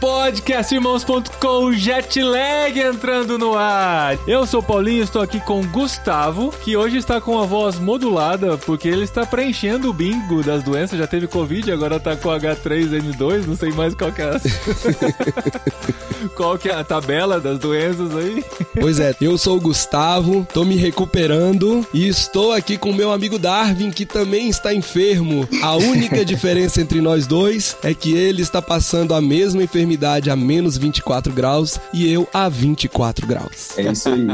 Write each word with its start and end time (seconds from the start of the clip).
Podcastirmãos.com 0.00 1.72
Jetlag 1.72 2.78
entrando 2.78 3.36
no 3.36 3.56
ar. 3.56 4.16
Eu 4.28 4.46
sou 4.46 4.60
o 4.60 4.62
Paulinho, 4.62 5.02
estou 5.02 5.20
aqui 5.20 5.40
com 5.40 5.60
o 5.60 5.66
Gustavo, 5.66 6.54
que 6.62 6.76
hoje 6.76 6.98
está 6.98 7.20
com 7.20 7.36
a 7.36 7.44
voz 7.44 7.80
modulada 7.80 8.56
porque 8.58 8.86
ele 8.86 9.02
está 9.02 9.26
preenchendo 9.26 9.90
o 9.90 9.92
bingo 9.92 10.42
das 10.42 10.62
doenças. 10.62 10.98
Já 10.98 11.06
teve 11.08 11.26
Covid, 11.26 11.72
agora 11.72 11.98
tá 11.98 12.14
com 12.14 12.28
H3N2, 12.28 13.46
não 13.46 13.56
sei 13.56 13.72
mais 13.72 13.92
qual 13.94 14.12
que 14.12 14.22
é 14.22 14.26
a... 14.26 14.38
qual 16.36 16.56
que 16.56 16.68
é 16.68 16.74
a 16.74 16.84
tabela 16.84 17.40
das 17.40 17.58
doenças 17.58 18.14
aí. 18.16 18.44
Pois 18.80 19.00
é, 19.00 19.16
eu 19.20 19.36
sou 19.36 19.56
o 19.56 19.60
Gustavo, 19.60 20.46
tô 20.54 20.64
me 20.64 20.76
recuperando 20.76 21.84
e 21.92 22.06
estou 22.06 22.52
aqui 22.52 22.76
com 22.76 22.92
meu 22.92 23.10
amigo 23.10 23.38
Darwin, 23.38 23.90
que 23.90 24.06
também 24.06 24.48
está 24.48 24.72
enfermo. 24.72 25.48
A 25.60 25.74
única 25.74 26.22
diferença 26.24 26.80
entre 26.80 27.00
nós 27.00 27.26
dois 27.26 27.76
é 27.82 27.92
que 27.92 28.14
ele 28.14 28.42
está 28.42 28.62
passando 28.62 29.12
a 29.12 29.20
mesma 29.20 29.64
enfermidade 29.64 29.87
a 30.30 30.36
menos 30.36 30.76
24 30.76 31.32
graus 31.32 31.78
e 31.92 32.10
eu 32.10 32.28
a 32.32 32.48
24 32.48 33.26
graus. 33.26 33.76
É 33.78 33.82
isso 33.82 34.08
aí. 34.08 34.26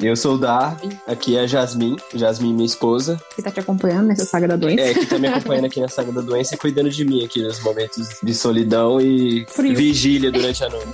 Eu 0.00 0.14
sou 0.14 0.34
o 0.34 0.38
Darwin, 0.38 0.90
aqui 1.06 1.36
é 1.36 1.40
a 1.40 1.46
Jasmine, 1.46 1.96
Jasmine, 2.14 2.52
minha 2.52 2.66
esposa. 2.66 3.20
Que 3.34 3.42
tá 3.42 3.50
te 3.50 3.60
acompanhando 3.60 4.08
nessa 4.08 4.24
saga 4.24 4.48
da 4.48 4.56
doença. 4.56 4.82
É, 4.82 4.94
que 4.94 5.06
tá 5.06 5.18
me 5.18 5.26
acompanhando 5.28 5.64
aqui 5.66 5.80
na 5.80 5.88
saga 5.88 6.12
da 6.12 6.20
doença 6.20 6.54
e 6.54 6.58
cuidando 6.58 6.90
de 6.90 7.04
mim 7.04 7.24
aqui 7.24 7.42
nos 7.42 7.62
momentos 7.62 8.08
de 8.22 8.34
solidão 8.34 9.00
e 9.00 9.46
Frio. 9.48 9.74
vigília 9.74 10.30
durante 10.30 10.62
a 10.64 10.68
noite. 10.68 10.86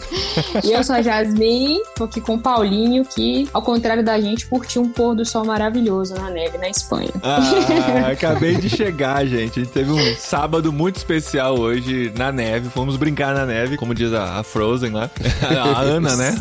E 0.65 0.73
eu 0.73 0.83
sou 0.85 0.97
a 0.97 1.03
Jasmine, 1.03 1.81
tô 1.97 2.05
aqui 2.05 2.21
com 2.21 2.35
o 2.35 2.41
Paulinho, 2.41 3.05
que, 3.05 3.49
ao 3.53 3.63
contrário 3.63 4.05
da 4.05 4.21
gente, 4.21 4.47
curtiu 4.47 4.83
um 4.83 4.89
pôr 4.89 5.15
do 5.15 5.25
sol 5.25 5.45
maravilhoso 5.45 6.15
na 6.15 6.31
neve 6.31 6.59
na 6.59 6.69
Espanha. 6.69 7.11
Ah, 7.23 8.11
acabei 8.13 8.57
de 8.57 8.69
chegar, 8.69 9.27
gente. 9.27 9.61
A 9.61 9.63
gente 9.65 9.73
teve 9.73 9.91
um 9.91 10.17
sábado 10.17 10.73
muito 10.73 10.97
especial 10.97 11.59
hoje 11.59 12.13
na 12.17 12.31
neve. 12.31 12.69
Fomos 12.71 12.97
brincar 12.97 13.35
na 13.35 13.47
neve, 13.47 13.77
como 13.83 13.97
diz 13.97 14.13
a, 14.13 14.39
a 14.39 14.43
Frozen 14.45 14.93
lá. 14.93 15.11
A 15.43 15.81
Ana, 15.81 16.15
né? 16.15 16.41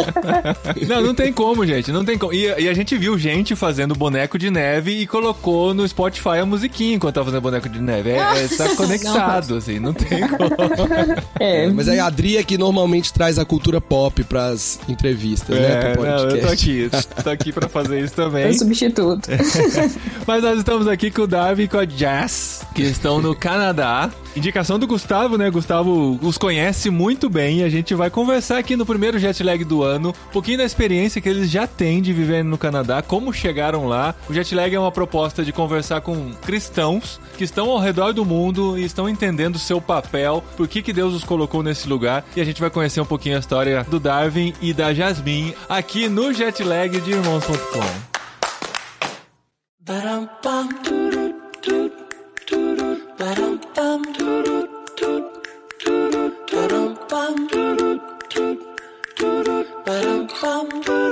não, 0.86 1.00
não 1.00 1.14
tem 1.14 1.32
como, 1.32 1.64
gente. 1.64 1.90
Não 1.90 2.04
tem 2.04 2.18
como. 2.18 2.34
E, 2.34 2.44
e 2.44 2.68
a 2.68 2.74
gente 2.74 2.98
viu 2.98 3.18
gente 3.18 3.56
fazendo 3.56 3.94
boneco 3.94 4.38
de 4.38 4.50
neve 4.50 4.92
e 4.92 5.06
colocou 5.06 5.72
no 5.72 5.88
Spotify 5.88 6.38
a 6.42 6.46
musiquinha 6.46 6.96
enquanto 6.96 7.14
tava 7.14 7.26
fazendo 7.26 7.40
boneco 7.40 7.66
de 7.66 7.80
neve. 7.80 8.10
É, 8.10 8.44
é, 8.44 8.48
tá 8.56 8.76
conectado, 8.76 9.56
assim, 9.56 9.78
não 9.78 9.94
tem 9.94 10.20
como. 10.28 10.50
É, 11.40 11.66
Mas 11.68 11.88
é 11.88 11.98
a 11.98 12.06
Adria 12.06 12.44
que 12.44 12.58
normalmente 12.58 13.10
traz 13.10 13.38
a 13.38 13.44
cultura 13.46 13.80
pop 13.80 14.22
pras 14.24 14.78
entrevistas, 14.86 15.58
né? 15.58 15.72
É, 15.72 15.92
Pro 15.94 16.04
não, 16.04 16.18
podcast. 16.18 16.36
eu 16.36 16.46
tô 16.46 16.52
aqui. 16.52 16.90
Tô 17.24 17.30
aqui 17.30 17.52
pra 17.52 17.68
fazer 17.70 18.00
isso 18.00 18.20
é 18.20 18.24
também. 18.24 18.50
o 18.50 18.54
substituto. 18.54 19.30
Mas 20.26 20.42
nós 20.42 20.58
estamos 20.58 20.86
aqui 20.86 21.10
com 21.10 21.22
o 21.22 21.26
Davi 21.26 21.62
e 21.62 21.68
com 21.68 21.78
a 21.78 21.86
Jazz, 21.86 22.66
que 22.74 22.82
estão 22.82 23.18
no 23.22 23.34
Canadá. 23.34 24.10
Indicação 24.36 24.78
do 24.78 24.86
Gustavo, 24.86 25.36
né? 25.36 25.50
Gustavo 25.50 26.18
os 26.22 26.38
conhece 26.38 26.49
muito 26.90 27.28
bem 27.28 27.58
e 27.58 27.64
a 27.64 27.68
gente 27.68 27.94
vai 27.94 28.10
conversar 28.10 28.58
aqui 28.58 28.76
no 28.76 28.86
primeiro 28.86 29.18
jet 29.18 29.42
lag 29.42 29.62
do 29.64 29.82
ano, 29.82 30.10
um 30.10 30.32
pouquinho 30.32 30.58
da 30.58 30.64
experiência 30.64 31.20
que 31.20 31.28
eles 31.28 31.50
já 31.50 31.66
têm 31.66 32.02
de 32.02 32.12
viver 32.12 32.42
no 32.42 32.58
Canadá, 32.58 33.02
como 33.02 33.32
chegaram 33.32 33.86
lá. 33.86 34.14
O 34.28 34.34
jet 34.34 34.54
lag 34.54 34.74
é 34.74 34.78
uma 34.78 34.90
proposta 34.90 35.44
de 35.44 35.52
conversar 35.52 36.00
com 36.00 36.32
cristãos 36.42 37.20
que 37.36 37.44
estão 37.44 37.70
ao 37.70 37.78
redor 37.78 38.12
do 38.12 38.24
mundo 38.24 38.78
e 38.78 38.84
estão 38.84 39.08
entendendo 39.08 39.58
seu 39.58 39.80
papel, 39.80 40.42
por 40.56 40.66
que, 40.66 40.82
que 40.82 40.92
Deus 40.92 41.14
os 41.14 41.24
colocou 41.24 41.62
nesse 41.62 41.88
lugar. 41.88 42.24
E 42.34 42.40
a 42.40 42.44
gente 42.44 42.60
vai 42.60 42.70
conhecer 42.70 43.00
um 43.00 43.06
pouquinho 43.06 43.36
a 43.36 43.40
história 43.40 43.84
do 43.84 44.00
Darwin 44.00 44.52
e 44.60 44.72
da 44.72 44.92
Jasmine 44.92 45.54
aqui 45.68 46.08
no 46.08 46.32
jet 46.32 46.62
lag 46.64 47.00
de 47.00 47.10
irmãos.com. 47.10 48.10
bum. 60.42 61.09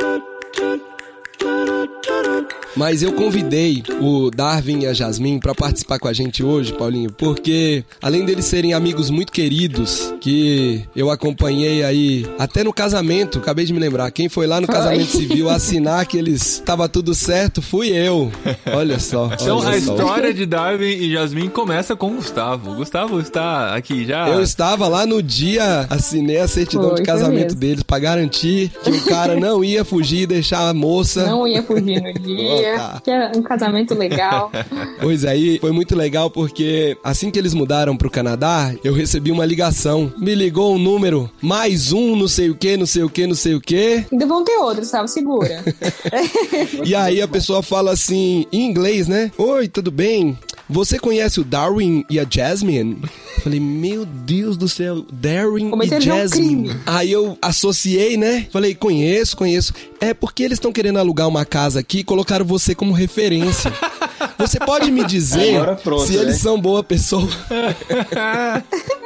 Mas 2.77 3.03
eu 3.03 3.13
convidei 3.13 3.83
o 4.01 4.31
Darwin 4.31 4.81
e 4.83 4.87
a 4.87 4.93
Jasmine 4.93 5.41
pra 5.41 5.55
participar 5.55 5.99
com 5.99 6.09
a 6.09 6.13
gente 6.13 6.43
hoje, 6.43 6.73
Paulinho, 6.73 7.11
porque 7.13 7.85
além 8.01 8.25
deles 8.25 8.45
serem 8.45 8.73
amigos 8.75 9.11
muito 9.11 9.33
queridos, 9.33 10.13
que 10.21 10.85
eu 10.95 11.11
acompanhei 11.11 11.83
aí 11.83 12.27
até 12.39 12.63
no 12.63 12.73
casamento, 12.73 13.39
acabei 13.39 13.65
de 13.65 13.73
me 13.73 13.79
lembrar, 13.79 14.11
quem 14.11 14.29
foi 14.29 14.47
lá 14.47 14.61
no 14.61 14.67
Foi. 14.67 14.75
casamento 14.75 15.11
civil 15.11 15.49
assinar 15.49 16.07
que 16.07 16.17
eles 16.17 16.63
tava 16.65 16.89
tudo 16.89 17.15
certo, 17.15 17.61
fui 17.63 17.89
eu. 17.89 18.31
Olha 18.75 18.99
só. 18.99 19.31
Então 19.33 19.59
olha 19.59 19.77
a 19.77 19.81
só. 19.81 19.95
história 19.95 20.35
de 20.35 20.47
Darwin 20.47 20.87
e 20.87 21.13
Jasmine 21.13 21.49
começa 21.49 21.97
com 21.97 22.09
o 22.13 22.15
Gustavo. 22.17 22.73
O 22.73 22.75
Gustavo 22.77 23.21
está 23.21 23.75
aqui 23.75 24.05
já. 24.05 24.29
Eu 24.29 24.43
estava 24.43 24.87
lá 24.89 25.07
no 25.07 25.23
dia, 25.23 25.87
assinei 25.91 26.39
a 26.39 26.49
certidão 26.49 26.91
Foi, 26.91 26.97
de 26.97 27.03
casamento 27.03 27.55
deles 27.55 27.83
pra 27.83 27.99
garantir 27.99 28.71
que 28.83 28.91
o 28.91 29.05
cara 29.05 29.37
não 29.37 29.65
ia 29.65 29.85
fugir 29.85 30.23
e 30.23 30.27
deixar 30.27 30.69
a 30.69 30.75
moça. 30.75 31.27
Não 31.27 31.47
ia 31.47 31.63
fugir 31.63 32.03
no 32.03 32.13
dia, 32.21 32.58
tá. 32.63 33.01
que 33.03 33.11
é 33.11 33.33
um 33.35 33.43
casamento 33.43 33.95
legal. 33.95 34.51
Pois 35.01 35.25
aí, 35.25 35.59
foi 35.61 35.71
muito 35.71 35.95
legal 35.97 36.29
porque 36.29 36.97
assim 37.05 37.31
que 37.31 37.39
eles 37.39 37.55
mudaram 37.55 37.97
pro 37.97 38.11
Canadá, 38.11 38.75
eu 38.83 38.93
recebi 38.93 39.31
uma 39.31 39.45
ligação. 39.45 40.13
Me 40.19 40.35
ligou 40.35 40.75
um 40.75 40.79
número, 40.79 41.31
mais 41.41 41.93
um, 41.93 42.17
não 42.17 42.27
sei 42.27 42.51
o 42.51 42.55
que, 42.55 42.77
não 42.77 42.85
sei 42.87 43.05
o 43.05 43.09
que, 43.09 43.27
não 43.27 43.35
sei 43.35 43.55
o 43.55 43.61
que. 43.61 44.05
Ainda 44.11 44.27
vão 44.27 44.45
ter 44.45 44.57
outros, 44.57 44.89
sabe? 44.89 45.11
Segura. 45.11 45.65
E 46.85 46.95
aí 46.95 47.21
a 47.21 47.29
pessoa 47.29 47.63
fala 47.63 47.93
assim, 47.93 48.47
em 48.53 48.67
inglês, 48.67 49.09
né? 49.09 49.31
Oi, 49.37 49.69
tudo 49.69 49.91
bem? 49.91 50.39
Você 50.69 50.99
conhece 50.99 51.41
o 51.41 51.45
Darwin 51.45 52.05
e 52.11 52.21
a 52.21 52.27
Jasmine? 52.29 53.03
Falei, 53.43 53.59
meu 53.59 54.05
Deus 54.05 54.57
do 54.57 54.69
céu, 54.69 55.05
Darwin 55.11 55.71
Cometeram 55.71 56.03
e 56.05 56.11
um 56.11 56.17
Jasmine. 56.17 56.69
crime. 56.69 56.81
Aí 56.85 57.11
eu 57.11 57.39
associei, 57.41 58.17
né? 58.17 58.47
Falei, 58.53 58.75
conheço, 58.75 59.37
conheço. 59.37 59.73
É 60.01 60.13
porque 60.13 60.43
eles 60.43 60.57
estão 60.57 60.73
querendo 60.73 60.99
alugar 60.99 61.27
uma 61.27 61.45
casa 61.45 61.81
aqui 61.81 62.01
e 62.01 62.05
colocaram 62.05 62.45
você 62.45 62.75
como 62.75 62.93
referência. 62.93 63.73
Você 64.37 64.59
pode 64.59 64.91
me 64.91 65.05
dizer 65.05 65.61
pronto, 65.83 66.07
se 66.07 66.17
né? 66.17 66.23
eles 66.23 66.37
são 66.39 66.61
boa 66.61 66.83
pessoa? 66.83 67.29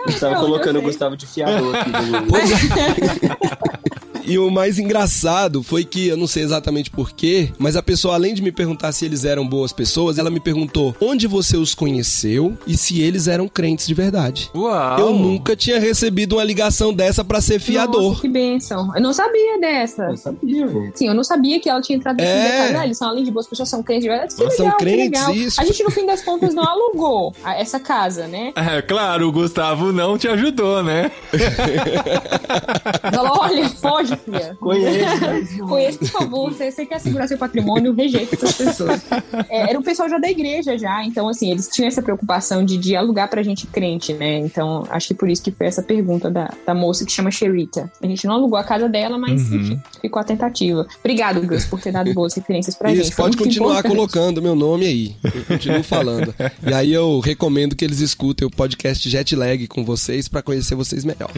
Eu 0.07 0.19
tava 0.19 0.35
Não, 0.35 0.41
colocando 0.41 0.79
o. 0.79 0.83
Gustavo 0.83 1.17
de 1.17 1.27
fiador 1.27 1.75
aqui. 1.75 1.91
Do... 1.91 2.27
Pois 2.29 2.51
é. 2.51 3.92
E 4.25 4.39
o 4.39 4.51
mais 4.51 4.79
engraçado 4.79 5.63
foi 5.63 5.85
que, 5.85 6.09
eu 6.09 6.17
não 6.17 6.27
sei 6.27 6.43
exatamente 6.45 6.91
porquê, 6.91 7.51
mas 7.59 7.77
a 7.77 7.83
pessoa, 7.83 8.15
além 8.15 8.35
de 8.35 8.43
me 8.43 8.53
perguntar 8.53 8.93
se 8.93 9.05
eles 9.05 9.25
eram 9.25 9.47
boas 9.47 9.73
pessoas, 9.73 10.19
ela 10.19 10.31
me 10.31 10.39
perguntou 10.41 10.95
onde 11.01 11.27
você 11.27 11.57
os 11.57 11.75
conheceu 11.75 12.57
e 12.67 12.77
se 12.77 13.01
eles 13.01 13.27
eram 13.29 13.49
crentes 13.49 13.87
de 13.87 13.95
verdade. 13.95 14.51
Uau! 14.55 14.99
Eu 14.99 15.13
nunca 15.15 15.57
tinha 15.57 15.79
recebido 15.81 16.37
uma 16.37 16.45
ligação 16.45 16.93
dessa 16.95 17.25
pra 17.25 17.41
ser 17.41 17.59
fiador. 17.61 18.11
Nossa, 18.11 18.21
que 18.21 18.29
bênção. 18.29 18.93
Eu 18.95 19.03
não 19.03 19.13
sabia 19.13 19.59
dessa. 19.61 20.05
Eu 20.05 20.17
sabia, 20.17 20.67
velho. 20.67 20.93
Sim, 20.95 21.09
eu 21.09 21.15
não 21.15 21.25
sabia 21.25 21.59
que 21.61 21.69
ela 21.69 21.81
tinha 21.81 21.97
entrado 21.99 22.17
nesse 22.17 22.31
É. 22.31 22.43
detalhe. 22.63 22.77
Ah, 22.77 22.85
eles 22.85 22.99
são, 22.99 23.09
além 23.09 23.25
de 23.25 23.31
boas 23.31 23.47
pessoas, 23.47 23.69
são 23.69 23.83
crentes 23.83 24.05
de 24.05 24.09
verdade. 24.09 24.35
Que 24.35 24.51
são 24.51 24.65
legal, 24.67 24.79
que 24.79 24.85
crentes, 24.85 25.21
legal. 25.21 25.35
isso. 25.35 25.61
A 25.61 25.65
gente, 25.65 25.83
no 25.83 25.91
fim 25.91 26.07
das 26.07 26.23
contas, 26.23 26.55
não 26.55 26.63
alugou 26.65 27.35
a- 27.45 27.55
essa 27.57 27.79
casa, 27.81 28.27
né? 28.29 28.53
É, 28.73 28.81
claro, 28.81 29.27
o 29.29 29.33
Gustavo 29.33 29.93
não 29.93 30.17
te 30.17 30.29
ajudou, 30.29 30.83
né? 30.83 31.11
Ela, 33.13 33.33
olha, 33.41 33.69
foge, 33.71 34.12
filha. 34.17 34.57
Conheço. 34.61 35.59
Conheça, 35.67 35.99
por 35.99 36.09
favor. 36.09 36.53
Você, 36.53 36.71
você 36.71 36.87
quer 36.87 36.99
segurar 37.01 37.27
seu 37.29 37.39
patrimônio, 37.39 37.93
rejeita 37.95 38.35
essas 38.35 38.53
pessoas. 38.57 39.01
É, 39.49 39.71
era 39.71 39.79
o 39.79 39.83
pessoal 39.83 40.09
já 40.09 40.19
da 40.19 40.31
igreja, 40.31 40.77
já. 40.79 41.05
Então, 41.05 41.29
assim, 41.29 41.51
eles 41.51 41.69
tinham 41.69 41.89
essa 41.89 42.03
preocupação 42.03 42.65
de, 42.65 42.77
de 42.77 42.97
alugar 42.97 43.29
pra 43.29 43.43
gente 43.43 43.67
crente, 43.67 44.13
né? 44.13 44.39
Então, 44.39 44.87
acho 44.91 45.09
que 45.09 45.15
por 45.15 45.29
isso 45.29 45.43
que 45.43 45.51
foi 45.51 45.67
essa 45.67 45.83
pergunta 45.83 46.31
da, 46.31 46.53
da 46.67 46.75
moça 46.75 47.05
que 47.05 47.13
chama 47.13 47.31
Sherita. 47.31 47.91
A 48.03 48.07
gente 48.07 48.27
não 48.27 48.35
alugou 48.35 48.59
a 48.59 48.65
casa 48.65 48.89
dela, 48.89 49.19
mas, 49.19 49.51
Uhum. 49.51 49.57
enfim, 49.57 49.83
ficou 50.01 50.21
a 50.21 50.25
tentativa. 50.25 50.87
Obrigado, 51.01 51.47
Gus, 51.47 51.65
por 51.65 51.81
ter 51.81 51.93
dado 51.93 52.13
boas 52.15 52.35
referências 52.35 52.75
pra 52.77 52.91
gente. 52.91 53.03
Isso, 53.03 53.13
Foi 53.13 53.25
pode 53.25 53.37
continuar 53.37 53.79
importante. 53.81 53.95
colocando 53.95 54.43
meu 54.43 54.55
nome 54.55 54.87
aí. 54.87 55.17
Eu 55.25 55.45
continuo 55.45 55.83
falando. 55.83 56.35
E 56.67 56.73
aí 56.73 56.93
eu 56.93 57.19
recomendo 57.21 57.75
que 57.75 57.85
eles 57.85 58.01
escutem 58.01 58.47
o 58.47 58.51
podcast 58.51 59.09
Jetlag 59.09 59.67
com 59.69 59.85
vocês 59.85 60.29
pra 60.29 60.43
conhecer 60.43 60.75
vocês 60.75 61.05
melhor. 61.05 61.31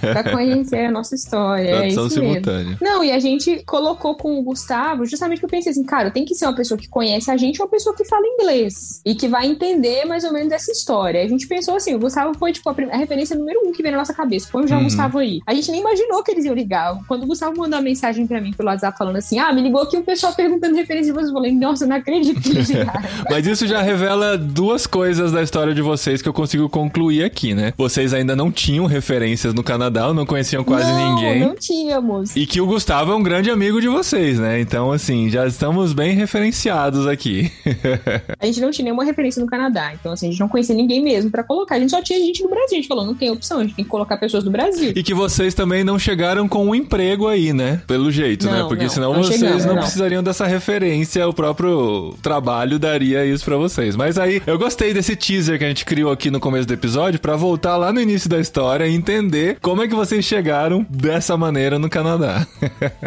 Pra 0.00 0.22
conhecer 0.30 0.86
a 0.86 0.90
nossa 0.90 1.14
história. 1.14 1.68
É 1.68 1.76
Tradução 1.78 2.06
isso 2.06 2.17
mesmo. 2.18 2.34
simultânea. 2.44 2.78
Não, 2.80 3.04
e 3.04 3.10
a 3.12 3.18
gente 3.18 3.62
colocou 3.66 4.14
com 4.16 4.38
o 4.38 4.42
Gustavo, 4.42 5.04
justamente 5.06 5.40
porque 5.40 5.54
eu 5.54 5.58
pensei 5.58 5.72
assim, 5.72 5.84
cara, 5.84 6.10
tem 6.10 6.24
que 6.24 6.34
ser 6.34 6.46
uma 6.46 6.54
pessoa 6.54 6.78
que 6.78 6.88
conhece 6.88 7.30
a 7.30 7.36
gente 7.36 7.60
ou 7.60 7.66
uma 7.66 7.70
pessoa 7.70 7.94
que 7.94 8.04
fala 8.04 8.22
inglês 8.26 9.00
e 9.04 9.14
que 9.14 9.28
vai 9.28 9.46
entender 9.46 10.04
mais 10.04 10.24
ou 10.24 10.32
menos 10.32 10.52
essa 10.52 10.70
história. 10.72 11.22
A 11.22 11.28
gente 11.28 11.46
pensou 11.46 11.76
assim, 11.76 11.94
o 11.94 11.98
Gustavo 11.98 12.36
foi, 12.38 12.52
tipo, 12.52 12.68
a, 12.68 12.74
a 12.92 12.96
referência 12.96 13.36
número 13.36 13.60
um 13.64 13.72
que 13.72 13.82
veio 13.82 13.92
na 13.92 13.98
nossa 13.98 14.14
cabeça. 14.14 14.48
Põe 14.50 14.66
já 14.66 14.76
o 14.76 14.78
Uhum. 14.78 14.84
Gustavo 14.84 15.18
aí. 15.18 15.40
A 15.46 15.52
gente 15.54 15.70
nem 15.70 15.80
imaginou 15.80 16.22
que 16.22 16.30
eles 16.30 16.44
iam 16.44 16.54
ligar. 16.54 16.98
Quando 17.06 17.24
o 17.24 17.26
Gustavo 17.26 17.56
mandou 17.56 17.78
uma 17.78 17.82
mensagem 17.84 18.26
pra 18.26 18.40
mim 18.40 18.52
pelo 18.52 18.68
WhatsApp 18.68 18.96
falando 18.96 19.16
assim, 19.16 19.38
ah, 19.38 19.52
me 19.52 19.60
ligou 19.60 19.82
aqui 19.82 19.96
um 19.96 20.02
pessoal 20.02 20.32
perguntando 20.34 20.74
referência 20.76 21.12
de 21.12 21.12
vocês. 21.12 21.28
Eu 21.28 21.34
falei, 21.34 21.52
nossa, 21.52 21.84
eu 21.84 21.88
não 21.88 21.96
acredito 21.96 22.40
que 22.40 22.50
eles 22.50 22.70
ligaram. 22.70 23.02
Mas 23.30 23.46
isso 23.46 23.66
já 23.66 23.82
revela 23.82 24.38
duas 24.38 24.86
coisas 24.86 25.32
da 25.32 25.42
história 25.42 25.74
de 25.74 25.82
vocês 25.82 26.22
que 26.22 26.28
eu 26.28 26.32
consigo 26.32 26.68
concluir 26.68 27.24
aqui, 27.24 27.54
né? 27.54 27.72
Vocês 27.76 28.14
ainda 28.14 28.34
não 28.36 28.50
tinham 28.50 28.86
referências 28.86 29.52
no 29.52 29.62
Canadá, 29.62 30.12
não 30.14 30.24
conheciam 30.26 30.64
quase 30.64 30.90
não, 30.90 31.16
ninguém. 31.16 31.40
Não 31.40 31.54
tínhamos. 31.54 32.07
Famoso. 32.08 32.32
E 32.34 32.46
que 32.46 32.60
o 32.60 32.66
Gustavo 32.66 33.12
é 33.12 33.14
um 33.14 33.22
grande 33.22 33.50
amigo 33.50 33.80
de 33.80 33.88
vocês, 33.88 34.38
né? 34.38 34.60
Então, 34.60 34.90
assim, 34.90 35.28
já 35.28 35.46
estamos 35.46 35.92
bem 35.92 36.14
referenciados 36.14 37.06
aqui. 37.06 37.52
a 38.40 38.46
gente 38.46 38.60
não 38.60 38.70
tinha 38.70 38.84
nenhuma 38.84 39.04
referência 39.04 39.40
no 39.40 39.46
Canadá. 39.46 39.92
Então, 39.92 40.12
assim, 40.12 40.28
a 40.28 40.30
gente 40.30 40.40
não 40.40 40.48
conhecia 40.48 40.74
ninguém 40.74 41.02
mesmo 41.02 41.30
para 41.30 41.44
colocar. 41.44 41.76
A 41.76 41.80
gente 41.80 41.90
só 41.90 42.02
tinha 42.02 42.18
gente 42.18 42.42
do 42.42 42.48
Brasil. 42.48 42.72
A 42.72 42.76
gente 42.76 42.88
falou, 42.88 43.04
não 43.04 43.14
tem 43.14 43.30
opção, 43.30 43.58
a 43.58 43.62
gente 43.62 43.74
tem 43.74 43.84
que 43.84 43.90
colocar 43.90 44.16
pessoas 44.16 44.42
do 44.42 44.50
Brasil. 44.50 44.92
E 44.96 45.02
que 45.02 45.12
vocês 45.12 45.54
também 45.54 45.84
não 45.84 45.98
chegaram 45.98 46.48
com 46.48 46.64
um 46.66 46.74
emprego 46.74 47.28
aí, 47.28 47.52
né? 47.52 47.82
Pelo 47.86 48.10
jeito, 48.10 48.46
né? 48.46 48.52
Não, 48.52 48.62
né? 48.62 48.68
Porque 48.68 48.84
não, 48.84 48.90
senão 48.90 49.12
não 49.12 49.22
vocês 49.22 49.38
chegamos, 49.38 49.64
não, 49.64 49.74
não. 49.74 49.82
precisariam 49.82 50.22
dessa 50.22 50.46
referência. 50.46 51.28
O 51.28 51.32
próprio 51.32 52.14
trabalho 52.22 52.78
daria 52.78 53.24
isso 53.24 53.44
pra 53.44 53.56
vocês. 53.56 53.94
Mas 53.94 54.18
aí, 54.18 54.42
eu 54.46 54.58
gostei 54.58 54.94
desse 54.94 55.14
teaser 55.14 55.58
que 55.58 55.64
a 55.64 55.68
gente 55.68 55.84
criou 55.84 56.10
aqui 56.10 56.30
no 56.30 56.40
começo 56.40 56.66
do 56.66 56.72
episódio 56.72 57.20
pra 57.20 57.36
voltar 57.36 57.76
lá 57.76 57.92
no 57.92 58.00
início 58.00 58.28
da 58.28 58.38
história 58.38 58.86
e 58.86 58.94
entender 58.94 59.58
como 59.60 59.82
é 59.82 59.88
que 59.88 59.94
vocês 59.94 60.24
chegaram 60.24 60.86
dessa 60.88 61.36
maneira 61.36 61.78
no 61.78 61.88
Canadá. 61.88 61.97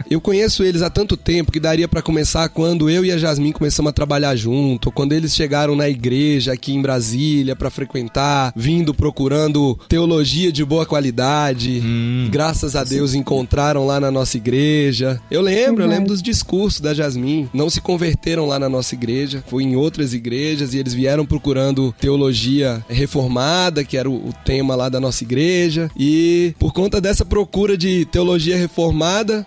Eu 0.09 0.21
conheço 0.21 0.63
eles 0.63 0.81
há 0.81 0.89
tanto 0.89 1.15
tempo 1.15 1.51
que 1.51 1.59
daria 1.59 1.87
pra 1.87 2.01
começar 2.01 2.49
quando 2.49 2.89
eu 2.89 3.05
e 3.05 3.11
a 3.11 3.17
Jasmine 3.17 3.53
começamos 3.53 3.89
a 3.89 3.93
trabalhar 3.93 4.35
junto, 4.35 4.87
ou 4.87 4.91
quando 4.91 5.13
eles 5.13 5.35
chegaram 5.35 5.75
na 5.75 5.89
igreja 5.89 6.53
aqui 6.53 6.73
em 6.73 6.81
Brasília 6.81 7.55
pra 7.55 7.69
frequentar, 7.69 8.53
vindo 8.55 8.93
procurando 8.93 9.77
teologia 9.87 10.51
de 10.51 10.63
boa 10.63 10.85
qualidade. 10.85 11.81
Graças 12.29 12.75
a 12.75 12.83
Deus 12.83 13.13
encontraram 13.13 13.85
lá 13.85 13.99
na 13.99 14.11
nossa 14.11 14.37
igreja. 14.37 15.21
Eu 15.29 15.41
lembro, 15.41 15.83
eu 15.83 15.87
lembro 15.87 16.09
dos 16.09 16.21
discursos 16.21 16.81
da 16.81 16.93
Jasmine. 16.93 17.49
Não 17.53 17.69
se 17.69 17.81
converteram 17.81 18.45
lá 18.45 18.59
na 18.59 18.69
nossa 18.69 18.95
igreja, 18.95 19.43
foi 19.47 19.63
em 19.63 19.75
outras 19.75 20.13
igrejas 20.13 20.73
e 20.73 20.77
eles 20.77 20.93
vieram 20.93 21.25
procurando 21.25 21.93
teologia 21.99 22.83
reformada, 22.89 23.83
que 23.83 23.97
era 23.97 24.09
o, 24.09 24.29
o 24.29 24.33
tema 24.45 24.75
lá 24.75 24.89
da 24.89 24.99
nossa 24.99 25.23
igreja. 25.23 25.89
E 25.97 26.53
por 26.59 26.73
conta 26.73 26.99
dessa 26.99 27.25
procura 27.25 27.77
de 27.77 28.05
teologia 28.05 28.57
reformada, 28.57 28.80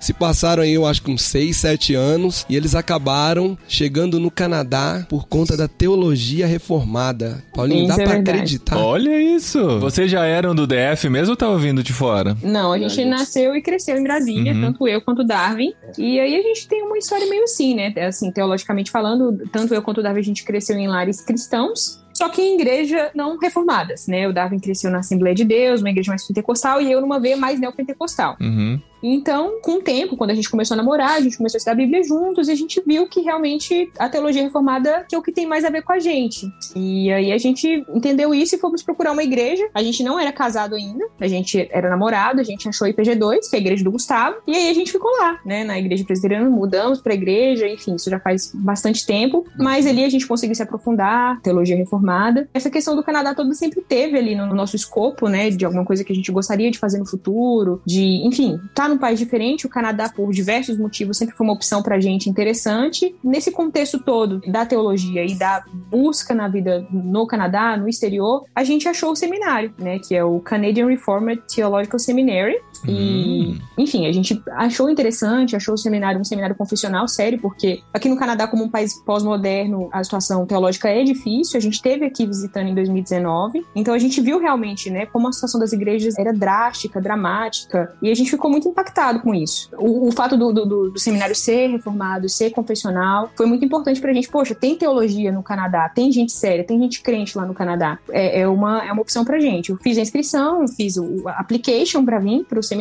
se 0.01 0.13
passaram 0.13 0.63
aí, 0.63 0.73
eu 0.75 0.87
acho 0.87 1.03
que 1.03 1.11
uns 1.11 1.23
6, 1.23 1.57
7 1.57 1.95
anos, 1.95 2.45
e 2.49 2.57
eles 2.57 2.75
acabaram 2.75 3.57
chegando 3.67 4.21
no 4.21 4.31
Canadá 4.31 5.07
por 5.09 5.27
conta 5.27 5.57
da 5.57 5.67
teologia 5.69 6.47
reformada. 6.47 7.43
Paulinho, 7.55 7.87
Isso 7.89 7.97
dá 7.97 8.03
é 8.03 8.07
pra 8.07 8.15
verdade. 8.15 8.39
acreditar? 8.39 8.79
Olha 8.79 9.21
isso! 9.21 9.81
Vocês 9.81 10.11
já 10.11 10.25
eram 10.25 10.55
do 10.55 10.67
DF 10.67 11.09
mesmo 11.09 11.31
ou 11.31 11.35
estavam 11.35 11.59
vindo 11.59 11.83
de 11.83 11.93
fora? 11.93 12.37
Não, 12.43 12.73
a 12.73 12.79
gente 12.79 13.05
nasceu 13.05 13.55
e 13.57 13.63
cresceu 13.63 13.97
em 13.97 14.03
Brasília, 14.03 14.53
Uhum. 14.53 14.61
tanto 14.63 14.89
eu 14.89 15.01
quanto 15.01 15.23
o 15.23 15.27
Darwin. 15.27 15.73
E 15.99 16.19
aí 16.21 16.37
a 16.37 16.43
gente 16.43 16.69
tem 16.69 16.83
uma 16.83 16.99
história 16.99 17.27
meio 17.29 17.45
assim, 17.45 17.75
né? 17.75 17.93
Assim, 18.07 18.31
teologicamente 18.31 18.91
falando, 18.91 19.39
tanto 19.53 19.75
eu 19.75 19.83
quanto 19.83 19.99
o 19.99 20.03
Darwin 20.03 20.21
a 20.21 20.25
gente 20.25 20.45
cresceu 20.45 20.77
em 20.77 20.89
lares 20.89 21.21
cristãos, 21.21 22.03
só 22.13 22.29
que 22.29 22.41
em 22.41 22.55
igreja 22.55 23.11
não 23.15 23.37
reformadas, 23.39 24.07
né? 24.07 24.29
O 24.29 24.33
Darwin 24.33 24.59
cresceu 24.61 24.91
na 24.91 24.99
Assembleia 24.99 25.35
de 25.35 25.45
Deus, 25.45 25.81
uma 25.81 25.91
igreja 25.91 26.11
mais 26.13 26.27
pentecostal, 26.27 26.81
e 26.81 26.91
eu 26.91 27.01
numa 27.01 27.19
veia 27.19 27.37
mais 27.37 27.59
neopentecostal. 27.59 28.37
Uhum. 28.41 28.81
Então, 29.07 29.61
com 29.61 29.73
o 29.73 29.83
tempo, 29.83 30.17
quando 30.17 30.31
a 30.31 30.35
gente 30.35 30.49
começou 30.49 30.75
a 30.75 30.79
namorar, 30.79 31.13
a 31.13 31.21
gente 31.21 31.37
começou 31.37 31.57
a 31.57 31.59
estudar 31.59 31.73
a 31.73 31.77
Bíblia 31.77 32.03
juntos 32.03 32.49
e 32.49 32.53
a 32.53 32.55
gente 32.55 32.83
viu 32.87 33.07
que 33.07 33.21
realmente 33.21 33.91
a 33.99 34.09
teologia 34.09 34.43
reformada 34.43 35.05
é 35.13 35.19
o 35.19 35.23
que 35.23 35.31
tem 35.31 35.47
mais 35.47 35.63
a 35.63 35.69
ver 35.69 35.83
com 35.83 35.93
a 35.93 35.99
gente. 35.99 36.51
E 36.75 37.13
aí 37.13 37.31
a 37.31 37.37
gente 37.37 37.85
entendeu 37.95 38.35
isso 38.35 38.55
e 38.55 38.59
fomos 38.59 38.83
procurar 38.83 39.13
uma 39.13 39.23
igreja. 39.23 39.69
A 39.75 39.83
gente 39.83 40.03
não 40.03 40.19
era 40.19 40.33
casado 40.33 40.75
ainda, 40.75 41.07
a 41.21 41.29
gente 41.29 41.69
era 41.71 41.91
namorado, 41.91 42.41
a 42.41 42.45
gente 42.45 42.67
achou 42.67 42.87
a 42.87 42.91
IPG2, 42.91 43.51
que 43.51 43.57
é 43.57 43.59
a 43.59 43.61
igreja 43.61 43.85
do 43.85 43.93
Gustavo, 43.93 44.39
e 44.47 44.57
aí 44.57 44.71
a 44.71 44.75
gente 44.75 44.91
ficou 44.91 45.11
lá, 45.19 45.39
né, 45.45 45.65
na 45.65 45.79
igreja 45.79 46.03
presbiteriana, 46.03 46.49
mudamos 46.49 47.03
pra 47.03 47.13
igreja, 47.13 47.69
enfim, 47.69 47.97
isso 47.97 48.09
já 48.09 48.19
faz 48.19 48.53
bastante 48.55 49.05
tempo, 49.05 49.45
mas 49.59 49.87
ali 49.87 50.03
a 50.03 50.09
gente 50.09 50.27
conseguiu 50.27 50.55
se 50.55 50.63
aprofundar, 50.63 51.41
teologia 51.43 51.77
reformada. 51.77 52.49
Essa 52.55 52.71
questão 52.71 52.97
do 52.97 53.03
Canadá 53.03 53.35
toda 53.35 53.53
sempre 53.53 53.83
teve 53.83 54.17
ali 54.17 54.35
no 54.35 54.55
nosso 54.55 54.77
escopo, 54.77 55.29
né, 55.29 55.51
de 55.51 55.65
alguma 55.67 55.85
coisa 55.85 56.03
que 56.03 56.13
a 56.13 56.17
gente 56.17 56.33
gostaria 56.33 56.71
de 56.71 56.79
fazer 56.79 56.99
no 56.99 57.07
futuro, 57.07 57.83
de, 57.85 58.27
enfim, 58.27 58.59
tá 58.75 58.89
num 58.95 58.99
país 58.99 59.19
diferente, 59.19 59.67
o 59.67 59.69
Canadá, 59.69 60.09
por 60.09 60.33
diversos 60.33 60.79
motivos, 60.79 61.19
sempre 61.19 61.37
foi 61.37 61.47
uma 61.47 61.53
opção 61.53 61.83
pra 61.83 62.01
gente 62.01 62.31
interessante. 62.31 63.15
Nesse 63.23 63.51
contexto 63.51 63.99
todo 63.99 64.41
da 64.51 64.65
teologia 64.65 65.25
e 65.25 65.35
da 65.35 65.65
busca 65.91 66.35
na 66.35 66.49
vida 66.49 66.87
no 66.91 67.27
Canadá, 67.27 67.77
no 67.77 67.89
exterior, 67.89 68.45
a 68.55 68.65
gente 68.65 68.89
achou 68.89 69.13
o 69.13 69.17
seminário, 69.17 69.75
né, 69.79 69.99
que 69.99 70.15
é 70.15 70.25
o 70.25 70.41
Canadian 70.41 70.87
Reformed 70.87 71.43
Theological 71.53 71.99
Seminary. 71.99 72.57
E, 72.87 73.59
enfim, 73.79 74.07
a 74.07 74.13
gente 74.13 74.41
achou 74.53 74.89
interessante, 74.91 75.57
achou 75.57 75.75
o 75.75 75.79
seminário 75.79 76.21
um 76.21 76.25
seminário 76.25 76.55
confessional 76.57 77.07
sério, 77.09 77.39
porque 77.41 77.81
aqui 77.93 78.09
no 78.09 78.17
Canadá, 78.17 78.47
como 78.47 78.65
um 78.65 78.69
país 78.69 78.95
pós-moderno, 79.05 79.89
a 79.93 80.03
situação 80.05 80.45
teológica 80.47 80.89
é 80.89 81.03
difícil. 81.03 81.57
A 81.59 81.61
gente 81.61 81.81
teve 81.81 82.05
aqui 82.05 82.27
visitando 82.27 82.69
em 82.69 82.75
2019, 82.75 83.65
então 83.75 83.95
a 83.95 83.99
gente 83.99 84.21
viu 84.21 84.39
realmente, 84.39 84.91
né, 84.91 85.07
como 85.07 85.29
a 85.29 85.33
situação 85.33 85.59
das 85.61 85.73
igrejas 85.73 86.19
era 86.19 86.33
drástica, 86.33 87.01
dramática, 87.01 87.95
e 88.03 88.11
a 88.11 88.15
gente 88.15 88.31
ficou 88.31 88.51
muito 88.51 88.69
impactado 88.69 89.21
com 89.21 89.35
isso. 89.35 89.71
O, 89.79 90.09
o 90.09 90.13
fato 90.13 90.37
do, 90.37 90.53
do- 90.53 90.67
do- 90.67 90.91
do 90.91 90.99
seminário 90.99 91.35
ser 91.35 91.69
reformado, 91.69 92.29
ser 92.29 92.51
confessional, 92.51 93.31
foi 93.37 93.47
muito 93.47 93.65
importante 93.65 94.01
pra 94.01 94.13
gente. 94.13 94.29
Poxa, 94.29 94.55
tem 94.55 94.77
teologia 94.77 95.33
no 95.33 95.43
Canadá, 95.43 95.89
tem 95.89 96.11
gente 96.13 96.33
séria, 96.33 96.65
tem 96.65 96.79
gente 96.81 97.03
crente 97.03 97.37
lá 97.37 97.47
no 97.47 97.55
Canadá. 97.55 97.99
É, 98.11 98.41
é 98.41 98.49
uma, 98.49 98.85
é 98.85 98.93
uma 98.93 99.03
opção 99.03 99.25
pra 99.25 99.39
gente. 99.41 99.71
Eu 99.71 99.77
fiz 99.79 99.97
a 99.99 100.01
inscrição, 100.01 100.67
fiz 100.69 100.97
o 100.97 101.05
o 101.15 101.29
application 101.29 102.05
pra 102.05 102.19
vir 102.19 102.45
pro 102.45 102.61
seminário. 102.63 102.74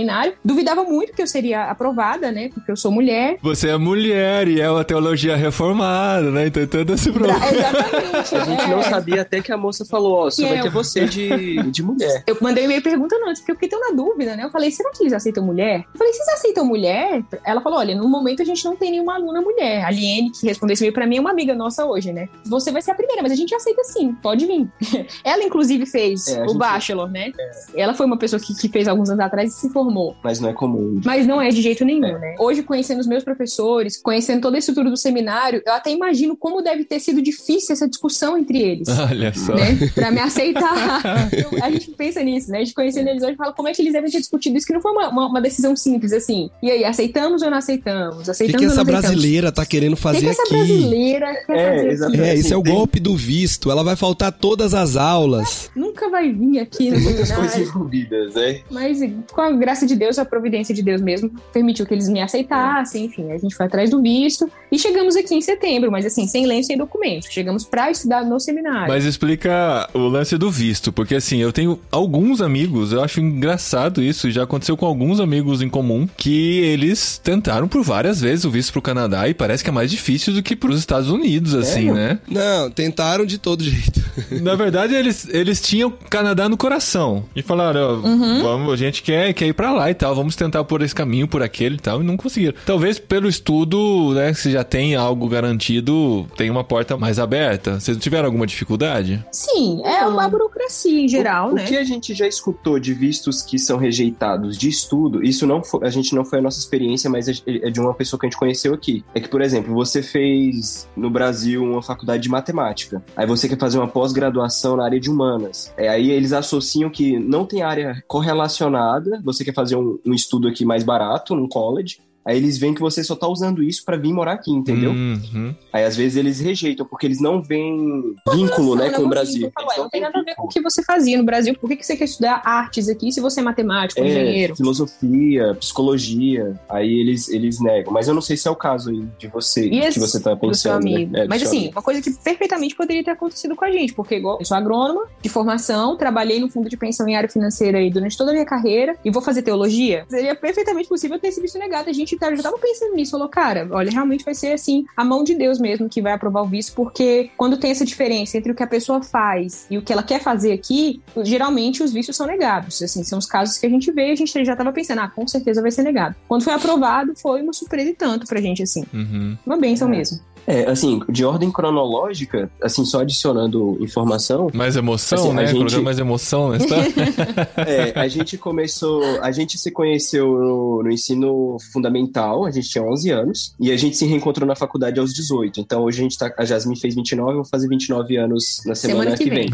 Duvidava 0.43 0.83
muito 0.83 1.13
que 1.13 1.21
eu 1.21 1.27
seria 1.27 1.65
aprovada, 1.65 2.31
né, 2.31 2.49
porque 2.53 2.71
eu 2.71 2.75
sou 2.75 2.91
mulher. 2.91 3.37
Você 3.41 3.69
é 3.69 3.77
mulher 3.77 4.47
e 4.47 4.59
é 4.61 4.69
uma 4.69 4.83
teologia 4.83 5.35
reformada, 5.35 6.29
né? 6.31 6.47
Então 6.47 6.65
todo 6.67 6.93
esse 6.93 7.11
problema. 7.11 7.39
Exatamente. 7.45 8.35
A 8.35 8.43
gente 8.45 8.67
não 8.69 8.79
é. 8.79 8.83
sabia 8.83 9.21
até 9.21 9.41
que 9.41 9.51
a 9.51 9.57
moça 9.57 9.85
falou, 9.85 10.25
ó, 10.25 10.29
só 10.29 10.41
Que 10.41 10.49
vai 10.49 10.57
é 10.59 10.61
ter 10.61 10.69
você 10.69 11.05
de, 11.05 11.61
de 11.71 11.83
mulher. 11.83 12.23
Eu 12.25 12.37
mandei 12.41 12.63
um 12.63 12.65
e-mail 12.65 12.81
perguntando 12.81 13.25
antes, 13.25 13.41
porque 13.41 13.51
eu 13.51 13.55
fiquei 13.55 13.69
tão 13.69 13.79
na 13.79 13.95
dúvida, 13.95 14.35
né? 14.35 14.43
Eu 14.43 14.49
falei, 14.49 14.71
será 14.71 14.91
que 14.91 15.03
eles 15.03 15.13
aceitam 15.13 15.43
mulher? 15.43 15.83
Eu 15.93 15.97
falei, 15.97 16.13
vocês 16.13 16.27
aceitam 16.29 16.65
mulher? 16.65 17.23
Ela 17.45 17.61
falou, 17.61 17.79
olha, 17.79 17.95
no 17.95 18.07
momento 18.07 18.41
a 18.41 18.45
gente 18.45 18.63
não 18.65 18.75
tem 18.75 18.91
nenhuma 18.91 19.15
aluna 19.15 19.41
mulher. 19.41 19.83
A 19.85 19.91
Liene, 19.91 20.31
que 20.31 20.47
respondeu 20.47 20.73
esse 20.73 20.83
e-mail 20.83 20.93
pra 20.93 21.05
mim, 21.07 21.17
é 21.17 21.21
uma 21.21 21.31
amiga 21.31 21.53
nossa 21.55 21.85
hoje, 21.85 22.11
né? 22.13 22.27
Você 22.45 22.71
vai 22.71 22.81
ser 22.81 22.91
a 22.91 22.95
primeira, 22.95 23.21
mas 23.21 23.31
a 23.31 23.35
gente 23.35 23.53
aceita 23.53 23.83
sim, 23.83 24.13
pode 24.21 24.45
vir. 24.45 24.67
Ela, 25.23 25.43
inclusive, 25.43 25.85
fez 25.85 26.27
É, 26.27 26.43
o 26.43 26.47
gente- 26.49 26.57
bachelor, 26.57 27.09
né? 27.09 27.31
Ela 27.75 27.93
foi 27.93 28.05
uma 28.05 28.17
pessoa 28.17 28.39
que, 28.39 28.53
que 28.55 28.69
fez 28.69 28.87
alguns 28.87 29.09
anos 29.09 29.23
atrás 29.23 29.51
e 29.51 29.59
se 29.59 29.69
formou. 29.69 29.82
Mas 30.23 30.39
não 30.39 30.49
é 30.49 30.53
comum. 30.53 30.99
Mas 31.03 31.25
não 31.27 31.41
é 31.41 31.49
de 31.49 31.61
jeito 31.61 31.83
nenhum, 31.85 32.05
É. 32.05 32.19
né? 32.19 32.35
Hoje, 32.39 32.63
conhecendo 32.63 32.99
os 32.99 33.07
meus 33.07 33.23
professores, 33.23 33.97
conhecendo 34.01 34.41
toda 34.41 34.57
a 34.57 34.59
estrutura 34.59 34.89
do 34.89 34.97
seminário, 34.97 35.61
eu 35.65 35.73
até 35.73 35.91
imagino 35.91 36.35
como 36.35 36.61
deve 36.61 36.83
ter 36.83 36.99
sido 36.99 37.21
difícil 37.21 37.73
essa 37.73 37.87
discussão 37.87 38.37
entre 38.37 38.59
eles 38.61 38.87
Olha 39.09 39.33
só. 39.33 39.53
né? 39.55 39.77
Pra 39.93 40.11
me 40.11 40.19
aceitar. 40.19 41.29
Eu- 41.33 41.63
a 41.63 41.69
gente 41.71 41.91
pensa 41.91 42.23
nisso, 42.23 42.51
né? 42.51 42.59
A 42.59 42.63
gente 42.63 42.73
conhecendo 42.73 43.07
eles 43.09 43.23
hoje 43.23 43.35
fala 43.35 43.53
como 43.53 43.67
é 43.67 43.73
que 43.73 43.81
eles 43.81 43.93
devem 43.93 44.09
ter 44.11 44.19
discutido 44.19 44.57
isso, 44.57 44.65
que 44.67 44.73
não 44.73 44.81
foi 44.81 44.91
uma, 44.91 45.09
uma, 45.09 45.27
uma 45.27 45.41
decisão 45.41 45.75
simples, 45.75 46.11
assim. 46.13 46.49
E 46.61 46.69
aí, 46.71 46.83
aceitamos 46.85 47.41
ou 47.41 47.49
não 47.49 47.57
aceitamos? 47.57 48.19
O 48.19 48.23
que, 48.23 48.31
Aceitamos 48.31 48.59
que 48.59 48.65
ou 48.65 48.71
essa 48.71 48.83
não 48.83 48.83
aceitamos? 48.83 49.09
brasileira 49.09 49.51
tá 49.51 49.65
querendo 49.65 49.93
O 49.93 49.95
que, 49.95 50.01
fazer 50.01 50.19
que 50.21 50.27
essa 50.27 50.41
aqui? 50.43 50.53
brasileira 50.55 51.33
quer 51.45 51.57
É, 51.57 51.75
fazer 51.75 51.89
exatamente. 51.91 52.21
aqui? 52.21 52.29
É, 52.29 52.35
esse 52.35 52.53
é 52.53 52.57
o 52.57 52.63
Tem- 52.63 52.73
golpe 52.73 52.99
do 52.99 53.15
visto. 53.15 53.71
Ela 53.71 53.83
vai 53.83 53.95
faltar 53.95 54.31
todas 54.31 54.73
as 54.73 54.95
aulas. 54.95 55.69
Nunca 55.75 56.09
vai 56.09 56.31
vir 56.31 56.59
aqui 56.59 56.89
no 56.89 56.95
Tem 56.95 57.03
muitas 57.03 57.31
coisas 57.31 57.57
envolvidas, 57.57 58.33
né? 58.35 58.61
Mas 58.71 58.99
com 59.31 59.41
a 59.41 59.51
graça 59.51 59.72
de 59.81 59.95
Deus, 59.95 60.17
a 60.19 60.25
providência 60.25 60.73
de 60.73 60.81
Deus 60.81 61.01
mesmo, 61.01 61.31
permitiu 61.51 61.85
que 61.85 61.93
eles 61.93 62.07
me 62.07 62.21
aceitassem, 62.21 63.05
enfim, 63.05 63.31
a 63.31 63.37
gente 63.37 63.55
foi 63.55 63.65
atrás 63.65 63.89
do 63.89 64.01
visto 64.01 64.49
e 64.71 64.77
chegamos 64.77 65.15
aqui 65.15 65.35
em 65.35 65.41
setembro, 65.41 65.91
mas 65.91 66.05
assim, 66.05 66.27
sem 66.27 66.45
lenço, 66.45 66.67
sem 66.67 66.77
documento. 66.77 67.27
Chegamos 67.29 67.63
pra 67.63 67.91
estudar 67.91 68.23
no 68.25 68.39
seminário. 68.39 68.87
Mas 68.87 69.05
explica 69.05 69.89
o 69.93 69.99
lance 70.07 70.37
do 70.37 70.49
visto, 70.49 70.91
porque 70.91 71.15
assim, 71.15 71.39
eu 71.39 71.51
tenho 71.51 71.79
alguns 71.91 72.41
amigos, 72.41 72.91
eu 72.91 73.03
acho 73.03 73.19
engraçado 73.19 74.01
isso, 74.01 74.31
já 74.31 74.43
aconteceu 74.43 74.77
com 74.77 74.85
alguns 74.85 75.19
amigos 75.19 75.61
em 75.61 75.69
comum, 75.69 76.07
que 76.17 76.59
eles 76.59 77.19
tentaram 77.23 77.67
por 77.67 77.83
várias 77.83 78.21
vezes 78.21 78.45
o 78.45 78.51
visto 78.51 78.71
pro 78.71 78.81
Canadá 78.81 79.27
e 79.27 79.33
parece 79.33 79.63
que 79.63 79.69
é 79.69 79.73
mais 79.73 79.91
difícil 79.91 80.33
do 80.33 80.43
que 80.43 80.55
pros 80.55 80.79
Estados 80.79 81.09
Unidos, 81.09 81.53
assim, 81.55 81.73
Sério? 81.73 81.93
né? 81.93 82.19
Não, 82.27 82.69
tentaram 82.69 83.25
de 83.25 83.37
todo 83.37 83.63
jeito. 83.63 84.01
Na 84.41 84.55
verdade, 84.55 84.93
eles, 84.93 85.27
eles 85.29 85.61
tinham 85.61 85.91
Canadá 86.09 86.47
no 86.47 86.57
coração. 86.57 87.25
E 87.35 87.41
falaram, 87.41 88.01
ó, 88.03 88.43
vamos, 88.43 88.73
a 88.73 88.75
gente 88.75 89.01
quer, 89.01 89.33
quer 89.33 89.47
ir 89.47 89.52
pra 89.53 89.71
lá 89.71 89.89
e 89.89 89.93
tal, 89.93 90.15
vamos 90.15 90.35
tentar 90.35 90.63
por 90.63 90.81
esse 90.81 90.93
caminho, 90.93 91.27
por 91.27 91.41
aquele 91.41 91.75
e 91.75 91.79
tal, 91.79 92.01
e 92.01 92.05
não 92.05 92.17
conseguiram. 92.17 92.53
Talvez 92.65 92.99
pelo 92.99 93.27
estudo, 93.27 94.13
né, 94.13 94.33
se 94.33 94.51
já 94.51 94.63
tem 94.63 94.95
algo 94.95 95.27
garantido, 95.27 96.27
tem 96.35 96.49
uma 96.49 96.63
porta 96.63 96.97
mais 96.97 97.19
aberta. 97.19 97.79
Vocês 97.79 97.97
tiveram 97.97 98.25
alguma 98.25 98.45
dificuldade? 98.45 99.23
Sim, 99.31 99.81
é 99.85 100.05
uma 100.05 100.27
burocracia 100.27 100.99
em 100.99 101.07
geral, 101.07 101.51
o, 101.51 101.53
né? 101.53 101.63
O 101.63 101.67
que 101.67 101.77
a 101.77 101.83
gente 101.83 102.13
já 102.13 102.27
escutou 102.27 102.79
de 102.79 102.93
vistos 102.93 103.41
que 103.41 103.57
são 103.57 103.77
rejeitados 103.77 104.57
de 104.57 104.69
estudo, 104.69 105.23
isso 105.23 105.47
não 105.47 105.63
foi, 105.63 105.85
a 105.85 105.89
gente 105.89 106.13
não 106.15 106.25
foi 106.25 106.39
a 106.39 106.41
nossa 106.41 106.59
experiência, 106.59 107.09
mas 107.09 107.27
é 107.27 107.33
é 107.63 107.69
de 107.69 107.79
uma 107.79 107.93
pessoa 107.93 108.19
que 108.19 108.25
a 108.25 108.29
gente 108.29 108.37
conheceu 108.37 108.73
aqui. 108.73 109.03
É 109.13 109.19
que, 109.19 109.27
por 109.27 109.41
exemplo, 109.41 109.73
você 109.73 110.01
fez 110.01 110.87
no 110.95 111.09
Brasil 111.09 111.63
uma 111.63 111.81
faculdade 111.81 112.23
de 112.23 112.29
matemática, 112.29 113.03
aí 113.15 113.25
você 113.25 113.47
quer 113.47 113.57
fazer 113.57 113.77
uma 113.77 113.87
pós-graduação 113.87 114.77
na 114.77 114.85
área 114.85 114.99
de 114.99 115.09
humanas. 115.09 115.73
É, 115.77 115.89
aí 115.89 116.11
eles 116.11 116.33
associam 116.33 116.89
que 116.89 117.17
não 117.17 117.45
tem 117.45 117.61
área 117.61 118.03
correlacionada, 118.07 119.21
você 119.23 119.42
quer 119.43 119.53
fazer 119.53 119.75
um, 119.75 119.99
um 120.05 120.13
estudo 120.13 120.47
aqui 120.47 120.65
mais 120.65 120.83
barato, 120.83 121.35
num 121.35 121.47
college, 121.47 121.99
Aí 122.25 122.37
eles 122.37 122.57
veem 122.57 122.73
que 122.73 122.81
você 122.81 123.03
só 123.03 123.15
tá 123.15 123.27
usando 123.27 123.61
isso 123.61 123.83
para 123.83 123.97
vir 123.97 124.13
morar 124.13 124.33
aqui, 124.33 124.51
entendeu? 124.51 124.91
Uhum. 124.91 125.53
Aí 125.71 125.83
às 125.83 125.95
vezes 125.95 126.15
eles 126.17 126.39
rejeitam, 126.39 126.85
porque 126.85 127.05
eles 127.05 127.19
não 127.21 127.41
veem 127.41 128.15
vínculo, 128.33 128.75
né, 128.75 128.85
Não, 128.85 128.93
com 128.93 128.99
o 128.99 129.03
não, 129.03 129.09
Brasil. 129.09 129.51
Falo, 129.53 129.67
"Ué, 129.69 129.77
não 129.77 129.89
tem 129.89 130.01
nada 130.01 130.19
a 130.19 130.23
ver 130.23 130.35
com 130.35 130.45
o 130.45 130.47
que 130.47 130.61
você 130.61 130.83
fazia 130.83 131.17
no 131.17 131.23
Brasil. 131.23 131.55
Por 131.59 131.67
que, 131.69 131.75
que 131.77 131.85
você 131.85 131.95
quer 131.97 132.05
estudar 132.05 132.41
artes 132.45 132.87
aqui 132.89 133.11
se 133.11 133.19
você 133.19 133.39
é 133.39 133.43
matemático, 133.43 133.99
É, 134.01 134.07
engenheiro? 134.07 134.55
filosofia, 134.55 135.55
psicologia, 135.59 136.59
aí 136.69 136.99
eles, 136.99 137.27
eles 137.29 137.59
negam. 137.59 137.91
Mas 137.93 138.07
eu 138.07 138.13
não 138.13 138.21
sei 138.21 138.37
se 138.37 138.47
é 138.47 138.51
o 138.51 138.55
caso 138.55 138.89
aí 138.89 139.03
de 139.19 139.27
você, 139.27 139.65
E 139.65 139.69
que 139.69 139.77
esse- 139.79 139.99
você 139.99 140.19
tá 140.21 140.35
pensando. 140.35 140.83
né? 140.85 141.09
É, 141.23 141.27
Mas 141.27 141.43
assim, 141.43 141.57
amigo. 141.59 141.73
uma 141.73 141.81
coisa 141.81 142.01
que 142.01 142.11
perfeitamente 142.11 142.75
poderia 142.75 143.03
ter 143.03 143.11
acontecido 143.11 143.55
com 143.55 143.65
a 143.65 143.71
gente, 143.71 143.93
porque 143.93 144.15
igual 144.15 144.37
eu 144.39 144.45
sou 144.45 144.55
agrônoma 144.57 145.07
de 145.21 145.29
formação, 145.29 145.97
trabalhei 145.97 146.39
no 146.39 146.49
fundo 146.49 146.69
de 146.69 146.77
pensão 146.77 147.07
em 147.07 147.15
área 147.15 147.29
financeira 147.29 147.77
aí 147.77 147.89
durante 147.89 148.17
toda 148.17 148.31
a 148.31 148.33
minha 148.33 148.45
carreira 148.45 148.95
e 149.03 149.11
vou 149.11 149.21
fazer 149.21 149.41
teologia. 149.41 150.05
Seria 150.09 150.35
perfeitamente 150.35 150.87
possível 150.87 151.19
ter 151.19 151.27
esse 151.29 151.41
visto 151.41 151.57
negado. 151.59 151.89
A 151.89 151.93
gente 151.93 152.12
cara, 152.17 152.35
já 152.35 152.43
tava 152.43 152.57
pensando 152.57 152.95
nisso, 152.95 153.11
falou, 153.11 153.29
cara, 153.29 153.67
olha, 153.71 153.91
realmente 153.91 154.23
vai 154.23 154.33
ser 154.33 154.53
assim, 154.53 154.85
a 154.95 155.03
mão 155.03 155.23
de 155.23 155.35
Deus 155.35 155.59
mesmo 155.59 155.89
que 155.89 156.01
vai 156.01 156.13
aprovar 156.13 156.41
o 156.41 156.47
visto, 156.47 156.73
porque 156.75 157.29
quando 157.37 157.57
tem 157.57 157.71
essa 157.71 157.85
diferença 157.85 158.37
entre 158.37 158.51
o 158.51 158.55
que 158.55 158.63
a 158.63 158.67
pessoa 158.67 159.01
faz 159.01 159.65
e 159.69 159.77
o 159.77 159.81
que 159.81 159.91
ela 159.91 160.03
quer 160.03 160.21
fazer 160.21 160.53
aqui, 160.53 161.01
geralmente 161.23 161.83
os 161.83 161.91
vistos 161.91 162.15
são 162.15 162.27
negados. 162.27 162.81
Assim, 162.81 163.03
são 163.03 163.19
os 163.19 163.25
casos 163.25 163.57
que 163.57 163.65
a 163.65 163.69
gente 163.69 163.91
vê 163.91 164.09
e 164.09 164.11
a 164.11 164.15
gente 164.15 164.45
já 164.45 164.55
tava 164.55 164.71
pensando, 164.71 165.01
ah, 165.01 165.07
com 165.07 165.27
certeza 165.27 165.61
vai 165.61 165.71
ser 165.71 165.83
negado. 165.83 166.15
Quando 166.27 166.43
foi 166.43 166.53
aprovado, 166.53 167.13
foi 167.15 167.41
uma 167.41 167.53
surpresa 167.53 167.89
e 167.89 167.93
tanto 167.93 168.25
pra 168.25 168.41
gente, 168.41 168.63
assim. 168.63 168.83
Uhum. 168.93 169.37
Uma 169.45 169.57
benção 169.57 169.87
mesmo. 169.87 170.19
É, 170.45 170.69
assim, 170.69 170.99
de 171.09 171.23
ordem 171.25 171.51
cronológica, 171.51 172.49
assim, 172.61 172.85
só 172.85 173.01
adicionando 173.01 173.77
informação, 173.81 174.49
Mais 174.53 174.75
emoção, 174.75 175.17
Assim, 175.17 175.29
a 175.29 175.33
né? 175.33 175.47
gente- 175.47 175.77
mais 175.79 175.99
emoção 175.99 176.53
história. 176.55 176.83
é, 177.57 177.99
a 177.99 178.07
gente 178.07 178.37
começou, 178.37 179.01
a 179.21 179.31
gente 179.31 179.57
se 179.57 179.71
conheceu 179.71 180.25
no, 180.27 180.83
no 180.83 180.91
ensino 180.91 181.57
fundamental, 181.71 182.45
a 182.45 182.51
gente 182.51 182.69
tinha 182.69 182.83
11 182.83 183.09
anos, 183.11 183.55
e 183.59 183.71
a 183.71 183.77
gente 183.77 183.95
se 183.97 184.05
reencontrou 184.05 184.47
na 184.47 184.55
faculdade 184.55 184.99
aos 184.99 185.13
18. 185.13 185.59
Então 185.59 185.83
hoje 185.83 185.99
a 185.99 186.03
gente 186.03 186.17
tá, 186.17 186.31
a 186.37 186.45
Jasmine 186.45 186.79
fez 186.79 186.95
29, 186.95 187.31
eu 187.31 187.35
vou 187.37 187.45
fazer 187.45 187.67
29 187.67 188.17
anos 188.17 188.61
na 188.65 188.75
semana, 188.75 189.15
Semana 189.15 189.17
que 189.17 189.23
que 189.23 189.29
vem. 189.29 189.49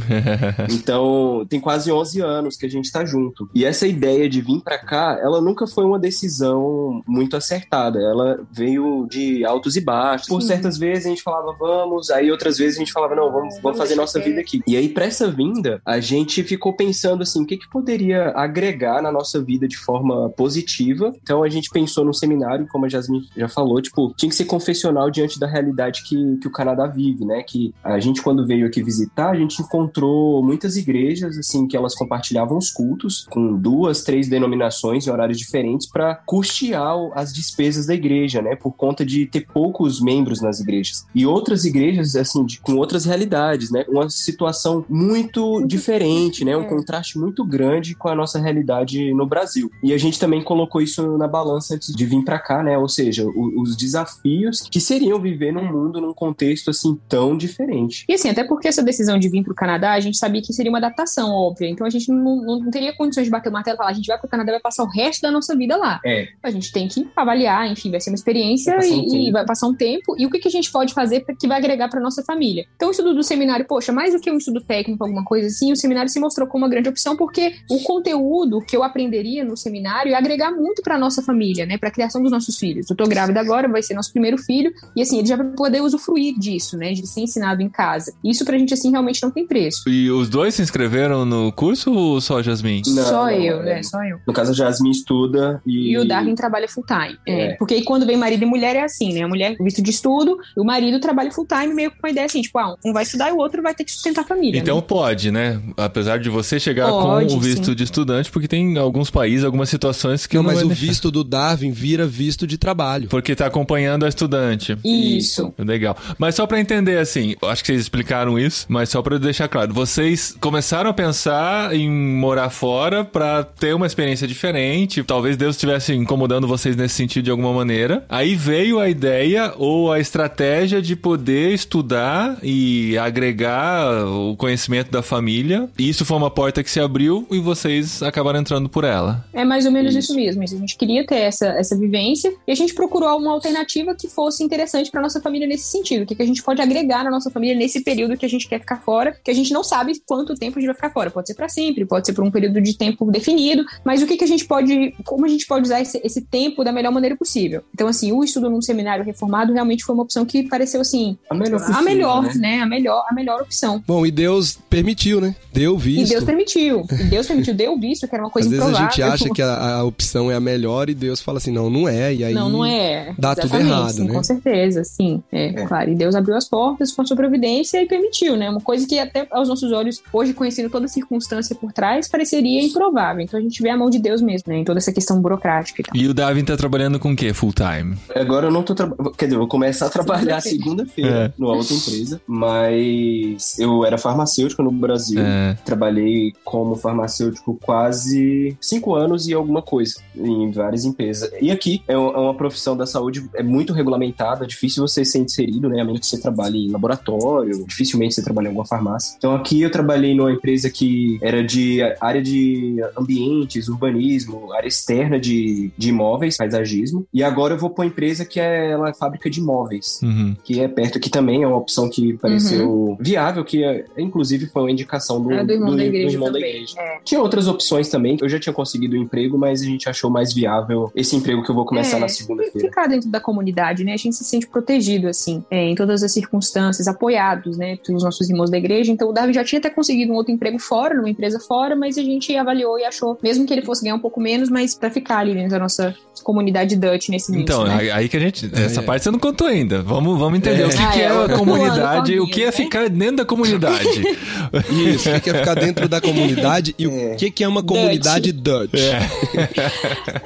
Então, 0.69 1.45
tem 1.49 1.59
quase 1.59 1.91
11 1.91 2.21
anos 2.21 2.57
que 2.57 2.65
a 2.65 2.69
gente 2.69 2.91
tá 2.91 3.05
junto. 3.05 3.49
E 3.53 3.65
essa 3.65 3.87
ideia 3.87 4.29
de 4.29 4.41
vir 4.41 4.61
pra 4.61 4.77
cá, 4.77 5.19
ela 5.21 5.41
nunca 5.41 5.67
foi 5.67 5.83
uma 5.85 5.99
decisão 5.99 7.01
muito 7.07 7.35
acertada. 7.37 7.99
Ela 7.99 8.39
veio 8.51 9.07
de 9.09 9.45
altos 9.45 9.75
e 9.75 9.81
baixos. 9.81 10.27
Por 10.27 10.41
Sim. 10.41 10.47
certas 10.47 10.77
vezes 10.79 11.05
a 11.05 11.09
gente 11.09 11.21
falava 11.21 11.55
vamos, 11.59 12.09
aí 12.09 12.31
outras 12.31 12.57
vezes 12.57 12.77
a 12.77 12.79
gente 12.79 12.91
falava 12.91 13.15
não, 13.15 13.31
vamos, 13.31 13.59
vamos 13.61 13.77
fazer 13.77 13.95
nossa 13.95 14.19
vida 14.19 14.39
aqui. 14.39 14.61
E 14.65 14.75
aí, 14.75 14.89
pra 14.89 15.05
essa 15.05 15.29
vinda, 15.29 15.81
a 15.85 15.99
gente 15.99 16.43
ficou 16.43 16.73
pensando 16.73 17.23
assim, 17.23 17.43
o 17.43 17.45
que, 17.45 17.57
que 17.57 17.69
poderia 17.69 18.29
agregar 18.35 19.01
na 19.01 19.11
nossa 19.11 19.41
vida 19.41 19.67
de 19.67 19.77
forma 19.77 20.29
positiva. 20.29 21.13
Então, 21.21 21.43
a 21.43 21.49
gente 21.49 21.69
pensou 21.69 22.03
num 22.05 22.13
seminário, 22.13 22.67
como 22.67 22.85
a 22.85 22.89
Jasmine 22.89 23.27
já 23.35 23.49
falou, 23.49 23.81
tipo, 23.81 24.13
tinha 24.15 24.29
que 24.29 24.35
ser 24.35 24.45
confessional 24.45 25.09
diante 25.09 25.39
da 25.39 25.47
realidade 25.47 26.03
que, 26.03 26.37
que 26.37 26.47
o 26.47 26.51
Canadá 26.51 26.87
vive, 26.87 27.25
né? 27.25 27.43
Que 27.43 27.73
a 27.83 27.99
gente, 27.99 28.21
quando 28.21 28.45
veio 28.45 28.67
aqui 28.67 28.81
visitar, 28.81 29.31
a 29.31 29.35
gente 29.35 29.61
encontrou 29.61 30.43
muitas 30.43 30.77
igrejas, 30.77 31.37
assim, 31.37 31.67
que 31.67 31.75
elas 31.75 31.95
compartilhavam 31.95 32.57
os 32.57 32.71
cultos 32.71 33.27
com 33.29 33.55
duas, 33.55 34.03
três 34.03 34.27
denominações 34.27 35.07
em 35.07 35.11
horários 35.11 35.37
diferentes 35.37 35.87
para 35.87 36.15
custear 36.15 36.79
as 37.13 37.33
despesas 37.33 37.85
da 37.85 37.93
igreja, 37.93 38.41
né? 38.41 38.55
Por 38.55 38.71
conta 38.71 39.05
de 39.05 39.25
ter 39.25 39.45
poucos 39.45 40.01
membros 40.01 40.41
nas 40.41 40.59
igrejas. 40.59 40.68
E 41.15 41.25
outras 41.25 41.65
igrejas, 41.65 42.15
assim, 42.15 42.45
de- 42.45 42.59
com 42.59 42.75
outras 42.75 43.05
realidades, 43.05 43.71
né? 43.71 43.85
Uma 43.89 44.09
situação 44.09 44.85
muito 44.89 45.65
diferente, 45.65 46.43
né? 46.45 46.55
Um 46.55 46.61
É. 46.63 46.67
contraste 46.67 47.17
muito 47.17 47.43
grande 47.45 47.95
com 47.95 48.07
a 48.09 48.15
nossa 48.15 48.39
realidade 48.39 49.13
no 49.13 49.25
Brasil. 49.25 49.69
E 49.83 49.93
a 49.93 49.97
gente 49.97 50.19
também 50.19 50.43
colocou 50.43 50.81
isso 50.81 51.17
na 51.17 51.27
balança 51.27 51.75
antes 51.75 51.93
de 51.93 52.05
vir 52.05 52.23
para 52.23 52.39
cá, 52.39 52.61
né? 52.63 52.77
Ou 52.77 52.87
seja, 52.89 53.25
o- 53.25 53.61
os 53.61 53.75
desafios 53.75 54.61
que 54.61 54.79
seriam 54.79 55.19
viver 55.19 55.51
num 55.51 55.65
mundo, 55.65 56.01
num 56.01 56.13
contexto 56.13 56.69
assim 56.69 56.97
tão 57.07 57.35
diferente. 57.37 58.05
E 58.07 58.13
assim, 58.13 58.29
até 58.29 58.43
porque 58.43 58.67
essa 58.67 58.83
decisão 58.83 59.17
de 59.17 59.29
vir 59.29 59.43
pro 59.43 59.53
Canadá, 59.55 59.93
a 59.93 59.99
gente 59.99 60.17
sabia 60.17 60.41
que 60.41 60.53
seria 60.53 60.71
uma 60.71 60.77
adaptação 60.77 61.31
óbvia. 61.31 61.69
Então 61.69 61.85
a 61.85 61.89
gente 61.89 62.11
não, 62.11 62.41
não- 62.41 62.69
teria 62.71 62.95
condições 62.95 63.25
de 63.25 63.31
bater 63.31 63.49
o 63.49 63.51
martelo 63.51 63.75
e 63.75 63.77
falar, 63.77 63.89
a 63.89 63.93
gente 63.93 64.07
vai 64.07 64.17
pro 64.17 64.29
Canadá 64.29 64.51
e 64.51 64.55
vai 64.55 64.61
passar 64.61 64.83
o 64.83 64.87
resto 64.89 65.21
da 65.21 65.31
nossa 65.31 65.55
vida 65.55 65.75
lá. 65.77 65.99
É. 66.05 66.27
A 66.43 66.51
gente 66.51 66.71
tem 66.71 66.87
que 66.87 67.07
avaliar, 67.15 67.69
enfim, 67.71 67.89
vai 67.91 67.99
ser 67.99 68.09
uma 68.11 68.15
experiência 68.15 68.75
Vai 68.77 68.89
um 68.91 69.15
e, 69.15 69.27
e 69.29 69.31
vai 69.31 69.45
passar 69.45 69.67
um 69.67 69.73
tempo. 69.73 70.15
E 70.17 70.25
o 70.25 70.29
que, 70.29 70.39
que 70.39 70.47
a 70.47 70.51
gente 70.51 70.58
pode 70.67 70.93
fazer 70.93 71.21
pra, 71.21 71.35
que 71.35 71.47
vai 71.47 71.57
agregar 71.57 71.89
pra 71.89 71.99
nossa 71.99 72.23
família? 72.23 72.65
Então 72.75 72.87
o 72.87 72.91
estudo 72.91 73.13
do 73.13 73.23
seminário, 73.23 73.65
poxa, 73.65 73.91
mais 73.91 74.13
do 74.13 74.19
que 74.19 74.31
um 74.31 74.37
estudo 74.37 74.61
técnico, 74.61 75.03
alguma 75.03 75.23
coisa 75.23 75.47
assim, 75.47 75.71
o 75.71 75.75
seminário 75.75 76.09
se 76.09 76.19
mostrou 76.19 76.47
como 76.47 76.63
uma 76.63 76.69
grande 76.69 76.89
opção 76.89 77.15
porque 77.15 77.53
o 77.69 77.81
conteúdo 77.83 78.61
que 78.61 78.75
eu 78.75 78.83
aprenderia 78.83 79.43
no 79.43 79.55
seminário 79.55 80.11
ia 80.11 80.17
agregar 80.17 80.51
muito 80.51 80.81
pra 80.81 80.97
nossa 80.97 81.21
família, 81.21 81.65
né? 81.65 81.77
Pra 81.77 81.91
criação 81.91 82.21
dos 82.21 82.31
nossos 82.31 82.57
filhos. 82.57 82.89
Eu 82.89 82.95
tô 82.95 83.05
grávida 83.05 83.39
agora, 83.39 83.67
vai 83.67 83.83
ser 83.83 83.93
nosso 83.93 84.11
primeiro 84.11 84.37
filho. 84.37 84.71
E 84.95 85.01
assim, 85.01 85.19
ele 85.19 85.27
já 85.27 85.35
vai 85.35 85.47
poder 85.47 85.81
usufruir 85.81 86.37
disso, 86.37 86.77
né? 86.77 86.93
De 86.93 87.05
ser 87.07 87.21
ensinado 87.21 87.61
em 87.61 87.69
casa. 87.69 88.13
Isso 88.23 88.45
pra 88.45 88.57
gente, 88.57 88.73
assim, 88.73 88.91
realmente 88.91 89.21
não 89.21 89.31
tem 89.31 89.45
preço. 89.45 89.87
E 89.87 90.09
os 90.09 90.29
dois 90.29 90.55
se 90.55 90.61
inscreveram 90.61 91.25
no 91.25 91.51
curso 91.51 91.93
ou 91.93 92.21
só 92.21 92.39
a 92.39 92.41
Jasmine? 92.41 92.81
Não, 92.87 93.03
só 93.03 93.25
não, 93.25 93.31
eu, 93.31 93.61
é. 93.61 93.65
né? 93.65 93.83
Só 93.83 94.03
eu. 94.03 94.19
No 94.27 94.33
caso, 94.33 94.51
a 94.51 94.55
Jasmine 94.55 94.91
estuda 94.91 95.61
e. 95.65 95.91
E 95.91 95.97
o 95.97 96.07
Darwin 96.07 96.35
trabalha 96.35 96.67
full 96.67 96.85
time. 96.85 97.17
É, 97.27 97.39
É. 97.39 97.55
Porque 97.55 97.73
aí 97.73 97.83
quando 97.83 98.05
vem 98.05 98.17
marido 98.17 98.43
e 98.43 98.45
mulher 98.45 98.75
é 98.75 98.83
assim, 98.83 99.13
né? 99.13 99.23
A 99.23 99.27
mulher 99.27 99.55
visto 99.59 99.81
de 99.81 99.89
estudo, 99.89 100.37
e 100.55 100.59
o 100.59 100.63
marido 100.63 100.99
trabalha 100.99 101.31
full 101.31 101.45
time, 101.45 101.73
meio 101.73 101.91
com 101.91 101.97
uma 102.01 102.09
ideia 102.09 102.25
assim, 102.25 102.41
tipo, 102.41 102.57
ah, 102.59 102.75
um 102.83 102.93
vai 102.93 103.03
estudar 103.03 103.29
e 103.29 103.31
o 103.31 103.37
outro 103.37 103.61
vai 103.61 103.73
ter 103.73 103.83
que 103.83 103.91
sustentar 103.91 104.21
a 104.21 104.27
família. 104.27 104.59
Então 104.59 104.77
né? 104.77 104.83
pode, 104.87 105.31
né? 105.31 105.61
Apesar 105.77 106.19
de 106.19 106.29
você 106.29 106.59
chegar 106.59 106.89
Pode, 106.89 107.27
com 107.27 107.35
o 107.35 107.39
visto 107.39 107.65
sim. 107.65 107.75
de 107.75 107.83
estudante, 107.83 108.31
porque 108.31 108.47
tem 108.47 108.77
alguns 108.77 109.09
países, 109.09 109.45
algumas 109.45 109.69
situações 109.69 110.25
que 110.25 110.35
Não, 110.35 110.43
não, 110.43 110.49
mas 110.49 110.59
vai 110.59 110.65
o 110.65 110.67
deixar. 110.69 110.85
visto 110.85 111.11
do 111.11 111.23
Darwin 111.23 111.71
vira 111.71 112.05
visto 112.07 112.47
de 112.47 112.57
trabalho. 112.57 113.07
Porque 113.09 113.35
tá 113.35 113.45
acompanhando 113.45 114.05
a 114.05 114.09
estudante. 114.09 114.77
Isso. 114.83 115.53
Legal. 115.57 115.95
Mas 116.17 116.35
só 116.35 116.45
pra 116.45 116.59
entender, 116.59 116.97
assim, 116.97 117.35
acho 117.43 117.63
que 117.63 117.67
vocês 117.67 117.81
explicaram 117.81 118.37
isso, 118.37 118.65
mas 118.67 118.89
só 118.89 119.01
pra 119.01 119.17
deixar 119.17 119.47
claro, 119.47 119.73
vocês 119.73 120.35
começaram 120.39 120.89
a 120.89 120.93
pensar 120.93 121.75
em 121.75 121.89
morar 121.89 122.49
fora 122.49 123.03
pra 123.03 123.43
ter 123.43 123.73
uma 123.73 123.85
experiência 123.85 124.27
diferente, 124.27 125.03
talvez 125.03 125.37
Deus 125.37 125.55
estivesse 125.55 125.93
incomodando 125.93 126.47
vocês 126.47 126.75
nesse 126.75 126.95
sentido 126.95 127.25
de 127.25 127.31
alguma 127.31 127.53
maneira. 127.53 128.05
Aí 128.09 128.35
veio 128.35 128.79
a 128.79 128.89
ideia 128.89 129.53
ou 129.57 129.91
a 129.91 129.99
estratégia 129.99 130.38
de 130.81 130.95
poder 130.95 131.53
estudar 131.53 132.37
e 132.41 132.97
agregar 132.97 134.05
o 134.05 134.37
conhecimento 134.37 134.89
da 134.89 135.01
família. 135.01 135.69
E 135.77 135.89
isso 135.89 136.05
foi 136.05 136.15
uma 136.15 136.31
porta 136.31 136.63
que 136.63 136.71
se 136.71 136.79
abriu 136.79 137.27
e 137.29 137.39
vocês 137.39 138.01
acabaram 138.01 138.39
entrando 138.39 138.69
por 138.69 138.85
ela. 138.85 139.25
É 139.33 139.43
mais 139.43 139.65
ou 139.65 139.71
menos 139.71 139.93
isso, 139.95 140.17
Isso. 140.17 140.39
mesmo. 140.39 140.43
A 140.43 140.59
gente 140.59 140.77
queria 140.77 141.05
ter 141.05 141.17
essa, 141.17 141.47
essa 141.47 141.75
vivência 141.75 142.33
e 142.47 142.51
a 142.51 142.55
gente 142.55 142.73
procurou 142.73 143.17
uma 143.17 143.31
alternativa 143.31 143.93
que 143.93 144.07
fosse 144.07 144.41
interessante 144.41 144.89
para 144.89 145.01
nossa 145.01 145.19
família 145.19 145.45
nesse 145.45 145.65
sentido. 145.65 146.03
O 146.03 146.05
que, 146.05 146.15
que 146.15 146.23
a 146.23 146.25
gente 146.25 146.41
pode 146.41 146.61
agregar 146.61 147.03
na 147.03 147.11
nossa 147.11 147.29
família 147.29 147.55
nesse 147.55 147.83
período 147.83 148.15
que 148.15 148.25
a 148.25 148.29
gente 148.29 148.47
quer 148.47 148.59
ficar 148.61 148.77
fora, 148.77 149.15
que 149.21 149.31
a 149.31 149.33
gente 149.33 149.51
não 149.51 149.63
sabe 149.63 150.01
quanto 150.05 150.35
tempo 150.35 150.57
a 150.57 150.61
gente 150.61 150.67
vai 150.67 150.75
ficar 150.75 150.91
fora. 150.91 151.11
Pode 151.11 151.27
ser 151.27 151.33
para 151.33 151.49
sempre, 151.49 151.85
pode 151.85 152.05
ser 152.05 152.13
por 152.13 152.23
um 152.23 152.31
período 152.31 152.61
de 152.61 152.77
tempo 152.77 153.11
definido, 153.11 153.65
mas 153.83 154.01
o 154.01 154.07
que, 154.07 154.15
que 154.15 154.23
a 154.23 154.27
gente 154.27 154.45
pode, 154.45 154.93
como 155.05 155.25
a 155.25 155.29
gente 155.29 155.45
pode 155.45 155.65
usar 155.65 155.81
esse, 155.81 155.99
esse 156.01 156.21
tempo 156.21 156.63
da 156.63 156.71
melhor 156.71 156.91
maneira 156.91 157.15
possível. 157.17 157.61
Então, 157.73 157.87
assim, 157.87 158.11
o 158.11 158.23
estudo 158.23 158.49
num 158.49 158.61
seminário 158.61 159.03
reformado 159.03 159.51
realmente 159.51 159.83
foi 159.83 159.93
uma 159.93 160.03
opção 160.03 160.25
que 160.29 160.43
pareceu 160.43 160.81
assim 160.81 161.17
A 161.29 161.33
melhor, 161.35 161.57
a 161.57 161.59
possível, 161.59 161.83
melhor, 161.83 162.23
né? 162.23 162.33
né? 162.35 162.59
A 162.61 162.65
melhor, 162.65 163.03
a 163.09 163.13
melhor 163.13 163.41
opção. 163.41 163.83
Bom, 163.85 164.05
e 164.05 164.11
Deus 164.11 164.57
permitiu, 164.69 165.19
né? 165.19 165.35
Deu 165.53 165.75
E 165.75 165.79
visto. 165.79 166.11
Deus 166.11 166.23
permitiu. 166.23 166.85
E 166.91 167.03
Deus 167.05 167.25
permitiu, 167.27 167.53
deu 167.53 167.77
visto, 167.79 168.07
que 168.07 168.15
era 168.15 168.23
uma 168.23 168.29
coisa 168.29 168.47
Às 168.47 168.51
vezes 168.51 168.65
a 168.65 168.69
improvável. 168.69 168.91
gente 168.91 169.03
acha 169.23 169.33
que 169.33 169.41
a, 169.41 169.75
a 169.77 169.83
opção 169.83 170.31
é 170.31 170.35
a 170.35 170.39
melhor 170.39 170.89
e 170.89 170.93
Deus 170.93 171.19
fala 171.21 171.37
assim, 171.39 171.51
não, 171.51 171.69
não 171.69 171.87
é. 171.89 172.13
E 172.13 172.23
aí 172.23 172.33
Não, 172.33 172.49
não 172.49 172.65
é. 172.65 173.13
dá 173.17 173.35
tudo 173.35 173.45
Exatamente, 173.47 173.69
errado, 173.71 173.91
sim, 173.91 174.07
né? 174.07 174.13
Com 174.13 174.23
certeza, 174.23 174.83
sim. 174.83 175.23
É, 175.31 175.47
É. 175.47 175.65
claro. 175.65 175.89
E 175.91 175.95
Deus 175.95 176.15
abriu 176.15 176.35
as 176.35 176.47
portas 176.47 176.91
com 176.91 177.01
a 177.01 177.05
sua 177.05 177.17
providência 177.17 177.81
e 177.81 177.85
permitiu, 177.87 178.37
né? 178.37 178.49
Uma 178.49 178.61
coisa 178.61 178.87
que 178.87 178.99
até 178.99 179.27
aos 179.31 179.49
nossos 179.49 179.71
olhos, 179.71 180.01
hoje 180.13 180.33
conhecendo 180.33 180.69
toda 180.69 180.85
a 180.85 180.89
circunstância 180.89 181.55
por 181.55 181.71
trás, 181.73 182.07
pareceria 182.07 182.61
improvável. 182.61 183.21
Então 183.21 183.39
a 183.39 183.41
gente 183.43 183.61
vê 183.61 183.69
a 183.69 183.77
mão 183.77 183.89
de 183.89 183.99
Deus 183.99 184.21
mesmo, 184.21 184.51
né? 184.53 184.59
Em 184.59 184.63
toda 184.63 184.77
essa 184.79 184.91
questão 184.91 185.19
burocrática 185.21 185.81
e 185.81 185.83
tal. 185.83 185.95
E 185.95 186.07
o 186.07 186.13
Davin 186.13 186.43
tá 186.43 186.55
trabalhando 186.55 186.99
com 186.99 187.11
o 187.11 187.15
quê? 187.15 187.33
Full 187.33 187.53
time? 187.53 187.95
Agora 188.15 188.47
eu 188.47 188.51
não 188.51 188.61
tô 188.63 188.75
trabalhando. 188.75 189.11
Quer 189.11 189.25
dizer, 189.25 189.35
eu 189.35 189.39
vou 189.39 189.47
começar 189.47 189.87
a 189.87 189.89
trabalhar 189.89 190.18
segunda-feira 190.41 191.25
É. 191.25 191.33
numa 191.37 191.55
outra 191.55 191.73
empresa, 191.73 192.21
mas 192.27 193.57
eu 193.59 193.85
era 193.85 193.97
farmacêutico 193.97 194.61
no 194.63 194.71
Brasil. 194.71 195.19
É, 195.21 195.57
Trabalhei 195.65 196.33
como 196.43 196.75
farmacêutico 196.75 197.57
quase 197.61 198.57
cinco 198.59 198.95
anos 198.95 199.27
e 199.27 199.33
alguma 199.33 199.61
coisa 199.61 199.95
em 200.15 200.51
várias 200.51 200.85
empresas. 200.85 201.29
E 201.41 201.51
aqui 201.51 201.81
é 201.87 201.97
uma 201.97 202.09
é 202.09 202.17
uma 202.21 202.33
profissão 202.33 202.75
da 202.75 202.85
saúde 202.85 203.29
é 203.35 203.43
muito 203.43 203.71
regulamentada, 203.73 204.45
difícil 204.45 204.85
você 204.85 205.05
ser 205.05 205.19
inserido, 205.19 205.69
né? 205.69 205.81
A 205.81 205.85
menos 205.85 206.01
que 206.01 206.05
você 206.07 206.19
trabalhe 206.19 206.65
em 206.67 206.71
laboratório, 206.71 207.65
dificilmente 207.67 208.15
você 208.15 208.21
trabalha 208.23 208.45
em 208.45 208.49
alguma 208.49 208.65
farmácia. 208.65 209.15
Então 209.17 209.33
aqui 209.35 209.61
eu 209.61 209.71
trabalhei 209.71 210.15
numa 210.15 210.31
empresa 210.31 210.69
que 210.69 211.19
era 211.21 211.43
de 211.43 211.79
área 212.01 212.21
de 212.21 212.77
ambientes, 212.97 213.67
urbanismo, 213.67 214.51
área 214.53 214.67
externa 214.67 215.19
de, 215.19 215.71
de 215.77 215.89
imóveis, 215.89 216.37
paisagismo. 216.37 217.05
E 217.13 217.23
agora 217.23 217.53
eu 217.53 217.57
vou 217.59 217.69
para 217.69 217.83
uma 217.83 217.87
empresa 217.87 218.25
que 218.25 218.39
é 218.39 218.75
uma 218.75 218.93
fábrica 218.93 219.29
de 219.29 219.39
imóveis. 219.39 219.98
Uhum. 220.03 220.35
que 220.43 220.59
é 220.59 220.67
perto, 220.67 220.99
que 220.99 221.09
também 221.09 221.43
é 221.43 221.47
uma 221.47 221.57
opção 221.57 221.89
que 221.89 222.13
pareceu 222.13 222.97
viável, 222.99 223.43
que 223.43 223.63
é, 223.63 223.85
inclusive 223.97 224.45
foi 224.47 224.61
uma 224.63 224.71
indicação 224.71 225.21
do, 225.21 225.31
É, 225.31 225.43
do 225.43 225.53
irmão 225.53 225.75
da 225.75 225.83
igreja 225.83 226.13
irmão 226.15 226.31
da 226.31 226.39
igreja. 226.39 226.75
é. 226.79 226.99
Tinha 227.03 227.21
outras 227.21 227.47
opções 227.47 227.89
também. 227.89 228.17
Eu 228.21 228.29
já 228.29 228.39
tinha 228.39 228.53
conseguido 228.53 228.95
um 228.95 229.01
emprego, 229.01 229.37
mas 229.37 229.61
a 229.61 229.65
gente 229.65 229.87
achou 229.89 230.09
mais 230.09 230.33
viável 230.33 230.91
esse 230.95 231.15
emprego 231.15 231.43
que 231.43 231.49
eu 231.51 231.55
vou 231.55 231.65
começar 231.65 231.97
É, 231.97 231.99
na 231.99 232.07
segunda-feira. 232.07 232.67
ficar 232.67 232.87
dentro 232.87 233.09
da 233.09 233.19
comunidade, 233.19 233.83
né? 233.83 233.93
A 233.93 233.97
gente 233.97 234.15
se 234.15 234.23
sente 234.23 234.47
protegido, 234.47 235.07
assim, 235.07 235.43
é, 235.49 235.65
em 235.69 235.75
todas 235.75 236.03
as 236.03 236.11
circunstâncias, 236.11 236.87
apoiados, 236.87 237.57
né, 237.57 237.77
pelos 237.85 238.03
nossos 238.03 238.29
irmãos 238.29 238.49
da 238.49 238.57
igreja. 238.57 238.91
Então, 238.91 239.09
o 239.09 239.13
Davi 239.13 239.33
já 239.33 239.43
tinha 239.43 239.59
até 239.59 239.69
conseguido 239.69 240.11
um 240.11 240.15
outro 240.15 240.31
emprego 240.33 240.59
fora, 240.59 240.95
numa 240.95 241.09
empresa 241.09 241.39
fora, 241.39 241.75
mas 241.75 241.97
a 241.97 242.03
gente 242.03 242.35
avaliou 242.35 242.77
e 242.79 242.83
achou, 242.83 243.17
mesmo 243.21 243.45
que 243.45 243.53
ele 243.53 243.61
fosse 243.61 243.83
ganhar 243.83 243.95
um 243.95 243.99
pouco 243.99 244.19
menos, 244.19 244.49
mas 244.49 244.75
pra 244.75 244.89
ficar 244.89 245.19
ali 245.19 245.33
dentro 245.33 245.51
da 245.51 245.59
nossa 245.59 245.95
comunidade 246.23 246.75
Dutch 246.75 247.09
nesse 247.09 247.31
início, 247.31 247.43
Então, 247.43 247.63
né? 247.63 247.75
aí- 247.79 247.91
aí 247.91 248.09
que 248.09 248.17
a 248.17 248.19
gente. 248.19 248.49
Essa 248.53 248.81
É. 248.81 248.83
parte 248.83 249.03
você 249.03 249.11
não 249.11 249.19
contou 249.19 249.47
ainda. 249.47 249.81
Vamos, 249.89 250.19
vamos 250.19 250.37
entender 250.37 250.61
É. 250.61 250.65
o 250.67 250.69
que, 250.69 250.77
Ah, 250.77 250.91
que 250.91 250.99
é, 251.01 251.03
é 251.05 251.07
a 251.25 251.29
comunidade, 251.37 252.19
o 252.19 252.27
que 252.27 252.43
é 252.43 252.45
né? 252.45 252.51
ficar 252.51 252.89
dentro 252.89 253.17
da 253.17 253.25
comunidade. 253.25 253.89
Isso, 254.69 255.09
o 255.09 255.19
que 255.19 255.29
é 255.31 255.33
ficar 255.33 255.55
dentro 255.55 255.89
da 255.89 255.99
comunidade 255.99 256.75
e 256.77 256.85
É. 256.85 257.13
o 257.13 257.15
que 257.17 257.31
que 257.31 257.43
é 257.43 257.47
uma 257.47 257.63
comunidade 257.63 258.31
Dutch? 258.31 258.73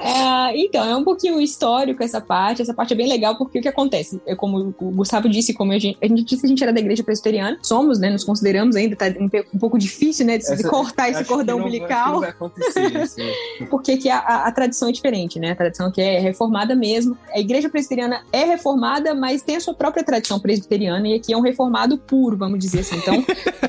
É, 0.03 0.58
então, 0.58 0.84
é 0.88 0.96
um 0.96 1.03
pouquinho 1.03 1.39
histórico 1.41 2.03
essa 2.03 2.20
parte. 2.22 2.62
Essa 2.62 2.74
parte 2.74 2.93
é 2.93 2.96
bem 2.98 3.08
legal 3.08 3.38
porque 3.38 3.60
o 3.60 3.62
que 3.62 3.67
acontece? 3.67 4.22
É 4.27 4.36
como 4.36 4.74
o 4.79 4.91
Gustavo 4.91 5.27
disse, 5.29 5.53
como 5.53 5.72
a 5.72 5.79
gente, 5.79 5.98
a 6.01 6.08
gente 6.08 6.24
disse 6.24 6.41
que 6.41 6.46
a 6.46 6.50
gente 6.50 6.63
era 6.63 6.74
da 6.74 6.79
igreja 6.79 7.03
presbiteriana, 7.03 7.58
somos, 7.62 8.00
né? 8.00 8.10
Nos 8.10 8.24
consideramos 8.24 8.75
ainda, 8.75 8.96
tá 8.96 9.05
um, 9.20 9.29
um 9.53 9.60
pouco 9.60 9.77
difícil, 9.79 10.25
né? 10.25 10.38
De, 10.38 10.43
Essa- 10.46 10.67
cortar 10.70 11.10
esse 11.10 11.24
cordão 11.25 11.58
não- 11.60 11.65
acho 11.67 11.72
que 11.77 11.77
umbilical. 11.84 12.13
não 12.13 12.20
vai 12.22 12.29
acontecer 12.29 13.01
isso. 13.01 13.15
porque 13.70 13.98
que 13.98 14.10
a, 14.10 14.17
a- 14.20 14.48
a 14.48 14.51
tradição 14.51 14.89
é 14.89 14.91
diferente, 14.91 15.39
né? 15.39 15.51
A 15.51 15.55
tradição 15.55 15.91
que 15.91 16.01
é 16.01 16.20
reformada 16.20 16.75
mesmo. 16.75 17.17
A 17.34 17.39
igreja 17.39 17.70
presbiteriana 17.70 18.22
é 18.32 18.43
reformada, 18.43 19.13
mas 19.15 19.41
tem 19.41 19.52
a 19.55 19.60
sua 19.60 19.74
própria 19.74 20.03
tradição 20.03 20.39
presbiteriana 20.39 21.07
e 21.07 21.13
aqui 21.15 21.33
é 21.33 21.38
um 21.38 21.41
reformado 21.41 21.98
puro, 21.98 22.38
vamos 22.38 22.60
dizer 22.60 22.79
assim. 22.81 22.98
Então, 22.98 23.25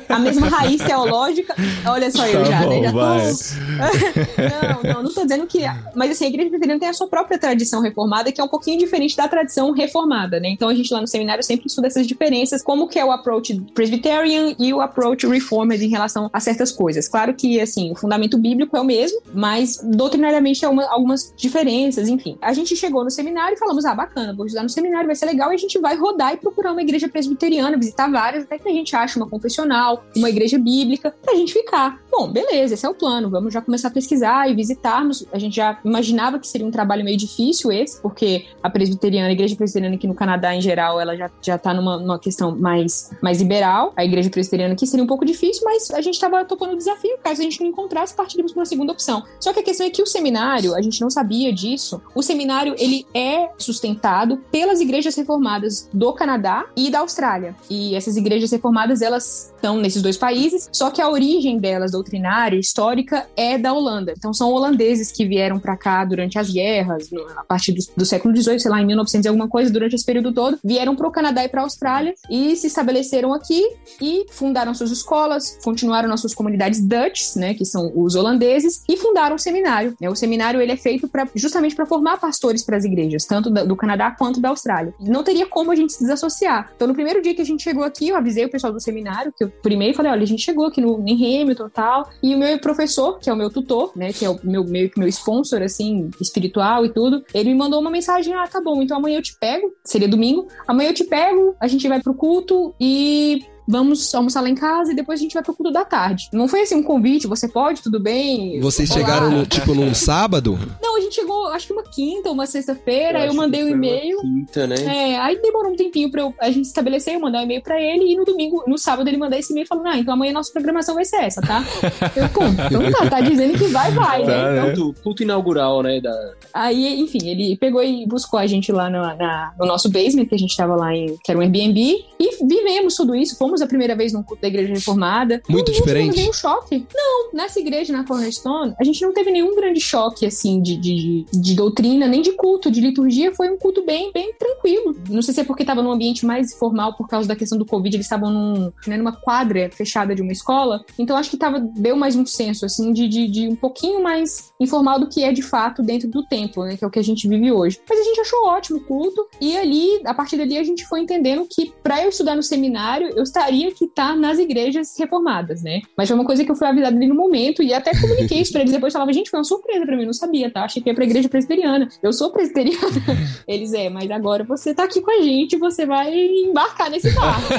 a 0.09 0.19
mesma 0.19 0.49
raiz 0.49 0.81
teológica. 0.83 1.55
Olha 1.87 2.11
só 2.11 2.27
eu 2.27 2.45
Tá 2.45 2.51
já, 2.51 2.61
né? 2.67 2.67
bom, 2.67 2.83
Já 2.83 2.93
tô- 2.93 4.85
não, 4.85 4.95
não, 4.95 5.03
não 5.05 5.13
tô 5.13 5.23
dizendo 5.23 5.47
que. 5.47 5.61
Mas 5.95 6.11
assim, 6.13 6.25
a 6.27 6.29
igreja 6.29 6.49
presbiteriana 6.51 6.81
tem 6.81 6.89
a 6.89 6.93
sua 6.93 7.07
própria 7.09 7.39
tradição 7.39 7.81
reformada, 7.81 8.31
que 8.33 8.41
é 8.41 8.45
um 8.45 8.49
pouquinho 8.49 8.79
diferente 8.79 9.17
da 9.17 9.27
tradição 9.29 9.71
reformada, 9.73 10.39
né? 10.41 10.49
Então 10.49 10.69
a 10.69 10.75
gente 10.75 10.93
lá 10.93 11.01
no 11.01 11.07
seminário 11.07 11.43
sempre 11.43 11.67
estuda 11.67 11.87
essas 11.87 12.07
diferenças, 12.07 12.63
como 12.63 12.89
que 12.89 12.99
é 12.99 13.05
o 13.05 13.11
approach 13.13 13.61
presbyterian 13.75 14.55
e 14.59 14.73
o 14.73 14.81
approach 14.81 15.27
reformed 15.27 15.85
em 15.85 15.89
relação 15.89 16.29
a 16.33 16.41
certas 16.41 16.71
coisas. 16.73 17.09
Claro 17.09 17.35
que, 17.35 17.61
assim, 17.61 17.91
o 17.93 17.95
fundamento 17.95 18.39
bíblico 18.39 18.77
é 18.77 18.81
o 18.81 18.85
mesmo, 18.85 19.21
mas 19.33 19.79
doutrinariamente 19.83 20.65
há 20.65 20.71
uma- 20.71 20.91
algumas 20.91 21.33
diferenças, 21.37 22.09
enfim. 22.09 22.37
A 22.41 22.53
gente 22.53 22.75
chegou 22.77 23.05
no 23.05 23.11
seminário 23.11 23.55
e 23.55 23.59
falamos, 23.59 23.85
ah, 23.85 23.95
bacana, 23.95 24.35
vou 24.35 24.47
estudar 24.47 24.63
no 24.63 24.69
seminário, 24.71 25.07
vai 25.07 25.17
ser 25.17 25.27
legal, 25.27 25.53
e 25.53 25.55
a 25.55 25.59
gente 25.59 25.74
vai 25.79 25.97
rodar 25.97 26.35
e 26.35 26.37
procurar 26.37 26.73
uma 26.73 26.83
igreja 26.83 27.09
presbiteriana, 27.09 27.77
visitar 27.77 28.11
várias, 28.11 28.45
até 28.45 28.59
que 28.59 28.69
a 28.69 28.73
gente 28.73 28.95
ache 28.95 29.17
uma 29.17 29.29
confessional, 29.29 30.05
uma 30.17 30.29
igreja 30.29 30.59
bíblica, 30.59 31.15
pra 31.23 31.35
gente 31.35 31.53
ficar. 31.53 32.01
Bom, 32.17 32.31
beleza, 32.31 32.75
esse 32.75 32.87
é 32.87 32.89
o 32.89 32.95
plano, 32.95 33.29
vamos 33.29 33.53
já 33.53 33.61
começar 33.61 33.89
a 33.89 33.91
pesquisar 33.91 34.49
e 34.49 34.55
visitarmos. 34.55 35.27
A 35.33 35.39
gente 35.39 35.57
já 35.57 35.81
imaginava 35.85 36.39
que 36.39 36.47
seria 36.47 36.65
um 36.65 36.71
trabalho 36.71 37.05
meio 37.05 37.17
difícil 37.17 37.73
esse, 37.73 38.01
porque 38.01 38.47
a 38.63 38.71
presbiteriana, 38.71 39.29
a 39.31 39.33
igreja 39.33 39.57
presbiteriana 39.57 39.97
aqui 39.97 40.07
no 40.07 40.15
Canadá, 40.15 40.55
em 40.55 40.61
geral, 40.61 41.01
ela 41.01 41.17
já, 41.17 41.29
já 41.43 41.59
tá 41.59 41.75
numa, 41.75 41.99
numa 41.99 42.17
questão 42.17 42.57
mais, 42.57 43.11
mais 43.21 43.41
liberal. 43.41 43.93
A 43.97 44.05
igreja 44.05 44.31
presbiteriana 44.31 44.75
aqui 44.75 44.87
seria 44.87 45.03
um 45.03 45.09
pouco 45.09 45.25
difícil, 45.25 45.63
mas 45.65 45.91
a 45.91 46.01
gente 46.01 46.21
tava 46.21 46.45
topando 46.45 46.75
o 46.75 46.77
desafio. 46.77 47.19
Caso 47.21 47.41
a 47.41 47.45
gente 47.45 47.61
não 47.61 47.67
encontrasse, 47.67 48.15
partiríamos 48.15 48.53
para 48.53 48.61
uma 48.61 48.67
segunda 48.67 48.93
opção. 48.93 49.25
Só 49.41 49.53
que 49.53 49.59
a 49.59 49.65
questão 49.65 49.85
é 49.85 49.91
que 49.91 50.01
o 50.01 50.07
seminário, 50.07 50.73
a 50.77 50.83
gente 50.83 51.01
não 51.01 51.11
sabia 51.11 51.53
disso, 51.53 52.01
o 52.15 52.23
seminário, 52.23 52.77
ele 52.79 53.05
é 53.13 53.51
sustentado 53.59 54.37
pelas 54.53 54.81
igrejas 54.81 55.17
reformadas 55.17 55.91
do 55.93 56.13
Canadá 56.13 56.65
e 56.77 56.91
da 56.91 57.01
Austrália. 57.01 57.57
E 57.69 57.97
essas 57.97 58.17
igrejas 58.17 58.53
reformadas, 58.53 59.03
elas 59.03 59.53
estão 59.65 59.79
nesses 59.79 60.03
dois 60.03 60.19
países, 60.19 60.69
só 60.71 60.91
que 60.91 61.01
a 61.01 61.09
origem 61.09 61.59
delas, 61.59 61.93
doutrinária, 61.93 62.59
histórica, 62.59 63.27
é 63.35 63.57
da 63.57 63.73
Holanda. 63.73 64.13
Então 64.17 64.33
são 64.35 64.51
holandeses 64.53 65.11
que 65.11 65.25
vieram 65.27 65.59
para 65.59 65.75
cá 65.77 66.05
durante 66.05 66.39
as 66.39 66.51
guerras, 66.51 67.09
a 67.37 67.45
partir 67.45 67.73
do, 67.73 67.81
do 67.97 68.05
século 68.05 68.37
XVIII, 68.37 68.61
sei 68.61 68.71
lá, 68.71 68.81
em 68.81 68.87
1900 68.87 69.25
e 69.25 69.29
alguma 69.29 69.49
coisa, 69.49 69.73
durante 69.73 69.95
esse 69.95 70.05
período 70.05 70.33
todo, 70.35 70.59
vieram 70.63 70.95
para 70.95 71.09
o 71.09 71.11
Canadá 71.11 71.43
e 71.45 71.49
para 71.49 71.63
a 71.63 71.65
Austrália 71.65 72.15
e 72.31 72.55
se 72.57 72.67
estabeleceram 72.67 73.33
aqui 73.33 73.63
e 74.03 74.27
fundaram 74.31 74.75
suas 74.75 74.91
escolas, 74.91 75.59
continuaram 75.65 76.09
nas 76.11 76.21
suas 76.21 76.35
comunidades 76.35 76.81
Dutch, 76.87 77.37
né, 77.37 77.55
que 77.55 77.65
são 77.65 77.91
os 77.97 78.15
holandeses, 78.15 78.83
e 78.89 78.97
fundaram 78.99 79.37
o 79.37 79.39
seminário. 79.39 79.97
né? 79.99 80.11
O 80.11 80.15
seminário 80.15 80.61
ele 80.61 80.73
é 80.73 80.77
feito 80.77 81.09
pra, 81.09 81.27
justamente 81.35 81.75
para 81.75 81.87
formar 81.87 82.19
pastores 82.19 82.63
para 82.63 82.77
as 82.77 82.85
igrejas, 82.85 83.25
tanto 83.25 83.49
da- 83.49 83.65
do 83.65 83.75
Canadá 83.77 84.11
quanto 84.11 84.41
da 84.41 84.51
Austrália. 84.51 84.93
Não 85.01 85.23
teria 85.25 85.47
como 85.47 85.71
a 85.71 85.75
gente 85.75 85.93
se 85.95 86.01
desassociar. 86.01 86.71
Então, 86.77 86.87
no 86.87 86.93
primeiro 86.95 87.23
dia 87.23 87.35
que 87.35 87.41
a 87.41 87.45
gente 87.47 87.63
chegou 87.63 87.83
aqui, 87.85 88.09
eu 88.09 88.17
avisei 88.17 88.45
o 88.45 88.51
pessoal 88.51 88.73
do 88.73 88.81
seminário, 88.81 89.33
que 89.37 89.45
eu 89.45 89.53
por 89.63 89.73
e-mail 89.73 89.95
falei, 89.95 90.13
olha, 90.13 90.23
a 90.23 90.27
gente 90.27 90.43
chegou 90.43 90.67
aqui 90.67 90.81
no, 90.81 91.03
em 91.07 91.43
Hamilton 91.43 91.67
e 91.67 91.71
tal, 91.71 92.11
e 92.23 92.35
o 92.35 92.39
meu 92.39 92.59
professor, 92.59 93.19
que 93.19 93.31
é 93.31 93.33
o 93.33 93.37
meu 93.37 93.51
tutor, 93.51 93.93
né, 93.97 94.13
que 94.13 94.25
é 94.25 94.31
o 94.31 94.39
meu 94.43 94.65
meio 94.65 94.91
que 94.91 94.99
meu 94.99 95.09
sponsor, 95.09 95.63
assim, 95.63 96.11
espiritual 96.21 96.85
e 96.85 96.89
tudo, 96.89 97.25
ele 97.33 97.51
me 97.51 97.55
mandou 97.55 97.81
uma 97.81 97.91
mensagem, 97.91 98.35
ah, 98.35 98.47
tá 98.47 98.61
bom, 98.61 98.83
então 98.83 98.97
amanhã 98.97 99.19
eu 99.19 99.23
te 99.23 99.37
pego, 99.39 99.75
seria 99.83 100.09
domingo, 100.09 100.49
amanhã 100.67 100.91
eu 100.91 100.95
te 100.95 101.05
pego, 101.05 101.55
a 101.61 101.67
gente 101.67 101.89
vai 101.89 102.01
pro 102.01 102.15
culto 102.15 102.75
e 102.81 103.45
vamos 103.67 104.15
almoçar 104.15 104.41
lá 104.41 104.49
em 104.49 104.55
casa 104.55 104.93
e 104.93 104.97
depois 104.97 105.19
a 105.21 105.23
gente 105.23 105.35
vai 105.35 105.43
pro 105.43 105.55
culto 105.55 105.73
da 105.73 105.85
tarde. 105.85 106.29
Não 106.33 106.47
foi 106.49 106.63
assim 106.63 106.75
um 106.77 106.83
convite, 106.83 107.27
você 107.27 107.49
pode, 107.49 107.83
tudo 107.83 107.99
bem? 108.01 108.61
Vocês 108.61 108.91
Olá. 108.91 109.01
chegaram, 109.01 109.31
no, 109.31 109.47
tipo, 109.47 109.75
num 109.75 109.93
sábado? 109.95 110.59
Não, 110.83 110.97
a 110.97 111.01
gente 111.01 111.15
chegou, 111.15 111.49
acho 111.49 111.67
que 111.67 111.73
uma 111.73 111.83
quinta 111.83 112.29
ou 112.29 112.35
uma 112.35 112.47
sexta-feira, 112.47 113.19
aí 113.19 113.25
eu 113.25 113.29
acho 113.31 113.37
mandei 113.37 113.63
o 113.63 113.67
uma 113.69 113.77
e-mail. 113.77 114.19
Quinta, 114.21 114.67
né? 114.67 114.77
É, 114.85 115.19
aí 115.19 115.41
demorou 115.41 115.73
um 115.73 115.77
tempinho 115.77 116.11
pra 116.11 116.23
eu- 116.23 116.35
a 116.41 116.51
gente 116.51 116.67
estabelecer, 116.67 117.15
eu 117.15 117.21
mandar 117.21 117.41
um 117.41 117.43
e-mail 117.43 117.63
pra 117.63 117.81
ele, 117.81 118.13
e 118.13 118.17
no 118.17 118.25
domingo, 118.25 118.63
no 118.67 118.77
sábado, 118.79 119.09
ele 119.09 119.17
mandar 119.17 119.39
esse 119.39 119.53
e-mail 119.53 119.67
falando, 119.67 119.87
ah, 119.87 119.99
então 119.99 120.15
amanhã 120.15 120.31
a 120.33 120.35
nossa 120.35 120.53
programação 120.53 120.95
vai 120.95 121.05
ser 121.05 121.17
essa, 121.17 121.41
tá? 121.41 121.65
Eu, 122.15 122.29
pô, 122.29 122.43
então 122.45 122.93
tá, 122.93 123.11
tá 123.11 123.21
dizendo 123.21 123.57
que 123.59 123.67
vai, 123.69 123.91
vai, 123.93 124.25
né? 124.25 124.35
Tá, 124.35 124.51
né? 124.53 124.73
Culto, 124.75 125.03
culto 125.03 125.23
inaugural, 125.23 125.83
né? 125.83 126.01
Da... 126.01 126.13
Aí, 126.53 127.01
enfim, 127.01 127.19
ele 127.29 127.57
pegou 127.57 127.83
e 127.83 128.07
buscou 128.07 128.39
a 128.39 128.47
gente 128.47 128.71
lá 128.73 128.89
no, 128.91 128.99
na- 129.17 129.53
no 129.59 129.67
nosso 129.67 129.91
basement, 129.91 130.27
que 130.27 130.35
a 130.35 130.39
gente 130.39 130.57
tava 130.57 130.75
lá 130.77 130.95
em, 130.95 131.17
que 131.23 131.31
era 131.31 131.39
um 131.39 131.43
Airbnb, 131.43 132.05
e 132.21 132.45
vivemos 132.47 132.95
tudo 132.95 133.15
isso. 133.15 133.37
Fomos 133.37 133.54
a 133.63 133.67
primeira 133.67 133.95
vez 133.95 134.13
num 134.13 134.23
culto 134.23 134.43
da 134.43 134.49
igreja 134.49 134.73
reformada. 134.73 135.43
Muito 135.49 135.71
não, 135.71 135.75
Não 135.75 135.81
diferente? 135.81 136.11
tivemos 136.11 136.17
nenhum 136.17 136.33
choque. 136.33 136.87
Não, 136.95 137.33
nessa 137.33 137.61
igreja, 137.61 137.93
na 137.93 138.05
Cornerstone, 138.05 138.75
a 138.79 138.85
gente 138.85 139.03
não 139.03 139.13
teve 139.13 139.31
nenhum 139.31 139.55
grande 139.55 139.81
choque, 139.81 140.27
assim, 140.27 140.61
de, 140.61 140.77
de, 140.77 141.27
de 141.33 141.55
doutrina, 141.55 142.07
nem 142.07 142.23
de 142.23 142.33
culto, 142.33 142.71
de 142.71 142.81
liturgia. 142.81 143.35
Foi 143.35 143.51
um 143.51 143.59
culto 143.59 143.85
bem, 143.85 144.11
bem 144.13 144.33
tranquilo. 144.35 144.97
Não 145.09 145.23
sei 145.23 145.35
se 145.35 145.41
é 145.41 145.45
porque 145.45 145.65
tava 145.65 145.83
num 145.83 145.91
ambiente 145.91 146.25
mais 146.25 146.55
formal 146.55 146.95
por 146.97 147.09
causa 147.09 147.29
da 147.29 147.37
questão 147.37 147.59
do 147.59 147.67
Covid, 147.67 147.97
eles 147.97 148.07
estavam 148.07 148.31
num, 148.31 148.73
né, 148.87 148.97
numa 148.97 149.13
quadra 149.13 149.71
fechada 149.71 150.15
de 150.15 150.23
uma 150.23 150.33
escola. 150.33 150.85
Então 150.99 151.17
acho 151.17 151.31
que 151.31 151.37
tava, 151.37 151.61
deu 151.61 151.97
mais 151.97 152.17
um 152.17 152.27
senso, 152.27 152.65
assim, 152.65 152.93
de, 152.93 153.09
de, 153.09 153.29
de 153.29 153.49
um 153.49 153.57
pouquinho 153.57 154.03
mais 154.03 154.53
informal 154.61 154.99
do 154.99 155.09
que 155.09 155.23
é 155.23 155.33
de 155.33 155.43
fato 155.43 155.83
dentro 155.83 156.09
do 156.09 156.25
templo, 156.27 156.65
né? 156.65 156.77
Que 156.77 156.85
é 156.85 156.87
o 156.87 156.91
que 156.91 156.99
a 156.99 157.05
gente 157.05 157.29
vive 157.29 157.53
hoje. 157.53 157.81
Mas 157.89 157.99
a 158.01 158.03
gente 158.03 158.21
achou 158.21 158.47
ótimo 158.47 158.79
o 158.79 158.85
culto. 158.85 159.27
E 159.41 159.57
ali, 159.57 160.01
a 160.05 160.15
partir 160.15 160.37
dali, 160.37 160.57
a 160.57 160.65
gente 160.65 160.87
foi 160.87 161.01
entendendo 161.01 161.47
que 161.49 161.73
para 161.83 162.03
eu 162.03 162.09
estudar 162.09 162.35
no 162.37 162.43
seminário, 162.43 163.11
eu 163.17 163.23
estaria 163.45 163.73
que 163.73 163.85
estar 163.85 164.17
nas 164.17 164.39
igrejas 164.39 164.95
reformadas, 164.99 165.63
né? 165.63 165.83
Mas 165.97 166.09
foi 166.09 166.17
uma 166.17 166.25
coisa 166.25 166.45
que 166.45 166.51
eu 166.51 166.57
fui 166.57 166.67
avisada 166.67 166.97
ali 166.97 167.07
no 167.07 167.15
momento 167.15 167.63
e 167.63 167.73
até 167.73 167.99
comuniquei 168.01 168.41
isso 168.41 168.53
pra 168.53 168.63
eles 168.63 168.73
depois. 168.73 168.93
Falava, 168.93 169.13
gente, 169.13 169.31
foi 169.31 169.39
uma 169.39 169.45
surpresa 169.45 169.85
pra 169.85 169.95
mim, 169.97 170.03
eu 170.03 170.07
não 170.07 170.13
sabia, 170.13 170.51
tá? 170.51 170.65
Achei 170.65 170.83
que 170.83 170.89
ia 170.89 170.95
pra 170.95 171.05
igreja 171.05 171.29
presbiteriana. 171.29 171.89
Eu 172.03 172.13
sou 172.13 172.31
presbiteriana. 172.31 172.75
Eles, 173.47 173.73
é, 173.73 173.89
mas 173.89 174.11
agora 174.11 174.45
você 174.45 174.75
tá 174.75 174.85
aqui 174.85 175.01
com 175.01 175.11
a 175.11 175.23
gente, 175.23 175.57
você 175.57 175.85
vai 175.85 176.15
embarcar 176.15 176.91
nesse 176.91 177.11
barco. 177.13 177.53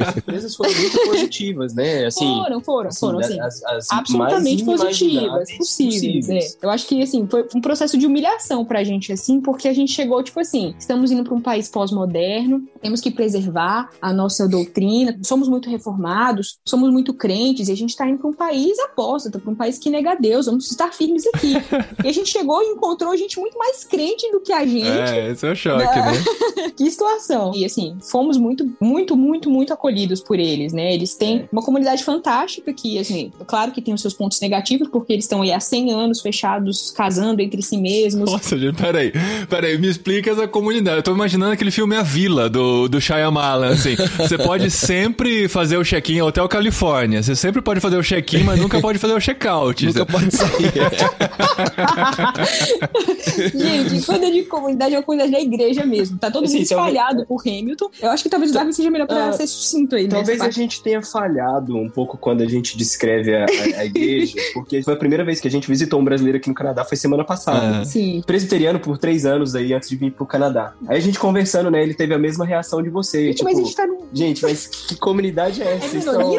As 0.00 0.14
surpresas 0.14 0.56
foram 0.56 0.72
muito 0.72 0.98
positivas, 1.04 1.74
né? 1.74 2.06
Assim, 2.06 2.24
foram, 2.24 2.60
foram, 2.60 2.88
assim, 2.88 3.00
foram, 3.00 3.18
assim. 3.18 3.40
as, 3.40 3.62
as 3.64 3.90
absolutamente 3.90 4.64
positivas, 4.64 5.00
inimagináveis 5.00 5.58
possíveis. 5.58 6.28
É. 6.28 6.40
Eu 6.62 6.70
acho 6.70 6.86
que 6.86 7.02
assim 7.02 7.26
foi 7.26 7.46
um 7.54 7.60
processo 7.60 7.98
de 7.98 8.06
humilhação 8.06 8.64
pra 8.64 8.82
gente 8.82 9.12
assim, 9.12 9.40
porque 9.40 9.68
a 9.68 9.72
gente 9.72 9.92
chegou 9.92 10.22
tipo 10.22 10.40
assim, 10.40 10.74
estamos 10.78 11.10
indo 11.10 11.24
pra 11.24 11.34
um 11.34 11.40
país 11.40 11.68
pós-moderno, 11.68 12.62
temos 12.80 13.00
que 13.00 13.10
preservar 13.10 13.90
a 14.00 14.12
nossa 14.12 14.48
doutrina, 14.48 15.09
somos 15.22 15.48
muito 15.48 15.68
reformados, 15.68 16.58
somos 16.66 16.90
muito 16.90 17.14
crentes 17.14 17.68
e 17.68 17.72
a 17.72 17.76
gente 17.76 17.96
tá 17.96 18.08
indo 18.08 18.18
pra 18.18 18.28
um 18.28 18.34
país 18.34 18.78
apóstata, 18.80 19.38
pra 19.38 19.50
um 19.50 19.54
país 19.54 19.78
que 19.78 19.90
nega 19.90 20.14
Deus, 20.14 20.46
vamos 20.46 20.70
estar 20.70 20.92
firmes 20.92 21.24
aqui. 21.26 21.54
e 22.04 22.08
a 22.08 22.12
gente 22.12 22.30
chegou 22.30 22.62
e 22.62 22.66
encontrou 22.66 23.16
gente 23.16 23.38
muito 23.38 23.56
mais 23.58 23.84
crente 23.84 24.30
do 24.30 24.40
que 24.40 24.52
a 24.52 24.66
gente. 24.66 24.86
É, 24.86 25.30
esse 25.30 25.46
é 25.46 25.52
o 25.52 25.54
choque, 25.54 25.84
né? 25.84 26.72
que 26.76 26.90
situação. 26.90 27.52
E 27.54 27.64
assim, 27.64 27.96
fomos 28.00 28.36
muito, 28.36 28.70
muito, 28.80 29.16
muito, 29.16 29.50
muito 29.50 29.72
acolhidos 29.72 30.20
por 30.20 30.38
eles, 30.38 30.72
né? 30.72 30.92
Eles 30.94 31.14
têm 31.14 31.48
uma 31.52 31.62
comunidade 31.62 32.04
fantástica 32.04 32.72
que, 32.72 32.98
assim, 32.98 33.32
claro 33.46 33.72
que 33.72 33.82
tem 33.82 33.94
os 33.94 34.00
seus 34.00 34.14
pontos 34.14 34.40
negativos, 34.40 34.88
porque 34.88 35.12
eles 35.12 35.24
estão 35.24 35.42
aí 35.42 35.52
há 35.52 35.60
100 35.60 35.92
anos 35.92 36.20
fechados, 36.20 36.90
casando 36.90 37.40
entre 37.40 37.62
si 37.62 37.76
mesmos. 37.76 38.30
Nossa, 38.30 38.58
gente, 38.58 38.76
peraí. 38.76 39.12
Peraí, 39.48 39.78
me 39.78 39.88
explica 39.88 40.30
essa 40.30 40.48
comunidade. 40.48 40.98
Eu 40.98 41.02
tô 41.02 41.12
imaginando 41.12 41.52
aquele 41.52 41.70
filme 41.70 41.96
A 41.96 42.02
Vila, 42.02 42.48
do, 42.48 42.88
do 42.88 43.00
Shyamalan, 43.00 43.70
assim. 43.70 43.96
Você 44.18 44.38
pode 44.38 44.70
ser 44.70 44.99
sempre 45.04 45.48
fazer 45.48 45.78
o 45.78 45.84
check-in 45.84 46.16
em 46.16 46.22
Hotel 46.22 46.46
Califórnia. 46.46 47.22
Você 47.22 47.34
sempre 47.34 47.62
pode 47.62 47.80
fazer 47.80 47.96
o 47.96 48.02
check-in, 48.02 48.44
mas 48.44 48.60
nunca 48.60 48.78
pode 48.80 48.98
fazer 48.98 49.14
o 49.14 49.20
check-out. 49.20 49.86
Nunca 49.86 50.04
pode 50.04 50.34
sair. 50.34 50.50
Gente, 53.54 54.04
quando 54.04 54.24
eu 54.24 54.30
digo 54.32 54.48
comunidade, 54.48 54.94
é 54.94 54.98
uma 54.98 55.04
comunidade 55.04 55.32
da 55.32 55.40
igreja 55.40 55.86
mesmo. 55.86 56.18
Tá 56.18 56.30
todo 56.30 56.44
Assim, 56.44 56.54
mundo 56.56 56.62
espalhado 56.64 57.26
por 57.26 57.40
Hamilton. 57.46 57.90
Eu 58.02 58.10
acho 58.10 58.22
que 58.22 58.28
talvez 58.28 58.50
o 58.50 58.54
Darwin 58.54 58.72
seja 58.72 58.90
melhor 58.90 59.06
pra 59.06 59.28
Ah, 59.28 59.32
ser 59.32 59.46
sucinto 59.46 59.94
aí. 59.96 60.06
Talvez 60.08 60.28
nessa 60.38 60.42
a 60.42 60.46
parte. 60.46 60.56
gente 60.56 60.82
tenha 60.82 61.00
falhado 61.02 61.76
um 61.76 61.88
pouco 61.88 62.18
quando 62.18 62.42
a 62.42 62.46
gente 62.46 62.76
descreve 62.76 63.34
a, 63.34 63.44
a- 63.44 63.80
a 63.80 63.84
igreja, 63.86 64.34
porque 64.52 64.82
foi 64.82 64.94
a 64.94 64.96
primeira 64.96 65.24
vez 65.24 65.40
que 65.40 65.48
a 65.48 65.50
gente 65.50 65.66
visitou 65.68 66.00
um 66.00 66.04
brasileiro 66.04 66.38
aqui 66.38 66.48
no 66.48 66.54
Canadá, 66.54 66.84
foi 66.84 66.96
semana 66.96 67.24
passada. 67.24 67.80
Ah. 67.80 67.84
Sim. 67.84 68.22
Presbiteriano 68.26 68.78
por 68.78 68.98
três 68.98 69.24
anos 69.24 69.54
aí 69.54 69.72
antes 69.72 69.88
de 69.88 69.96
vir 69.96 70.12
pro 70.12 70.26
Canadá. 70.26 70.74
Aí 70.86 70.98
a 70.98 71.00
gente 71.00 71.18
conversando, 71.18 71.70
né? 71.70 71.82
Ele 71.82 71.94
teve 71.94 72.12
a 72.14 72.18
mesma 72.18 72.44
reação 72.44 72.82
de 72.82 72.90
você. 72.90 73.26
Gente, 73.26 73.36
tipo, 73.36 73.48
mas 73.48 73.58
a 73.58 73.62
gente 73.62 73.76
tá 73.76 73.86
num. 73.86 74.00
gente, 74.12 74.42
mas 74.42 74.70
que 74.94 75.00
comunidade 75.00 75.62
é 75.62 75.74
essa? 75.76 75.86
É 75.86 75.88
Vocês 75.88 76.06
estão-? 76.06 76.30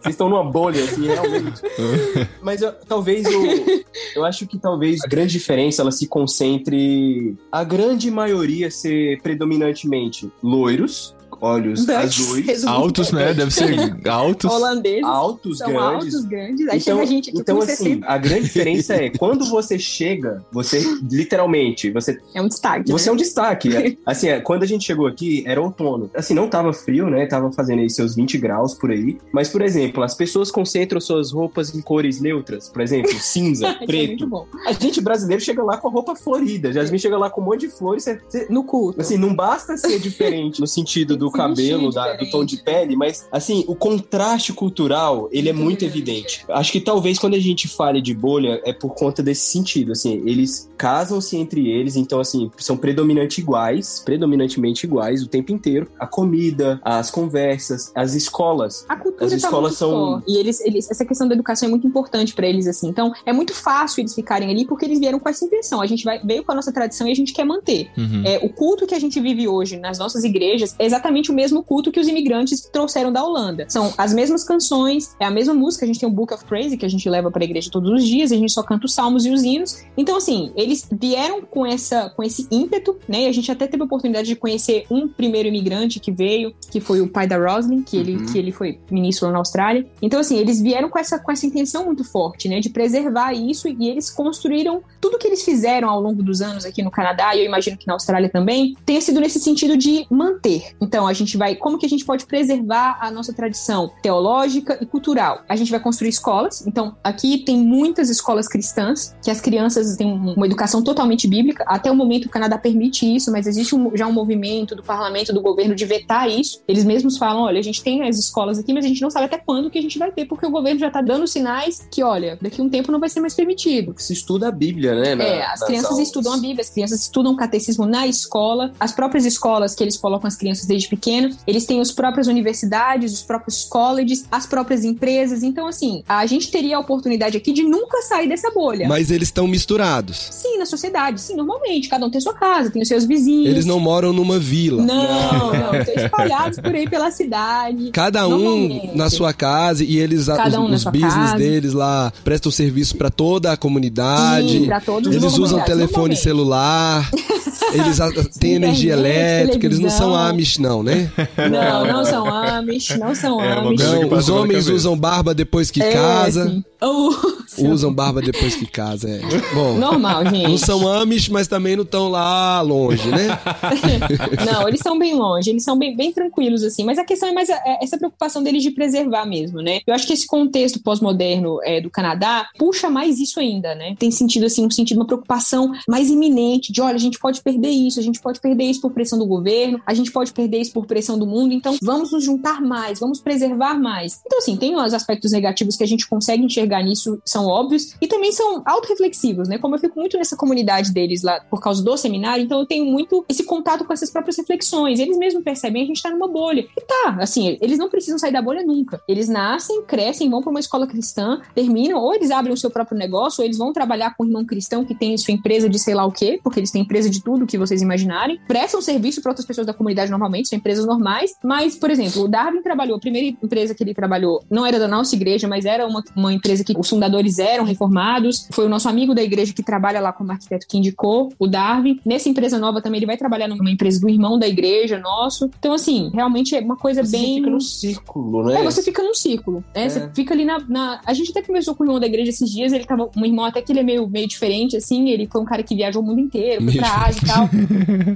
Vocês 0.00 0.14
estão 0.14 0.28
numa 0.28 0.44
bolha, 0.44 0.82
assim, 0.84 1.06
realmente. 1.06 1.60
Mas 2.42 2.62
eu- 2.62 2.72
talvez 2.88 3.26
o. 3.26 3.84
Eu 4.14 4.24
acho 4.24 4.46
que 4.46 4.58
talvez 4.58 5.00
a 5.04 5.08
grande 5.08 5.32
diferença 5.32 5.82
ela 5.82 5.90
se 5.92 6.06
concentre. 6.06 7.36
A 7.50 7.64
grande 7.64 8.10
maioria 8.10 8.70
ser 8.70 9.20
predominantemente 9.22 10.30
loiros, 10.42 11.14
olhos 11.40 11.84
Dutch, 11.86 11.96
azuis, 11.96 12.64
Altos, 12.66 13.12
né? 13.12 13.32
Deve 13.34 13.50
ser 13.50 13.70
altos. 14.08 14.50
Holandeses. 14.50 15.04
altos, 15.04 15.58
São 15.58 15.68
grandes. 15.72 16.14
altos, 16.14 16.24
grandes. 16.26 16.68
Aí 16.68 16.80
chega 16.80 17.00
a 17.00 17.04
gente 17.04 17.30
aqui 17.30 17.38
então 17.40 17.56
com 17.56 17.62
assim, 17.62 17.74
60. 17.76 18.06
a 18.06 18.18
grande 18.18 18.42
diferença 18.44 18.94
é 18.94 19.10
quando 19.10 19.44
você 19.46 19.78
chega, 19.78 20.44
você 20.52 20.80
literalmente, 21.10 21.90
você 21.90 22.18
É 22.34 22.42
um 22.42 22.48
destaque. 22.48 22.90
você 22.90 23.06
né? 23.06 23.10
é 23.10 23.12
um 23.12 23.16
destaque. 23.16 23.76
É, 23.76 23.96
Assim, 24.06 24.28
é, 24.28 24.40
quando 24.40 24.62
a 24.62 24.66
gente 24.66 24.84
chegou 24.84 25.06
aqui, 25.06 25.42
era 25.46 25.60
outono. 25.60 26.10
Assim, 26.14 26.34
não 26.34 26.48
tava 26.48 26.72
frio, 26.72 27.08
né? 27.08 27.26
Tava 27.26 27.52
fazendo 27.52 27.80
aí 27.80 27.88
seus 27.90 28.14
20 28.14 28.38
graus 28.38 28.74
por 28.74 28.90
aí. 28.90 29.18
Mas, 29.32 29.48
por 29.48 29.62
exemplo, 29.62 30.02
as 30.02 30.14
pessoas 30.14 30.50
concentram 30.50 31.00
suas 31.00 31.30
roupas 31.32 31.74
em 31.74 31.80
cores 31.80 32.20
neutras. 32.20 32.68
Por 32.68 32.82
exemplo, 32.82 33.12
cinza, 33.18 33.66
é 33.68 33.86
preto. 33.86 34.26
bom. 34.26 34.46
A 34.66 34.72
gente 34.72 35.00
brasileiro 35.00 35.42
chega 35.42 35.62
lá 35.62 35.76
com 35.76 35.88
a 35.88 35.90
roupa 35.90 36.14
florida. 36.16 36.72
Jasmine 36.72 36.98
chega 36.98 37.16
lá 37.18 37.30
com 37.30 37.40
um 37.40 37.44
monte 37.44 37.60
de 37.60 37.68
flores. 37.68 38.04
Você- 38.04 38.46
No 38.50 38.64
culto. 38.64 39.00
Assim, 39.00 39.16
não 39.16 39.34
basta 39.34 39.76
ser 39.76 39.98
diferente 39.98 40.60
no 40.60 40.66
sentido 40.66 41.16
Tem 41.16 41.29
do 41.30 41.36
cabelo, 41.36 41.90
da- 41.90 42.16
do 42.16 42.28
tom 42.30 42.44
de 42.44 42.56
pele, 42.58 42.96
mas, 42.96 43.26
assim, 43.30 43.64
o 43.66 43.74
contraste 43.74 44.52
cultural, 44.52 45.28
ele 45.32 45.48
é 45.48 45.52
Muito 45.60 45.84
evidente. 45.84 46.42
Acho 46.48 46.72
que 46.72 46.80
talvez 46.80 47.18
quando 47.18 47.34
a 47.34 47.38
gente 47.38 47.68
fale 47.68 48.00
de 48.00 48.14
bolha, 48.14 48.62
é 48.64 48.72
por 48.72 48.94
conta 48.94 49.22
desse 49.22 49.42
sentido, 49.52 49.92
assim, 49.92 50.22
eles 50.24 50.70
casam-se 50.78 51.36
entre 51.36 51.68
eles, 51.68 51.96
então, 51.96 52.18
assim, 52.18 52.50
são 52.56 52.76
predominantemente 52.78 53.40
iguais, 53.42 54.00
predominantemente 54.02 54.86
iguais 54.86 55.22
o 55.22 55.28
tempo 55.28 55.52
inteiro. 55.52 55.86
A 55.98 56.06
comida, 56.06 56.80
as 56.82 57.10
conversas, 57.10 57.92
as 57.94 58.14
escolas. 58.14 58.86
A 58.88 58.96
cultura 58.96 59.26
As 59.26 59.30
tá 59.32 59.36
escolas 59.36 59.62
muito 59.72 59.76
são- 59.76 59.90
forte. 60.20 60.24
E 60.32 60.38
eles, 60.38 60.60
eles, 60.60 60.90
essa 60.90 61.04
questão 61.04 61.28
da 61.28 61.34
educação 61.34 61.66
é 61.66 61.70
muito 61.70 61.86
importante 61.86 62.32
pra 62.32 62.46
eles, 62.46 62.66
assim. 62.66 62.88
Então, 62.88 63.12
é 63.26 63.32
muito 63.34 63.52
fácil 63.52 64.00
eles 64.00 64.14
ficarem 64.14 64.48
ali 64.50 64.64
porque 64.64 64.86
eles 64.86 64.98
vieram 64.98 65.18
com 65.20 65.28
essa 65.28 65.44
intenção. 65.44 65.82
A 65.82 65.86
gente 65.86 66.04
vai, 66.04 66.18
veio 66.24 66.42
com 66.42 66.52
a 66.52 66.54
nossa 66.54 66.72
tradição 66.72 67.06
e 67.06 67.12
a 67.12 67.14
gente 67.14 67.34
quer 67.34 67.44
manter. 67.44 67.90
Uhum. 67.98 68.22
É, 68.24 68.38
o 68.42 68.48
culto 68.48 68.86
que 68.86 68.94
a 68.94 68.98
gente 68.98 69.20
vive 69.20 69.46
hoje 69.46 69.76
nas 69.76 69.98
nossas 69.98 70.24
igrejas 70.24 70.74
é 70.78 70.86
exatamente 70.86 71.19
o 71.28 71.34
mesmo 71.34 71.62
culto 71.62 71.90
que 71.90 71.98
os 71.98 72.06
imigrantes 72.08 72.60
trouxeram 72.72 73.12
da 73.12 73.24
Holanda. 73.24 73.66
São 73.68 73.92
as 73.98 74.14
mesmas 74.14 74.44
canções, 74.44 75.14
é 75.18 75.24
a 75.24 75.30
mesma 75.30 75.52
música. 75.52 75.84
A 75.84 75.86
gente 75.86 75.98
tem 75.98 76.08
o 76.08 76.12
Book 76.12 76.32
of 76.32 76.44
Praise 76.44 76.76
que 76.76 76.86
a 76.86 76.88
gente 76.88 77.08
leva 77.08 77.30
pra 77.30 77.44
igreja 77.44 77.68
todos 77.70 77.90
os 77.90 78.06
dias, 78.06 78.32
a 78.32 78.36
gente 78.36 78.52
só 78.52 78.62
canta 78.62 78.86
os 78.86 78.94
salmos 78.94 79.26
e 79.26 79.30
os 79.30 79.42
hinos. 79.42 79.84
Então, 79.96 80.16
assim, 80.16 80.52
eles 80.56 80.88
vieram 80.90 81.42
com, 81.42 81.66
essa, 81.66 82.10
com 82.10 82.22
esse 82.22 82.46
ímpeto, 82.50 82.96
né? 83.08 83.22
E 83.22 83.26
a 83.26 83.32
gente 83.32 83.50
até 83.50 83.66
teve 83.66 83.82
a 83.82 83.86
oportunidade 83.86 84.28
de 84.28 84.36
conhecer 84.36 84.84
um 84.90 85.08
primeiro 85.08 85.48
imigrante 85.48 85.98
que 86.00 86.12
veio, 86.12 86.54
que 86.70 86.80
foi 86.80 87.00
o 87.00 87.08
pai 87.08 87.26
da 87.26 87.36
Roslyn, 87.36 87.82
que, 87.82 87.96
ele, 87.96 88.16
Uhum. 88.16 88.26
que 88.26 88.38
ele 88.38 88.52
foi 88.52 88.78
ministro 88.90 89.26
lá 89.26 89.32
na 89.32 89.38
Austrália. 89.38 89.86
Então, 90.00 90.20
assim, 90.20 90.36
eles 90.36 90.60
vieram 90.60 90.88
com 90.88 90.98
essa, 90.98 91.18
com 91.18 91.30
essa 91.30 91.46
intenção 91.46 91.84
muito 91.84 92.04
forte, 92.04 92.48
né? 92.48 92.60
De 92.60 92.70
preservar 92.70 93.32
isso 93.32 93.68
e 93.68 93.88
eles 93.88 94.10
construíram 94.10 94.82
tudo 95.00 95.18
que 95.18 95.26
eles 95.26 95.42
fizeram 95.42 95.88
ao 95.88 96.00
longo 96.00 96.22
dos 96.22 96.40
anos 96.40 96.64
aqui 96.64 96.82
no 96.82 96.90
Canadá, 96.90 97.34
e 97.34 97.40
eu 97.40 97.44
imagino 97.46 97.76
que 97.76 97.86
na 97.86 97.94
Austrália 97.94 98.28
também, 98.28 98.76
tenha 98.84 99.00
sido 99.00 99.20
nesse 99.20 99.40
sentido 99.40 99.76
de 99.76 100.06
manter. 100.10 100.72
Então, 100.80 101.06
a 101.10 101.14
gente 101.14 101.36
vai. 101.36 101.54
Como 101.56 101.78
que 101.78 101.86
a 101.86 101.88
gente 101.88 102.04
pode 102.04 102.26
preservar 102.26 102.98
a 103.00 103.10
nossa 103.10 103.32
tradição 103.32 103.90
teológica 104.02 104.78
e 104.80 104.86
cultural? 104.86 105.42
A 105.48 105.56
gente 105.56 105.70
vai 105.70 105.80
construir 105.80 106.08
escolas. 106.10 106.66
Então, 106.66 106.96
aqui 107.02 107.38
tem 107.38 107.56
muitas 107.58 108.08
escolas 108.10 108.46
cristãs, 108.48 109.14
que 109.22 109.30
as 109.30 109.40
crianças 109.40 109.96
têm 109.96 110.06
um- 110.06 110.34
uma 110.34 110.46
educação 110.46 110.82
totalmente 110.82 111.26
bíblica. 111.26 111.64
Até 111.66 111.90
o 111.90 111.94
momento 111.96 112.26
o 112.26 112.28
Canadá 112.28 112.56
permite 112.58 113.04
isso, 113.14 113.30
mas 113.32 113.46
existe 113.46 113.74
um- 113.74 113.96
já 113.96 114.06
um 114.06 114.12
movimento 114.12 114.74
do 114.74 114.82
parlamento, 114.82 115.32
do 115.32 115.40
governo, 115.40 115.74
de 115.74 115.84
vetar 115.84 116.28
isso. 116.30 116.62
Eles 116.68 116.84
mesmos 116.84 117.16
falam: 117.18 117.42
olha, 117.42 117.58
a 117.58 117.62
gente 117.62 117.82
tem 117.82 118.02
as 118.08 118.18
escolas 118.18 118.58
aqui, 118.58 118.72
mas 118.72 118.84
a 118.84 118.88
gente 118.88 119.02
não 119.02 119.10
sabe 119.10 119.26
até 119.26 119.38
quando 119.38 119.70
que 119.70 119.78
a 119.78 119.82
gente 119.82 119.98
vai 119.98 120.10
ter, 120.12 120.24
porque 120.26 120.46
o 120.46 120.50
governo 120.50 120.78
já 120.80 120.90
tá 120.90 121.00
dando 121.02 121.26
sinais 121.26 121.86
que, 121.90 122.02
olha, 122.02 122.38
daqui 122.40 122.60
a 122.60 122.64
um 122.64 122.68
tempo 122.68 122.92
não 122.92 123.00
vai 123.00 123.08
ser 123.08 123.20
mais 123.20 123.34
permitido. 123.34 123.94
Se 123.98 124.12
estuda 124.12 124.48
a 124.48 124.52
Bíblia, 124.52 124.94
né? 124.94 125.14
na- 125.14 125.24
É, 125.24 125.44
as 125.46 125.62
crianças 125.64 125.90
aulas. 125.92 126.06
estudam 126.06 126.32
a 126.32 126.36
Bíblia, 126.36 126.60
as 126.60 126.70
crianças 126.70 127.00
estudam 127.02 127.34
catecismo 127.36 127.86
na 127.86 128.06
escola, 128.06 128.72
as 128.78 128.92
próprias 128.92 129.24
escolas 129.24 129.74
que 129.74 129.82
eles 129.82 129.96
colocam 129.96 130.28
as 130.28 130.36
crianças 130.36 130.66
desde 130.66 130.88
pequeno, 131.00 131.34
eles 131.46 131.64
têm 131.64 131.80
as 131.80 131.90
próprias 131.90 132.26
universidades, 132.26 133.14
os 133.14 133.22
próprios 133.22 133.64
colleges, 133.64 134.26
as 134.30 134.46
próprias 134.46 134.84
empresas. 134.84 135.42
Então, 135.42 135.66
assim, 135.66 136.04
a 136.06 136.26
gente 136.26 136.50
teria 136.50 136.76
a 136.76 136.80
oportunidade 136.80 137.36
aqui 137.36 137.52
de 137.52 137.62
nunca 137.62 138.02
sair 138.02 138.28
dessa 138.28 138.50
bolha. 138.50 138.86
Mas 138.86 139.10
eles 139.10 139.28
estão 139.28 139.48
misturados. 139.48 140.28
Sim, 140.30 140.58
na 140.58 140.66
sociedade, 140.66 141.20
sim, 141.20 141.34
normalmente. 141.34 141.88
Cada 141.88 142.04
um 142.04 142.10
tem 142.10 142.20
sua 142.20 142.34
casa, 142.34 142.70
tem 142.70 142.82
os 142.82 142.88
seus 142.88 143.06
vizinhos. 143.06 143.48
Eles 143.48 143.64
não 143.64 143.80
moram 143.80 144.12
numa 144.12 144.38
vila. 144.38 144.82
Não, 144.82 145.52
não, 145.52 145.74
estão 145.74 145.94
espalhados 145.94 146.58
por 146.60 146.74
aí 146.74 146.88
pela 146.88 147.10
cidade. 147.10 147.90
Cada 147.92 148.28
um 148.28 148.94
na 148.94 149.08
sua 149.08 149.32
casa 149.32 149.82
e 149.82 149.96
eles 149.96 150.26
Cada 150.26 150.60
um 150.60 150.70
os, 150.70 150.84
business 150.84 151.14
casa. 151.14 151.36
deles 151.36 151.72
lá 151.72 152.12
prestam 152.22 152.52
serviço 152.52 152.96
pra 152.96 153.10
toda 153.10 153.52
a 153.52 153.56
comunidade. 153.56 154.58
Sim, 154.58 154.66
pra 154.66 154.80
todos 154.80 155.08
os 155.08 155.16
Eles 155.16 155.38
usam 155.38 155.64
telefone 155.64 156.16
celular. 156.16 157.08
Eles 157.72 158.00
a- 158.00 158.10
têm 158.38 158.54
energia 158.54 158.92
elétrica. 158.92 159.66
Eles 159.66 159.78
não 159.78 159.90
são. 159.90 160.10
Amish, 160.14 160.58
não, 160.58 160.82
né? 160.82 161.10
Não, 161.50 161.86
não 161.86 162.04
são 162.04 162.26
Amish, 162.26 162.96
não 162.98 163.14
são 163.14 163.40
É, 163.40 163.54
uma 163.58 163.68
Amish. 163.70 163.82
Não, 163.82 164.12
os 164.18 164.28
homens 164.28 164.68
usam 164.68 164.96
barba 164.98 165.34
depois 165.34 165.70
que 165.70 165.82
É, 165.82 165.92
casa. 165.92 166.48
sim. 166.48 166.64
Oh, 166.82 167.10
Usam 167.58 167.92
barba 167.92 168.22
depois 168.22 168.54
que 168.54 168.64
casa, 168.66 169.08
é. 169.10 169.20
Bom, 169.54 169.74
Normal, 169.76 170.24
gente. 170.26 170.48
não 170.48 170.56
são 170.56 170.88
Amish, 170.88 171.28
mas 171.28 171.46
também 171.46 171.76
não 171.76 171.82
estão 171.82 172.08
lá 172.08 172.60
longe, 172.62 173.06
né? 173.08 173.38
Não, 174.50 174.66
eles 174.68 174.80
são 174.80 174.98
bem 174.98 175.14
longe, 175.14 175.50
eles 175.50 175.62
são 175.62 175.78
bem, 175.78 175.94
bem 175.96 176.12
tranquilos, 176.12 176.62
assim. 176.62 176.84
Mas 176.84 176.98
a 176.98 177.04
questão 177.04 177.28
é 177.28 177.32
mais 177.32 177.50
a- 177.50 177.60
é 177.66 177.82
essa 177.84 177.98
preocupação 177.98 178.42
deles 178.42 178.62
de 178.62 178.70
preservar 178.70 179.26
mesmo, 179.26 179.60
né? 179.60 179.80
Eu 179.86 179.94
acho 179.94 180.06
que 180.06 180.12
esse 180.12 180.26
contexto 180.26 180.80
pós-moderno 180.82 181.58
é, 181.62 181.80
do 181.80 181.90
Canadá 181.90 182.48
puxa 182.58 182.88
mais 182.88 183.18
isso 183.18 183.38
ainda, 183.40 183.74
né? 183.74 183.94
Tem 183.98 184.10
sentido, 184.10 184.46
assim, 184.46 184.66
um 184.66 184.70
sentido, 184.70 184.98
uma 184.98 185.06
preocupação 185.06 185.72
mais 185.88 186.08
iminente 186.08 186.72
de, 186.72 186.80
olha, 186.80 186.94
a 186.94 186.98
gente 186.98 187.18
pode 187.18 187.42
perder 187.42 187.59
isso, 187.68 188.00
a 188.00 188.02
gente 188.02 188.20
pode 188.20 188.40
perder 188.40 188.64
isso 188.64 188.80
por 188.80 188.92
pressão 188.92 189.18
do 189.18 189.26
governo, 189.26 189.80
a 189.86 189.94
gente 189.94 190.10
pode 190.10 190.32
perder 190.32 190.60
isso 190.60 190.72
por 190.72 190.86
pressão 190.86 191.18
do 191.18 191.26
mundo, 191.26 191.52
então 191.52 191.76
vamos 191.82 192.12
nos 192.12 192.24
juntar 192.24 192.60
mais, 192.60 193.00
vamos 193.00 193.20
preservar 193.20 193.78
mais. 193.78 194.20
Então, 194.24 194.38
assim, 194.38 194.56
tem 194.56 194.76
os 194.76 194.94
aspectos 194.94 195.32
negativos 195.32 195.76
que 195.76 195.84
a 195.84 195.86
gente 195.86 196.08
consegue 196.08 196.44
enxergar 196.44 196.82
nisso, 196.82 197.20
são 197.24 197.46
óbvios, 197.46 197.94
e 198.00 198.06
também 198.06 198.32
são 198.32 198.62
autorreflexivos, 198.64 199.48
né? 199.48 199.58
Como 199.58 199.74
eu 199.74 199.78
fico 199.78 199.98
muito 199.98 200.16
nessa 200.16 200.36
comunidade 200.36 200.92
deles 200.92 201.22
lá 201.22 201.40
por 201.50 201.60
causa 201.60 201.82
do 201.82 201.96
seminário, 201.96 202.44
então 202.44 202.60
eu 202.60 202.66
tenho 202.66 202.84
muito 202.84 203.24
esse 203.28 203.44
contato 203.44 203.84
com 203.84 203.92
essas 203.92 204.10
próprias 204.10 204.36
reflexões. 204.36 204.98
Eles 204.98 205.18
mesmos 205.18 205.42
percebem, 205.42 205.82
a 205.82 205.86
gente 205.86 206.02
tá 206.02 206.10
numa 206.10 206.28
bolha. 206.28 206.66
E 206.76 206.80
tá, 206.80 207.18
assim, 207.20 207.58
eles 207.60 207.78
não 207.78 207.88
precisam 207.88 208.18
sair 208.18 208.32
da 208.32 208.42
bolha 208.42 208.62
nunca. 208.62 209.00
Eles 209.08 209.28
nascem, 209.28 209.82
crescem, 209.82 210.30
vão 210.30 210.40
para 210.40 210.50
uma 210.50 210.60
escola 210.60 210.86
cristã, 210.86 211.40
terminam, 211.54 212.00
ou 212.00 212.14
eles 212.14 212.30
abrem 212.30 212.54
o 212.54 212.56
seu 212.56 212.70
próprio 212.70 212.96
negócio, 212.96 213.40
ou 213.40 213.44
eles 213.44 213.58
vão 213.58 213.72
trabalhar 213.72 214.14
com 214.16 214.24
um 214.24 214.26
irmão 214.26 214.44
cristão 214.44 214.84
que 214.84 214.94
tem 214.94 215.16
sua 215.18 215.34
empresa 215.34 215.68
de 215.68 215.78
sei 215.78 215.94
lá 215.94 216.04
o 216.04 216.12
quê, 216.12 216.40
porque 216.42 216.60
eles 216.60 216.70
têm 216.70 216.82
empresa 216.82 217.10
de 217.10 217.22
tudo 217.22 217.39
que 217.46 217.58
vocês 217.58 217.82
imaginarem, 217.82 218.38
prestam 218.46 218.80
serviço 218.80 219.20
para 219.22 219.30
outras 219.30 219.46
pessoas 219.46 219.66
da 219.66 219.72
comunidade 219.74 220.10
normalmente, 220.10 220.48
são 220.48 220.58
empresas 220.58 220.86
normais, 220.86 221.34
mas, 221.44 221.76
por 221.76 221.90
exemplo, 221.90 222.22
o 222.24 222.28
Darwin 222.28 222.62
trabalhou, 222.62 222.96
a 222.96 223.00
primeira 223.00 223.36
empresa 223.42 223.74
que 223.74 223.82
ele 223.82 223.94
trabalhou 223.94 224.42
não 224.50 224.64
era 224.66 224.78
da 224.78 224.88
nossa 224.88 225.14
igreja, 225.14 225.46
mas 225.48 225.64
era 225.64 225.86
uma, 225.86 226.02
uma 226.16 226.32
empresa 226.32 226.64
que 226.64 226.74
os 226.78 226.88
fundadores 226.88 227.38
eram 227.38 227.64
reformados, 227.64 228.48
foi 228.52 228.66
o 228.66 228.68
nosso 228.68 228.88
amigo 228.88 229.14
da 229.14 229.22
igreja 229.22 229.52
que 229.52 229.62
trabalha 229.62 230.00
lá 230.00 230.12
como 230.12 230.30
arquiteto 230.32 230.66
que 230.68 230.78
indicou, 230.78 231.32
o 231.38 231.46
Darwin. 231.46 231.98
Nessa 232.04 232.28
empresa 232.28 232.58
nova 232.58 232.80
também 232.80 232.98
ele 232.98 233.06
vai 233.06 233.16
trabalhar 233.16 233.48
numa 233.48 233.70
empresa 233.70 234.00
do 234.00 234.08
irmão 234.08 234.38
da 234.38 234.46
igreja 234.48 234.98
nosso. 234.98 235.50
Então, 235.58 235.72
assim, 235.72 236.10
realmente 236.14 236.54
é 236.54 236.60
uma 236.60 236.76
coisa 236.76 237.04
Você 237.04 237.16
bem. 237.16 237.36
fica 237.36 237.50
no 237.50 237.60
círculo, 237.60 238.44
né? 238.44 238.60
É, 238.60 238.64
você 238.64 238.82
fica 238.82 239.02
num 239.02 239.14
círculo, 239.14 239.64
né? 239.74 239.84
É. 239.84 239.88
Você 239.88 240.10
fica 240.14 240.34
ali 240.34 240.44
na, 240.44 240.58
na- 240.68 241.00
A 241.06 241.12
gente 241.14 241.30
até 241.30 241.42
conversou 241.42 241.74
com 241.74 241.82
o 241.82 241.86
irmão 241.86 242.00
da 242.00 242.06
igreja 242.06 242.30
esses 242.30 242.50
dias, 242.50 242.72
ele 242.72 242.84
tava. 242.84 243.10
Um 243.16 243.24
irmão 243.24 243.44
até 243.44 243.60
que 243.62 243.72
ele 243.72 243.80
é 243.80 243.82
meio, 243.82 244.08
meio 244.08 244.26
diferente, 244.28 244.76
assim. 244.76 245.08
Ele 245.10 245.26
foi 245.30 245.40
um 245.40 245.44
cara 245.44 245.62
que 245.62 245.74
viajou 245.74 246.02
o 246.02 246.06
mundo 246.06 246.20
inteiro, 246.20 246.62
foi 246.62 246.66
Meio 246.72 246.78
pra 246.78 247.06
Ásia, 247.06 247.20
tal. 247.30 247.48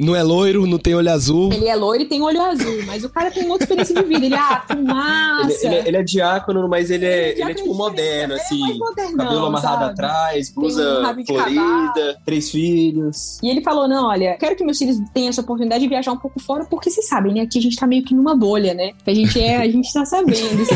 Não 0.01 0.15
é 0.15 0.23
loiro, 0.23 0.67
não 0.67 0.79
tem 0.79 0.95
olho 0.95 1.11
azul. 1.11 1.53
Ele 1.53 1.67
é 1.67 1.75
loiro 1.75 2.03
e 2.03 2.07
tem 2.07 2.23
olho 2.23 2.41
azul, 2.43 2.83
mas 2.87 3.05
o 3.05 3.09
cara 3.09 3.31
tem 3.31 3.49
outra 3.49 3.65
experiência 3.65 3.95
de 3.95 4.03
vida. 4.03 4.27
Ele, 4.27 4.35
ah, 4.35 4.65
fumaça. 4.67 5.67
Ele, 5.67 5.75
ele, 5.77 5.89
ele 5.89 5.97
é 5.97 6.03
diácono, 6.03 6.69
mas 6.69 6.91
ele 6.91 7.07
é, 7.07 7.31
ele 7.31 7.31
é, 7.31 7.35
diácono 7.35 7.55
tipo 7.55 7.73
de 7.73 7.79
moderno, 7.79 8.35
assim. 8.35 8.57
é 8.57 8.67
mais 8.67 8.79
modernão, 8.79 9.17
cabelo 9.17 9.47
amarrado 9.47 9.79
sabe? 9.81 9.93
atrás, 9.93 10.51
um 10.51 10.61
blusa 10.61 11.15
de 11.15 11.27
florida, 11.27 12.21
três 12.25 12.51
filhos. 12.51 13.39
E 13.43 13.49
ele 13.49 13.63
falou: 13.63 13.89
não, 13.89 14.09
olha, 14.09 14.37
quero 14.39 14.57
que 14.57 14.65
meus 14.65 14.79
filhos 14.79 14.99
tenham 15.13 15.29
essa 15.29 15.41
oportunidade 15.41 15.83
de 15.83 15.89
viajar 15.89 16.13
um 16.13 16.17
pouco 16.17 16.41
fora, 16.41 16.65
porque 16.65 16.91
vocês 16.91 17.09
sabem, 17.09 17.35
né? 17.35 17.43
Aqui 17.43 17.59
a 17.59 17.63
gente 17.63 17.77
tá 17.77 17.87
meio 17.87 18.05
que 18.05 18.15
numa 18.15 18.35
bolha, 18.35 18.75
né? 18.75 18.93
A 19.07 19.15
gente 19.15 19.41
é, 19.41 19.59
a 19.59 19.69
gente 19.69 19.93
tá 19.93 20.05
sabendo, 20.05 20.63
assim. 20.63 20.75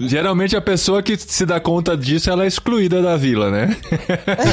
Geralmente 0.06 0.56
a 0.56 0.60
pessoa 0.60 1.02
que 1.02 1.16
se 1.16 1.44
dá 1.44 1.60
conta 1.60 1.96
disso, 1.96 2.30
ela 2.30 2.44
é 2.44 2.46
excluída 2.46 3.02
da 3.02 3.16
vila, 3.16 3.50
né? 3.50 3.76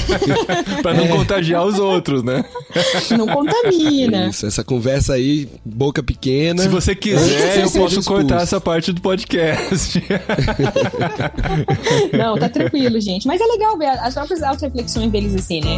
pra 0.82 0.94
não 0.94 1.08
contagiar 1.08 1.66
os 1.66 1.80
outros, 1.80 1.93
né? 2.24 2.44
Não 3.18 3.28
contamina. 3.28 4.30
Isso, 4.30 4.46
essa 4.46 4.64
conversa 4.64 5.14
aí, 5.14 5.48
boca 5.64 6.02
pequena. 6.02 6.64
Se 6.64 6.70
você 6.70 6.96
quiser, 6.96 7.62
eu 7.62 7.68
Seja 7.68 7.80
posso 7.80 8.00
expulso. 8.00 8.10
cortar 8.10 8.42
essa 8.42 8.60
parte 8.60 8.92
do 8.92 9.02
podcast. 9.02 10.04
Não, 12.18 12.38
tá 12.38 12.50
tranquilo, 12.50 13.00
gente. 13.00 13.28
Mas 13.28 13.42
é 13.42 13.46
legal 13.46 13.78
ver 13.78 13.88
as 13.88 14.14
próprias 14.14 14.44
auto-reflexões 14.44 15.12
deles 15.12 15.36
assim, 15.36 15.62
né? 15.62 15.78